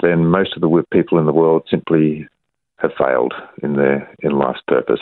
then 0.03 0.27
most 0.27 0.55
of 0.55 0.63
the 0.63 0.85
people 0.93 1.19
in 1.19 1.27
the 1.27 1.33
world 1.33 1.67
simply 1.71 2.29
have 2.79 2.91
failed 2.99 3.33
in 3.63 3.75
their 3.77 4.13
in 4.21 4.33
life's 4.33 4.63
purpose. 4.67 5.01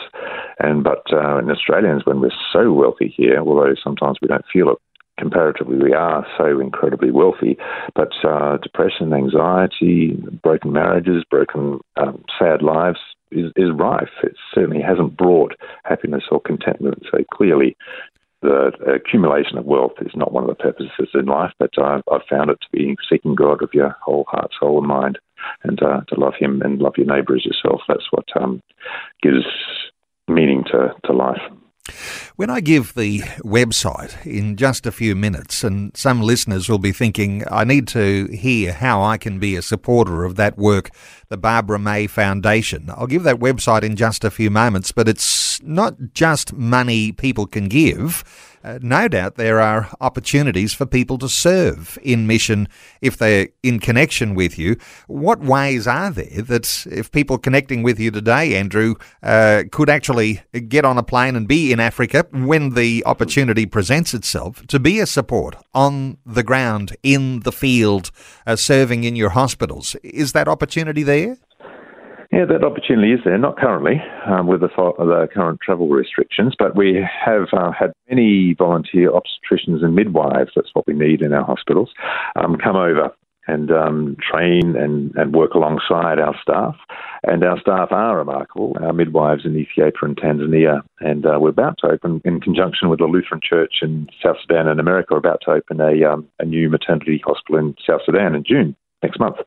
And 0.59 0.83
but 0.83 1.03
uh, 1.11 1.37
in 1.37 1.49
Australians, 1.49 2.05
when 2.05 2.21
we're 2.21 2.29
so 2.53 2.71
wealthy 2.71 3.13
here, 3.15 3.39
although 3.39 3.73
sometimes 3.83 4.17
we 4.21 4.27
don't 4.27 4.45
feel 4.51 4.69
it, 4.69 4.77
comparatively 5.21 5.77
we 5.77 5.93
are 5.93 6.25
so 6.35 6.59
incredibly 6.59 7.11
wealthy. 7.11 7.55
But 7.95 8.11
uh, 8.27 8.57
depression, 8.57 9.13
anxiety, 9.13 10.17
broken 10.41 10.73
marriages, 10.73 11.23
broken 11.29 11.79
um, 11.95 12.23
sad 12.39 12.63
lives 12.63 12.97
is, 13.31 13.51
is 13.55 13.69
rife. 13.73 14.09
It 14.23 14.35
certainly 14.53 14.81
hasn't 14.81 15.15
brought 15.15 15.55
happiness 15.83 16.23
or 16.31 16.41
contentment. 16.41 17.03
So 17.11 17.19
clearly, 17.31 17.77
the 18.41 18.71
accumulation 18.95 19.59
of 19.59 19.65
wealth 19.65 19.93
is 20.01 20.11
not 20.15 20.33
one 20.33 20.43
of 20.43 20.49
the 20.49 20.55
purposes 20.55 21.09
in 21.13 21.25
life, 21.25 21.51
but 21.59 21.77
I've, 21.77 22.01
I've 22.11 22.25
found 22.27 22.49
it 22.49 22.57
to 22.61 22.67
be 22.71 22.97
seeking 23.07 23.35
God 23.35 23.61
with 23.61 23.69
your 23.73 23.95
whole 24.01 24.25
heart, 24.27 24.49
soul, 24.59 24.79
and 24.79 24.87
mind, 24.87 25.19
and 25.63 25.81
uh, 25.83 26.01
to 26.07 26.19
love 26.19 26.33
Him 26.39 26.63
and 26.63 26.79
love 26.79 26.95
your 26.97 27.05
neighbour 27.05 27.35
as 27.35 27.45
yourself. 27.45 27.81
That's 27.87 28.07
what 28.09 28.25
um, 28.35 28.63
gives 29.21 29.45
meaning 30.27 30.63
to, 30.71 30.95
to 31.05 31.13
life. 31.13 31.41
When 32.35 32.49
I 32.49 32.59
give 32.59 32.93
the 32.93 33.21
website 33.43 34.25
in 34.25 34.55
just 34.55 34.85
a 34.85 34.91
few 34.91 35.15
minutes, 35.15 35.63
and 35.63 35.95
some 35.97 36.21
listeners 36.21 36.69
will 36.69 36.79
be 36.79 36.91
thinking, 36.91 37.43
I 37.49 37.63
need 37.63 37.87
to 37.89 38.27
hear 38.27 38.73
how 38.73 39.01
I 39.01 39.17
can 39.17 39.39
be 39.39 39.55
a 39.55 39.61
supporter 39.61 40.23
of 40.23 40.35
that 40.35 40.57
work, 40.57 40.91
the 41.29 41.37
Barbara 41.37 41.79
May 41.79 42.07
Foundation. 42.07 42.89
I'll 42.89 43.07
give 43.07 43.23
that 43.23 43.39
website 43.39 43.83
in 43.83 43.95
just 43.95 44.23
a 44.23 44.31
few 44.31 44.49
moments, 44.51 44.91
but 44.91 45.07
it's 45.07 45.61
not 45.63 45.95
just 46.13 46.53
money 46.53 47.11
people 47.11 47.47
can 47.47 47.67
give 47.67 48.23
uh, 48.63 48.79
no 48.81 49.07
doubt 49.07 49.35
there 49.35 49.59
are 49.59 49.89
opportunities 49.99 50.73
for 50.73 50.85
people 50.85 51.17
to 51.17 51.29
serve 51.29 51.97
in 52.01 52.27
mission 52.27 52.67
if 53.01 53.17
they're 53.17 53.49
in 53.63 53.79
connection 53.79 54.35
with 54.35 54.57
you. 54.57 54.77
What 55.07 55.39
ways 55.39 55.87
are 55.87 56.11
there 56.11 56.41
that 56.43 56.85
if 56.89 57.11
people 57.11 57.37
connecting 57.37 57.83
with 57.83 57.99
you 57.99 58.11
today, 58.11 58.55
Andrew, 58.55 58.95
uh, 59.23 59.63
could 59.71 59.89
actually 59.89 60.41
get 60.67 60.85
on 60.85 60.97
a 60.97 61.03
plane 61.03 61.35
and 61.35 61.47
be 61.47 61.71
in 61.71 61.79
Africa 61.79 62.25
when 62.31 62.71
the 62.71 63.03
opportunity 63.05 63.65
presents 63.65 64.13
itself 64.13 64.65
to 64.67 64.79
be 64.79 64.99
a 64.99 65.05
support 65.05 65.55
on 65.73 66.17
the 66.25 66.43
ground, 66.43 66.95
in 67.03 67.41
the 67.41 67.51
field, 67.51 68.11
uh, 68.45 68.55
serving 68.55 69.03
in 69.03 69.15
your 69.15 69.29
hospitals? 69.29 69.95
Is 70.03 70.33
that 70.33 70.47
opportunity 70.47 71.03
there? 71.03 71.37
Yeah, 72.31 72.45
that 72.45 72.63
opportunity 72.63 73.11
is 73.11 73.19
there. 73.25 73.37
Not 73.37 73.57
currently 73.57 74.01
um, 74.25 74.47
with 74.47 74.61
the, 74.61 74.69
the, 74.69 75.27
current 75.33 75.59
travel 75.61 75.89
restrictions, 75.89 76.55
but 76.57 76.77
we 76.77 77.05
have 77.25 77.47
uh, 77.51 77.71
had 77.77 77.91
many 78.09 78.55
volunteer 78.57 79.11
obstetricians 79.11 79.83
and 79.83 79.95
midwives. 79.95 80.51
That's 80.55 80.69
what 80.73 80.87
we 80.87 80.93
need 80.93 81.21
in 81.21 81.33
our 81.33 81.43
hospitals. 81.43 81.91
Um, 82.37 82.55
come 82.55 82.77
over 82.77 83.11
and 83.47 83.69
um, 83.71 84.15
train 84.21 84.77
and, 84.77 85.13
and 85.15 85.33
work 85.33 85.55
alongside 85.55 86.19
our 86.19 86.33
staff. 86.41 86.75
And 87.23 87.43
our 87.43 87.59
staff 87.59 87.89
are 87.91 88.17
remarkable. 88.17 88.77
Our 88.81 88.93
midwives 88.93 89.45
in 89.45 89.57
Ethiopia 89.57 89.99
and 90.03 90.15
Tanzania, 90.15 90.81
and 91.01 91.25
uh, 91.25 91.37
we're 91.37 91.49
about 91.49 91.79
to 91.79 91.87
open, 91.87 92.21
in 92.23 92.39
conjunction 92.39 92.87
with 92.87 92.99
the 92.99 93.05
Lutheran 93.05 93.41
Church 93.43 93.73
in 93.81 94.07
South 94.23 94.37
Sudan 94.41 94.69
and 94.69 94.79
America, 94.79 95.09
we're 95.11 95.17
about 95.17 95.41
to 95.45 95.51
open 95.51 95.81
a, 95.81 96.05
um, 96.05 96.27
a 96.39 96.45
new 96.45 96.69
maternity 96.69 97.21
hospital 97.25 97.59
in 97.59 97.75
South 97.85 98.01
Sudan 98.05 98.35
in 98.35 98.43
June 98.47 98.75
next 99.03 99.19
month, 99.19 99.37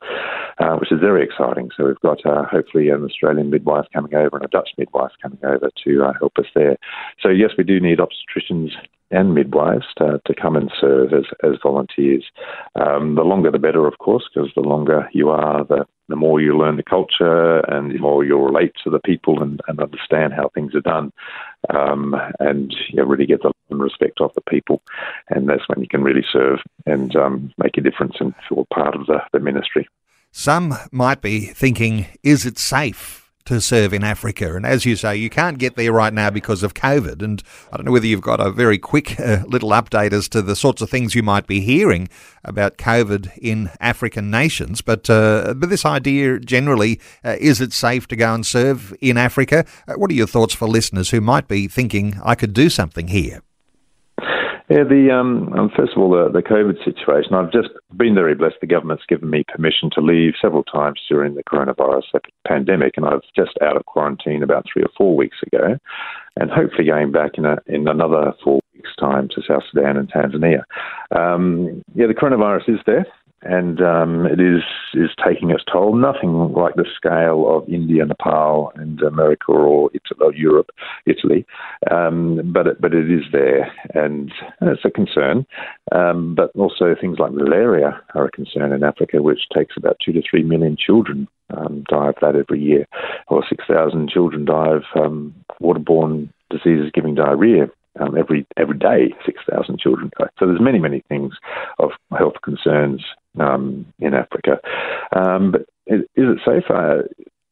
uh, 0.59 0.75
which 0.75 0.91
is 0.91 0.99
very 0.99 1.23
exciting. 1.23 1.69
So 1.75 1.85
we've 1.85 1.99
got 1.99 2.25
uh, 2.25 2.45
hopefully 2.45 2.89
an 2.89 3.03
Australian 3.03 3.49
midwife 3.49 3.85
coming 3.93 4.13
over 4.15 4.37
and 4.37 4.45
a 4.45 4.49
Dutch 4.49 4.69
midwife 4.77 5.11
coming 5.21 5.39
over 5.43 5.69
to 5.83 6.03
uh, 6.03 6.13
help 6.19 6.33
us 6.37 6.47
there. 6.55 6.77
So 7.21 7.29
yes, 7.29 7.51
we 7.57 7.63
do 7.63 7.79
need 7.79 7.99
obstetricians 7.99 8.71
and 9.11 9.35
midwives 9.35 9.85
to, 9.97 10.19
to 10.25 10.33
come 10.33 10.55
and 10.55 10.71
serve 10.79 11.13
as, 11.13 11.25
as 11.43 11.57
volunteers. 11.61 12.25
Um, 12.75 13.15
the 13.15 13.21
longer 13.21 13.51
the 13.51 13.59
better, 13.59 13.87
of 13.87 13.97
course, 13.99 14.23
because 14.33 14.49
the 14.55 14.61
longer 14.61 15.07
you 15.13 15.29
are, 15.29 15.63
the, 15.63 15.85
the 16.09 16.15
more 16.15 16.41
you 16.41 16.57
learn 16.57 16.77
the 16.77 16.83
culture 16.83 17.59
and 17.71 17.91
the 17.91 17.99
more 17.99 18.25
you'll 18.25 18.45
relate 18.45 18.73
to 18.83 18.89
the 18.89 18.99
people 18.99 19.41
and, 19.41 19.61
and 19.67 19.79
understand 19.79 20.33
how 20.33 20.49
things 20.53 20.73
are 20.73 20.81
done. 20.81 21.11
Um, 21.69 22.15
and 22.39 22.75
you 22.89 23.03
really 23.03 23.25
get 23.25 23.41
the 23.41 23.47
love 23.47 23.55
and 23.69 23.79
respect 23.81 24.21
of 24.21 24.33
the 24.35 24.41
people. 24.41 24.81
And 25.29 25.49
that's 25.49 25.67
when 25.67 25.81
you 25.81 25.87
can 25.87 26.03
really 26.03 26.25
serve 26.31 26.59
and 26.85 27.15
um, 27.15 27.53
make 27.57 27.77
a 27.77 27.81
difference 27.81 28.15
and 28.19 28.33
feel 28.47 28.67
part 28.73 28.95
of 28.95 29.07
the, 29.07 29.19
the 29.31 29.39
ministry. 29.39 29.87
Some 30.31 30.75
might 30.91 31.21
be 31.21 31.45
thinking, 31.45 32.07
is 32.21 32.45
it 32.45 32.57
safe? 32.57 33.24
To 33.45 33.61
serve 33.61 33.93
in 33.93 34.03
Africa. 34.03 34.55
And 34.55 34.65
as 34.65 34.85
you 34.85 34.95
say, 34.95 35.15
you 35.15 35.29
can't 35.29 35.59
get 35.59 35.75
there 35.75 35.91
right 35.91 36.13
now 36.13 36.29
because 36.29 36.63
of 36.63 36.73
COVID. 36.73 37.21
And 37.21 37.43
I 37.71 37.77
don't 37.77 37.85
know 37.85 37.91
whether 37.91 38.07
you've 38.07 38.21
got 38.21 38.39
a 38.39 38.51
very 38.51 38.77
quick 38.77 39.19
uh, 39.19 39.43
little 39.47 39.69
update 39.69 40.13
as 40.13 40.27
to 40.29 40.41
the 40.41 40.55
sorts 40.55 40.81
of 40.81 40.89
things 40.89 41.15
you 41.15 41.23
might 41.23 41.47
be 41.47 41.61
hearing 41.61 42.09
about 42.43 42.77
COVID 42.77 43.37
in 43.37 43.69
African 43.79 44.31
nations. 44.31 44.81
But 44.81 45.09
uh, 45.09 45.53
but 45.55 45.69
this 45.69 45.85
idea 45.85 46.39
generally, 46.39 46.99
uh, 47.23 47.35
is 47.39 47.61
it 47.61 47.73
safe 47.73 48.07
to 48.07 48.15
go 48.15 48.33
and 48.33 48.45
serve 48.45 48.95
in 48.99 49.17
Africa? 49.17 49.65
Uh, 49.87 49.93
what 49.93 50.09
are 50.09 50.15
your 50.15 50.27
thoughts 50.27 50.53
for 50.53 50.67
listeners 50.67 51.11
who 51.11 51.21
might 51.21 51.47
be 51.47 51.67
thinking, 51.67 52.19
I 52.23 52.35
could 52.35 52.53
do 52.53 52.69
something 52.69 53.09
here? 53.09 53.44
Yeah, 54.67 54.83
the 54.83 55.11
um, 55.13 55.53
um, 55.53 55.69
first 55.75 55.93
of 55.95 56.01
all, 56.01 56.09
the, 56.09 56.31
the 56.31 56.41
COVID 56.41 56.83
situation. 56.83 57.35
I've 57.35 57.51
just 57.51 57.69
been 57.95 58.15
very 58.15 58.33
blessed. 58.33 58.55
The 58.61 58.67
government's 58.67 59.03
given 59.07 59.29
me 59.29 59.43
permission 59.47 59.91
to 59.93 60.01
leave 60.01 60.33
several 60.41 60.63
times 60.63 60.99
during 61.07 61.35
the 61.35 61.43
coronavirus 61.43 62.19
pandemic, 62.47 62.93
and 62.97 63.05
I 63.05 63.13
was 63.13 63.23
just 63.35 63.51
out 63.61 63.77
of 63.77 63.85
quarantine 63.85 64.41
about 64.41 64.65
three 64.71 64.81
or 64.81 64.89
four 64.97 65.15
weeks 65.15 65.37
ago, 65.45 65.77
and 66.35 66.49
hopefully 66.49 66.87
going 66.87 67.11
back 67.11 67.33
in 67.37 67.45
a, 67.45 67.57
in 67.67 67.87
another 67.87 68.33
four 68.43 68.59
weeks' 68.73 68.89
time 68.99 69.29
to 69.35 69.41
South 69.47 69.63
Sudan 69.71 69.97
and 69.97 70.11
Tanzania. 70.11 70.63
Um, 71.15 71.83
yeah, 71.93 72.07
the 72.07 72.15
coronavirus 72.15 72.69
is 72.69 72.79
there 72.87 73.05
and 73.45 73.79
um, 73.81 74.25
it 74.25 74.39
is 74.39 74.63
is 74.93 75.11
taking 75.23 75.51
its 75.51 75.63
toll. 75.71 75.95
Nothing 75.95 76.51
like 76.53 76.75
the 76.75 76.85
scale 76.95 77.45
of 77.47 77.69
India, 77.69 78.05
Nepal, 78.05 78.71
and 78.75 79.01
America 79.01 79.51
or, 79.51 79.91
Italy, 79.93 80.35
Europe, 80.37 80.71
Italy, 81.05 81.45
um, 81.91 82.41
but 82.51 82.67
it, 82.67 82.81
but 82.81 82.93
it 82.93 83.09
is 83.09 83.23
there, 83.31 83.71
and 83.93 84.31
it's 84.61 84.83
a 84.83 84.89
concern. 84.89 85.45
Um, 85.91 86.35
but 86.35 86.51
also 86.55 86.95
things 86.99 87.19
like 87.19 87.31
malaria 87.31 88.01
are 88.15 88.25
a 88.25 88.31
concern 88.31 88.73
in 88.73 88.83
Africa, 88.83 89.21
which 89.21 89.47
takes 89.55 89.75
about 89.77 89.97
two 90.03 90.11
to 90.13 90.21
three 90.27 90.43
million 90.43 90.75
children 90.75 91.27
um, 91.55 91.83
die 91.87 92.09
of 92.09 92.15
that 92.21 92.35
every 92.35 92.59
year, 92.59 92.87
or 93.27 93.45
six 93.47 93.63
thousand 93.67 94.09
children 94.09 94.45
die 94.45 94.73
of 94.75 94.83
um, 94.95 95.35
waterborne 95.61 96.29
diseases 96.49 96.91
giving 96.93 97.15
diarrhea. 97.15 97.69
Um, 97.97 98.17
every 98.17 98.45
every 98.57 98.77
day, 98.77 99.13
six 99.25 99.39
thousand 99.49 99.79
children 99.79 100.11
die. 100.19 100.27
So 100.37 100.47
there's 100.47 100.59
many 100.59 100.79
many 100.79 101.01
things 101.07 101.33
of 101.79 101.91
health 102.11 102.33
concerns 102.43 103.01
um, 103.39 103.85
in 103.99 104.13
Africa. 104.13 104.59
Um, 105.15 105.51
but 105.51 105.61
is, 105.87 106.01
it 106.15 106.39
safe? 106.45 106.63
Uh, 106.69 107.03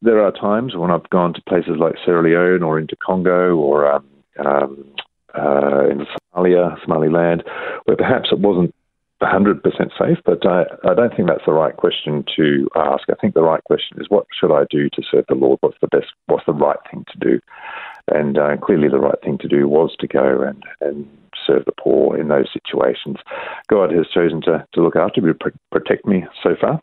there 0.02 0.22
are 0.22 0.32
times 0.32 0.76
when 0.76 0.92
I've 0.92 1.10
gone 1.10 1.34
to 1.34 1.42
places 1.48 1.76
like 1.80 1.96
Sierra 2.04 2.24
Leone 2.24 2.64
or 2.64 2.80
into 2.80 2.96
Congo 2.98 3.56
or 3.56 3.92
um, 3.92 4.06
um, 4.44 4.94
uh, 5.36 5.90
in 5.90 6.06
Somalia, 6.36 6.78
Somaliland, 6.82 7.44
where 7.86 7.98
perhaps 7.98 8.30
it 8.32 8.40
wasn't 8.40 8.74
100% 9.22 9.62
safe, 9.98 10.18
but 10.26 10.46
I, 10.46 10.64
I 10.84 10.94
don't 10.94 11.16
think 11.16 11.30
that's 11.30 11.46
the 11.46 11.54
right 11.54 11.76
question 11.76 12.26
to 12.36 12.68
ask. 12.76 13.04
I 13.10 13.16
think 13.22 13.34
the 13.34 13.44
right 13.44 13.64
question 13.64 14.00
is 14.00 14.10
what 14.10 14.28
should 14.38 14.54
I 14.54 14.66
do 14.70 14.90
to 14.90 15.02
serve 15.10 15.26
the 15.30 15.36
Lord? 15.36 15.60
What's 15.62 15.78
the 15.82 15.88
best, 15.88 16.08
what's 16.26 16.46
the 16.46 16.54
right 16.54 16.78
thing 16.92 17.06
to 17.12 17.20
do? 17.20 17.40
And 18.08 18.38
uh, 18.38 18.58
clearly 18.58 18.90
the 18.90 19.00
right 19.00 19.20
thing 19.24 19.38
to 19.40 19.48
do 19.48 19.68
was 19.68 19.96
to 20.00 20.08
go 20.08 20.42
and, 20.42 20.64
and 20.82 21.08
serve 21.46 21.66
the 21.66 21.72
poor 21.72 22.18
in 22.18 22.28
those 22.28 22.52
situations. 22.52 23.18
God 23.70 23.92
has 23.92 24.08
chosen 24.14 24.42
to, 24.42 24.66
to 24.74 24.82
look 24.82 24.96
after 24.96 25.22
me, 25.22 25.34
protect 25.72 26.06
me 26.06 26.26
so 26.42 26.56
far. 26.60 26.80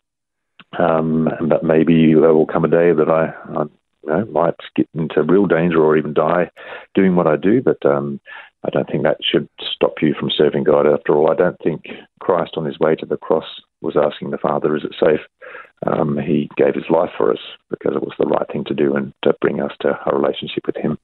Um, 0.79 1.29
but 1.47 1.63
maybe 1.63 2.13
there 2.13 2.33
will 2.33 2.45
come 2.45 2.65
a 2.65 2.69
day 2.69 2.93
that 2.93 3.09
I, 3.09 3.33
I 3.57 3.63
you 3.63 4.09
know, 4.09 4.25
might 4.25 4.55
get 4.75 4.87
into 4.93 5.21
real 5.23 5.45
danger 5.45 5.81
or 5.81 5.97
even 5.97 6.13
die 6.13 6.49
doing 6.95 7.15
what 7.15 7.27
I 7.27 7.35
do. 7.35 7.61
But 7.61 7.85
um, 7.85 8.19
I 8.63 8.69
don't 8.69 8.89
think 8.89 9.03
that 9.03 9.17
should 9.21 9.49
stop 9.59 9.95
you 10.01 10.13
from 10.19 10.31
serving 10.35 10.63
God. 10.63 10.87
After 10.87 11.15
all, 11.15 11.31
I 11.31 11.35
don't 11.35 11.59
think 11.63 11.85
Christ 12.19 12.53
on 12.55 12.65
his 12.65 12.79
way 12.79 12.95
to 12.95 13.05
the 13.05 13.17
cross 13.17 13.61
was 13.81 13.97
asking 13.97 14.29
the 14.29 14.37
Father, 14.37 14.75
"Is 14.75 14.83
it 14.83 14.95
safe?" 14.99 15.21
Um, 15.85 16.17
he 16.17 16.49
gave 16.57 16.75
his 16.75 16.89
life 16.89 17.09
for 17.17 17.31
us 17.31 17.39
because 17.69 17.95
it 17.95 18.03
was 18.03 18.13
the 18.19 18.27
right 18.27 18.47
thing 18.51 18.63
to 18.65 18.75
do 18.75 18.95
and 18.95 19.13
to 19.23 19.33
bring 19.41 19.59
us 19.59 19.71
to 19.81 19.99
a 20.05 20.15
relationship 20.15 20.67
with 20.67 20.75
Him. 20.75 20.99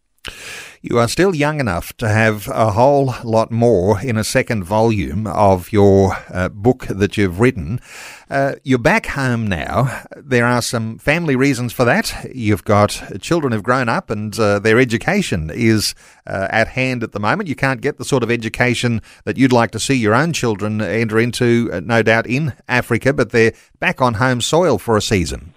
You 0.81 0.99
are 0.99 1.07
still 1.07 1.35
young 1.35 1.59
enough 1.59 1.91
to 1.97 2.07
have 2.07 2.47
a 2.47 2.71
whole 2.71 3.13
lot 3.23 3.51
more 3.51 3.99
in 3.99 4.15
a 4.15 4.23
second 4.23 4.63
volume 4.63 5.25
of 5.25 5.71
your 5.71 6.15
uh, 6.31 6.49
book 6.49 6.85
that 6.87 7.17
you've 7.17 7.39
written. 7.39 7.81
Uh, 8.29 8.53
you're 8.63 8.77
back 8.77 9.07
home 9.07 9.47
now. 9.47 10.03
There 10.15 10.45
are 10.45 10.61
some 10.61 10.99
family 10.99 11.35
reasons 11.35 11.73
for 11.73 11.83
that. 11.85 12.29
You've 12.33 12.63
got 12.63 13.01
children 13.19 13.53
who've 13.53 13.63
grown 13.63 13.89
up 13.89 14.09
and 14.09 14.37
uh, 14.39 14.59
their 14.59 14.79
education 14.79 15.49
is 15.53 15.95
uh, 16.27 16.47
at 16.51 16.69
hand 16.69 17.03
at 17.03 17.11
the 17.11 17.19
moment. 17.19 17.49
You 17.49 17.55
can't 17.55 17.81
get 17.81 17.97
the 17.97 18.05
sort 18.05 18.21
of 18.21 18.29
education 18.29 19.01
that 19.25 19.37
you'd 19.37 19.51
like 19.51 19.71
to 19.71 19.79
see 19.79 19.95
your 19.95 20.13
own 20.13 20.31
children 20.31 20.79
enter 20.79 21.19
into, 21.19 21.69
uh, 21.73 21.79
no 21.79 22.03
doubt, 22.03 22.27
in 22.27 22.53
Africa, 22.67 23.13
but 23.13 23.31
they're 23.31 23.53
back 23.79 24.01
on 24.01 24.15
home 24.15 24.41
soil 24.41 24.77
for 24.77 24.95
a 24.95 25.01
season. 25.01 25.53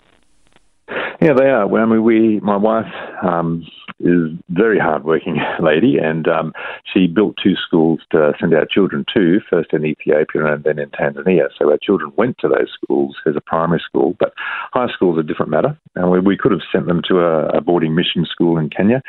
Yeah, 1.21 1.35
they 1.35 1.45
are. 1.45 1.65
I 1.77 1.85
mean, 1.85 2.03
we, 2.03 2.41
my 2.41 2.57
wife 2.57 2.91
um, 3.23 3.67
is 4.01 4.31
very 4.49 4.79
hardworking 4.79 5.37
lady, 5.61 5.99
and 5.99 6.27
um, 6.29 6.53
she 6.93 7.07
built 7.07 7.37
two 7.43 7.55
schools 7.55 8.01
to 8.11 8.33
send 8.41 8.55
our 8.55 8.67
children 8.67 9.05
to, 9.15 9.41
first 9.49 9.73
in 9.73 9.85
Ethiopia 9.85 10.47
and 10.47 10.65
then 10.65 10.79
in 10.79 10.91
Tanzania. 10.91 11.49
So 11.59 11.71
our 11.71 11.79
children 11.83 12.13
went 12.17 12.39
to 12.39 12.49
those 12.49 12.71
schools 12.73 13.17
as 13.27 13.37
a 13.37 13.41
primary 13.41 13.83
school, 13.85 14.17
but 14.19 14.33
high 14.73 14.89
school 14.93 15.19
is 15.19 15.25
a 15.25 15.27
different 15.27 15.51
matter. 15.51 15.79
And 15.95 16.11
we, 16.11 16.21
we 16.21 16.37
could 16.37 16.53
have 16.53 16.61
sent 16.73 16.87
them 16.87 17.03
to 17.09 17.21
a, 17.21 17.59
a 17.59 17.61
boarding 17.61 17.95
mission 17.95 18.25
school 18.25 18.59
in 18.59 18.71
Kenya, 18.71 19.03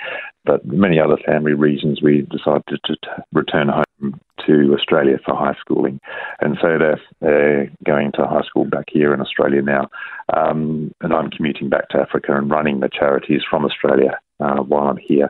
but 0.46 0.66
many 0.66 1.00
other 1.00 1.18
family 1.26 1.54
reasons, 1.54 2.02
we 2.02 2.28
decided 2.30 2.64
to, 2.68 2.96
to 2.96 3.24
return 3.34 3.70
home 3.70 4.20
to 4.46 4.74
Australia 4.74 5.18
for 5.26 5.36
high 5.36 5.56
schooling. 5.60 6.00
And 6.40 6.58
so 6.62 6.78
they're, 6.78 7.02
they're 7.20 7.72
going 7.86 8.12
to 8.14 8.26
high 8.26 8.44
school 8.44 8.66
back 8.66 8.86
here 8.92 9.14
in 9.14 9.22
Australia 9.22 9.62
now. 9.62 9.90
Um, 10.36 10.94
and 11.02 11.14
I'm 11.14 11.30
commuting 11.30 11.70
back 11.70 11.90
to 11.90 12.00
Africa 12.00 12.36
and 12.36 12.50
running 12.50 12.80
the 12.80 12.90
charities 12.90 13.42
from 13.50 13.66
Australia 13.66 14.20
uh, 14.40 14.62
while 14.62 14.88
I'm 14.88 14.98
here. 14.98 15.30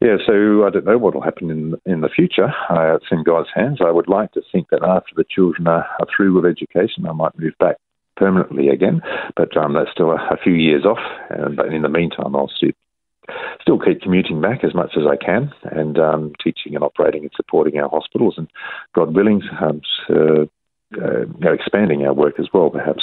Yeah, 0.00 0.16
so 0.26 0.64
I 0.66 0.70
don't 0.70 0.84
know 0.84 0.98
what 0.98 1.14
will 1.14 1.22
happen 1.22 1.50
in 1.50 1.74
in 1.86 2.00
the 2.02 2.08
future. 2.08 2.52
Uh, 2.70 2.96
it's 2.96 3.06
in 3.10 3.24
God's 3.24 3.48
hands. 3.54 3.78
I 3.80 3.90
would 3.90 4.08
like 4.08 4.32
to 4.32 4.42
think 4.52 4.68
that 4.70 4.82
after 4.82 5.12
the 5.16 5.24
children 5.28 5.66
are, 5.66 5.86
are 5.98 6.06
through 6.14 6.34
with 6.34 6.44
education, 6.44 7.06
I 7.06 7.12
might 7.12 7.38
move 7.38 7.54
back 7.58 7.76
permanently 8.16 8.68
again, 8.68 9.02
but 9.36 9.56
um, 9.56 9.72
that's 9.74 9.90
still 9.90 10.10
a, 10.10 10.28
a 10.30 10.36
few 10.42 10.52
years 10.52 10.84
off. 10.84 10.98
Uh, 11.30 11.48
but 11.48 11.72
in 11.72 11.82
the 11.82 11.88
meantime, 11.88 12.36
I'll 12.36 12.50
still 12.54 12.70
still 13.60 13.78
keep 13.78 14.02
commuting 14.02 14.40
back 14.40 14.64
as 14.64 14.74
much 14.74 14.92
as 14.96 15.04
I 15.06 15.16
can 15.16 15.52
and 15.64 15.98
um, 15.98 16.32
teaching 16.42 16.74
and 16.74 16.84
operating 16.84 17.22
and 17.22 17.32
supporting 17.34 17.78
our 17.78 17.88
hospitals 17.88 18.34
and, 18.36 18.48
God 18.94 19.14
willing, 19.14 19.42
um, 19.60 19.80
uh, 20.10 20.44
uh, 21.02 21.52
expanding 21.52 22.04
our 22.04 22.14
work 22.14 22.38
as 22.38 22.46
well, 22.52 22.70
perhaps. 22.70 23.02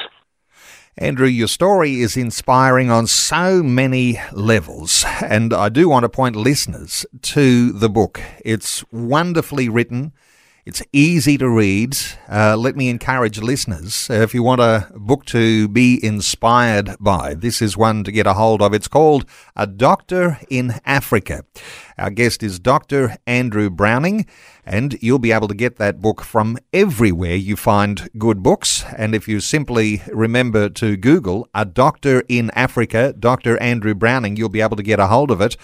Andrew, 0.98 1.28
your 1.28 1.48
story 1.48 2.02
is 2.02 2.18
inspiring 2.18 2.92
on 2.92 3.08
so 3.08 3.64
many 3.64 4.20
levels, 4.34 5.06
and 5.22 5.54
I 5.54 5.70
do 5.70 5.88
want 5.88 6.04
to 6.04 6.10
point 6.10 6.36
listeners 6.36 7.06
to 7.22 7.72
the 7.72 7.90
book. 7.90 8.22
It's 8.44 8.84
wonderfully 8.92 9.70
written. 9.70 10.12
It's 10.64 10.84
easy 10.94 11.40
to 11.40 11.50
read. 11.50 11.98
Uh, 12.30 12.56
let 12.56 12.76
me 12.76 12.90
encourage 12.90 13.40
listeners 13.40 14.08
uh, 14.12 14.14
if 14.14 14.36
you 14.36 14.44
want 14.44 14.62
a 14.62 14.92
book 14.94 15.26
to 15.26 15.68
be 15.68 16.00
inspired 16.06 16.96
by, 17.00 17.34
this 17.34 17.64
is 17.64 17.76
one 17.76 18.04
to 18.04 18.12
get 18.12 18.28
a 18.28 18.34
hold 18.34 18.62
of. 18.62 18.72
It's 18.72 18.88
called 18.88 19.26
A 19.56 19.66
Doctor 19.66 20.38
in 20.52 20.76
Africa. 20.86 21.46
Our 21.98 22.12
guest 22.12 22.44
is 22.44 22.60
Dr. 22.60 23.18
Andrew 23.26 23.72
Browning, 23.72 24.28
and 24.66 24.98
you'll 25.02 25.20
be 25.20 25.32
able 25.32 25.48
to 25.48 25.56
get 25.56 25.78
that 25.78 26.02
book 26.02 26.22
from 26.22 26.58
everywhere 26.74 27.36
you 27.36 27.56
find 27.56 28.10
good 28.18 28.44
books. 28.44 28.84
And 28.98 29.16
if 29.16 29.28
you 29.28 29.40
simply 29.40 30.02
remember 30.08 30.70
to 30.70 30.98
Google 30.98 31.48
A 31.56 31.66
Doctor 31.66 32.24
in 32.28 32.52
Africa, 32.52 33.14
Dr. 33.18 33.58
Andrew 33.60 33.96
Browning, 33.96 34.36
you'll 34.36 34.50
be 34.50 34.62
able 34.62 34.78
to 34.78 34.84
get 34.84 35.00
a 35.00 35.08
hold 35.08 35.32
of 35.32 35.40
it. 35.40 35.56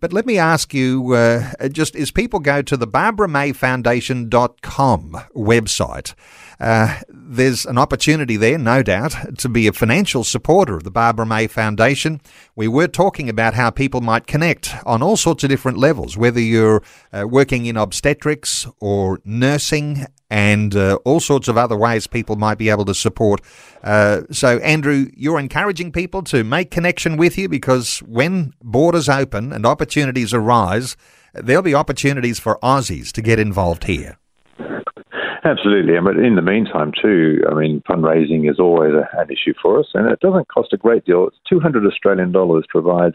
But 0.00 0.12
let 0.12 0.26
me 0.26 0.38
ask 0.38 0.72
you 0.72 1.14
uh, 1.14 1.68
just 1.68 1.96
as 1.96 2.12
people 2.12 2.38
go 2.38 2.62
to 2.62 2.76
the 2.76 2.86
Barbara 2.86 3.28
May 3.28 3.48
BarbaraMayFoundation.com 3.52 5.20
website, 5.34 6.14
uh, 6.60 7.00
there's 7.08 7.64
an 7.66 7.78
opportunity 7.78 8.36
there, 8.36 8.58
no 8.58 8.82
doubt, 8.82 9.38
to 9.38 9.48
be 9.48 9.66
a 9.66 9.72
financial 9.72 10.24
supporter 10.24 10.76
of 10.76 10.84
the 10.84 10.90
Barbara 10.90 11.26
May 11.26 11.46
Foundation. 11.46 12.20
We 12.56 12.66
were 12.66 12.88
talking 12.88 13.28
about 13.28 13.54
how 13.54 13.70
people 13.70 14.00
might 14.00 14.26
connect 14.26 14.74
on 14.84 15.02
all 15.02 15.16
sorts 15.16 15.44
of 15.44 15.50
different 15.50 15.78
levels, 15.78 16.16
whether 16.16 16.40
you're 16.40 16.82
uh, 17.12 17.26
working 17.28 17.66
in 17.66 17.76
obstetrics 17.76 18.66
or 18.80 19.20
nursing 19.24 20.06
and 20.30 20.74
uh, 20.76 20.98
all 21.04 21.20
sorts 21.20 21.48
of 21.48 21.56
other 21.56 21.76
ways 21.76 22.06
people 22.06 22.36
might 22.36 22.58
be 22.58 22.68
able 22.68 22.84
to 22.84 22.94
support. 22.94 23.40
Uh, 23.82 24.22
so, 24.30 24.58
Andrew, 24.58 25.06
you're 25.16 25.38
encouraging 25.38 25.92
people 25.92 26.22
to 26.24 26.44
make 26.44 26.70
connection 26.70 27.16
with 27.16 27.38
you 27.38 27.48
because 27.48 28.00
when 28.00 28.52
borders 28.62 29.08
open 29.08 29.52
and 29.52 29.64
opportunities 29.64 30.34
arise, 30.34 30.96
there'll 31.34 31.62
be 31.62 31.74
opportunities 31.74 32.38
for 32.38 32.58
Aussies 32.62 33.12
to 33.12 33.22
get 33.22 33.38
involved 33.38 33.84
here. 33.84 34.18
Absolutely, 35.44 35.94
And 35.94 36.04
but 36.04 36.16
in 36.16 36.34
the 36.34 36.42
meantime, 36.42 36.92
too, 37.00 37.42
I 37.50 37.54
mean, 37.54 37.82
fundraising 37.88 38.50
is 38.50 38.58
always 38.58 38.92
a, 38.92 39.08
an 39.18 39.30
issue 39.30 39.54
for 39.60 39.78
us, 39.78 39.86
and 39.94 40.10
it 40.10 40.20
doesn't 40.20 40.48
cost 40.48 40.72
a 40.72 40.76
great 40.76 41.04
deal. 41.04 41.28
It's 41.28 41.36
200 41.48 41.86
Australian 41.86 42.32
dollars 42.32 42.64
provides 42.68 43.14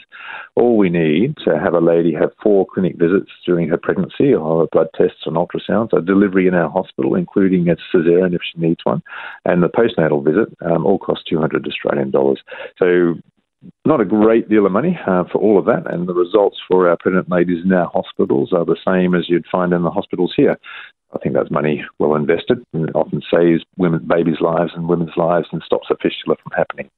all 0.55 0.77
we 0.77 0.89
need 0.89 1.35
to 1.45 1.59
have 1.59 1.73
a 1.73 1.79
lady 1.79 2.13
have 2.13 2.31
four 2.41 2.65
clinic 2.65 2.95
visits 2.97 3.29
during 3.45 3.67
her 3.69 3.77
pregnancy, 3.77 4.33
or 4.33 4.67
blood 4.71 4.87
tests 4.95 5.23
and 5.25 5.35
ultrasounds, 5.35 5.91
a 5.91 6.01
delivery 6.01 6.47
in 6.47 6.53
our 6.53 6.69
hospital, 6.69 7.15
including 7.15 7.67
a 7.67 7.75
cesarean 7.75 8.33
if 8.33 8.41
she 8.41 8.59
needs 8.59 8.79
one, 8.83 9.03
and 9.45 9.61
the 9.61 9.69
postnatal 9.69 10.23
visit, 10.23 10.47
um, 10.61 10.85
all 10.85 10.99
cost 10.99 11.27
200 11.29 11.67
Australian 11.67 12.11
dollars. 12.11 12.41
So 12.79 13.15
not 13.85 14.01
a 14.01 14.05
great 14.05 14.49
deal 14.49 14.65
of 14.65 14.71
money 14.71 14.99
uh, 15.07 15.23
for 15.31 15.39
all 15.39 15.57
of 15.57 15.65
that, 15.65 15.91
and 15.91 16.07
the 16.07 16.13
results 16.13 16.57
for 16.67 16.89
our 16.89 16.97
pregnant 16.97 17.29
ladies 17.29 17.63
in 17.63 17.71
our 17.73 17.89
hospitals 17.93 18.53
are 18.53 18.65
the 18.65 18.77
same 18.85 19.15
as 19.15 19.29
you'd 19.29 19.45
find 19.51 19.73
in 19.73 19.83
the 19.83 19.91
hospitals 19.91 20.33
here. 20.35 20.57
I 21.15 21.19
think 21.19 21.35
that's 21.35 21.51
money 21.51 21.85
well 21.99 22.15
invested 22.15 22.63
and 22.73 22.89
it 22.89 22.95
often 22.95 23.21
saves 23.31 23.63
women, 23.77 24.05
babies' 24.07 24.41
lives 24.41 24.71
and 24.75 24.87
women's 24.89 25.15
lives 25.15 25.47
and 25.51 25.61
stops 25.63 25.87
a 25.91 25.95
fistula 25.95 26.35
from 26.41 26.51
happening. 26.55 26.89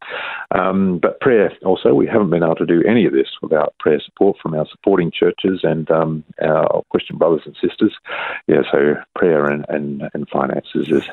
Um, 0.51 0.99
but 0.99 1.19
prayer 1.19 1.51
also, 1.65 1.93
we 1.93 2.07
haven't 2.07 2.29
been 2.29 2.43
able 2.43 2.55
to 2.55 2.65
do 2.65 2.83
any 2.87 3.05
of 3.05 3.13
this 3.13 3.27
without 3.41 3.75
prayer 3.79 4.01
support 4.03 4.37
from 4.41 4.53
our 4.53 4.65
supporting 4.71 5.11
churches 5.11 5.61
and 5.63 5.89
um, 5.91 6.23
our 6.41 6.83
Christian 6.91 7.17
brothers 7.17 7.41
and 7.45 7.55
sisters. 7.61 7.93
Yeah, 8.47 8.61
so 8.71 8.95
prayer 9.15 9.45
and, 9.45 9.65
and, 9.69 10.03
and 10.13 10.29
finances 10.29 10.87
is 10.89 11.03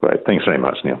Great. 0.00 0.24
Thanks 0.24 0.44
very 0.44 0.58
much, 0.58 0.78
Neil. 0.84 1.00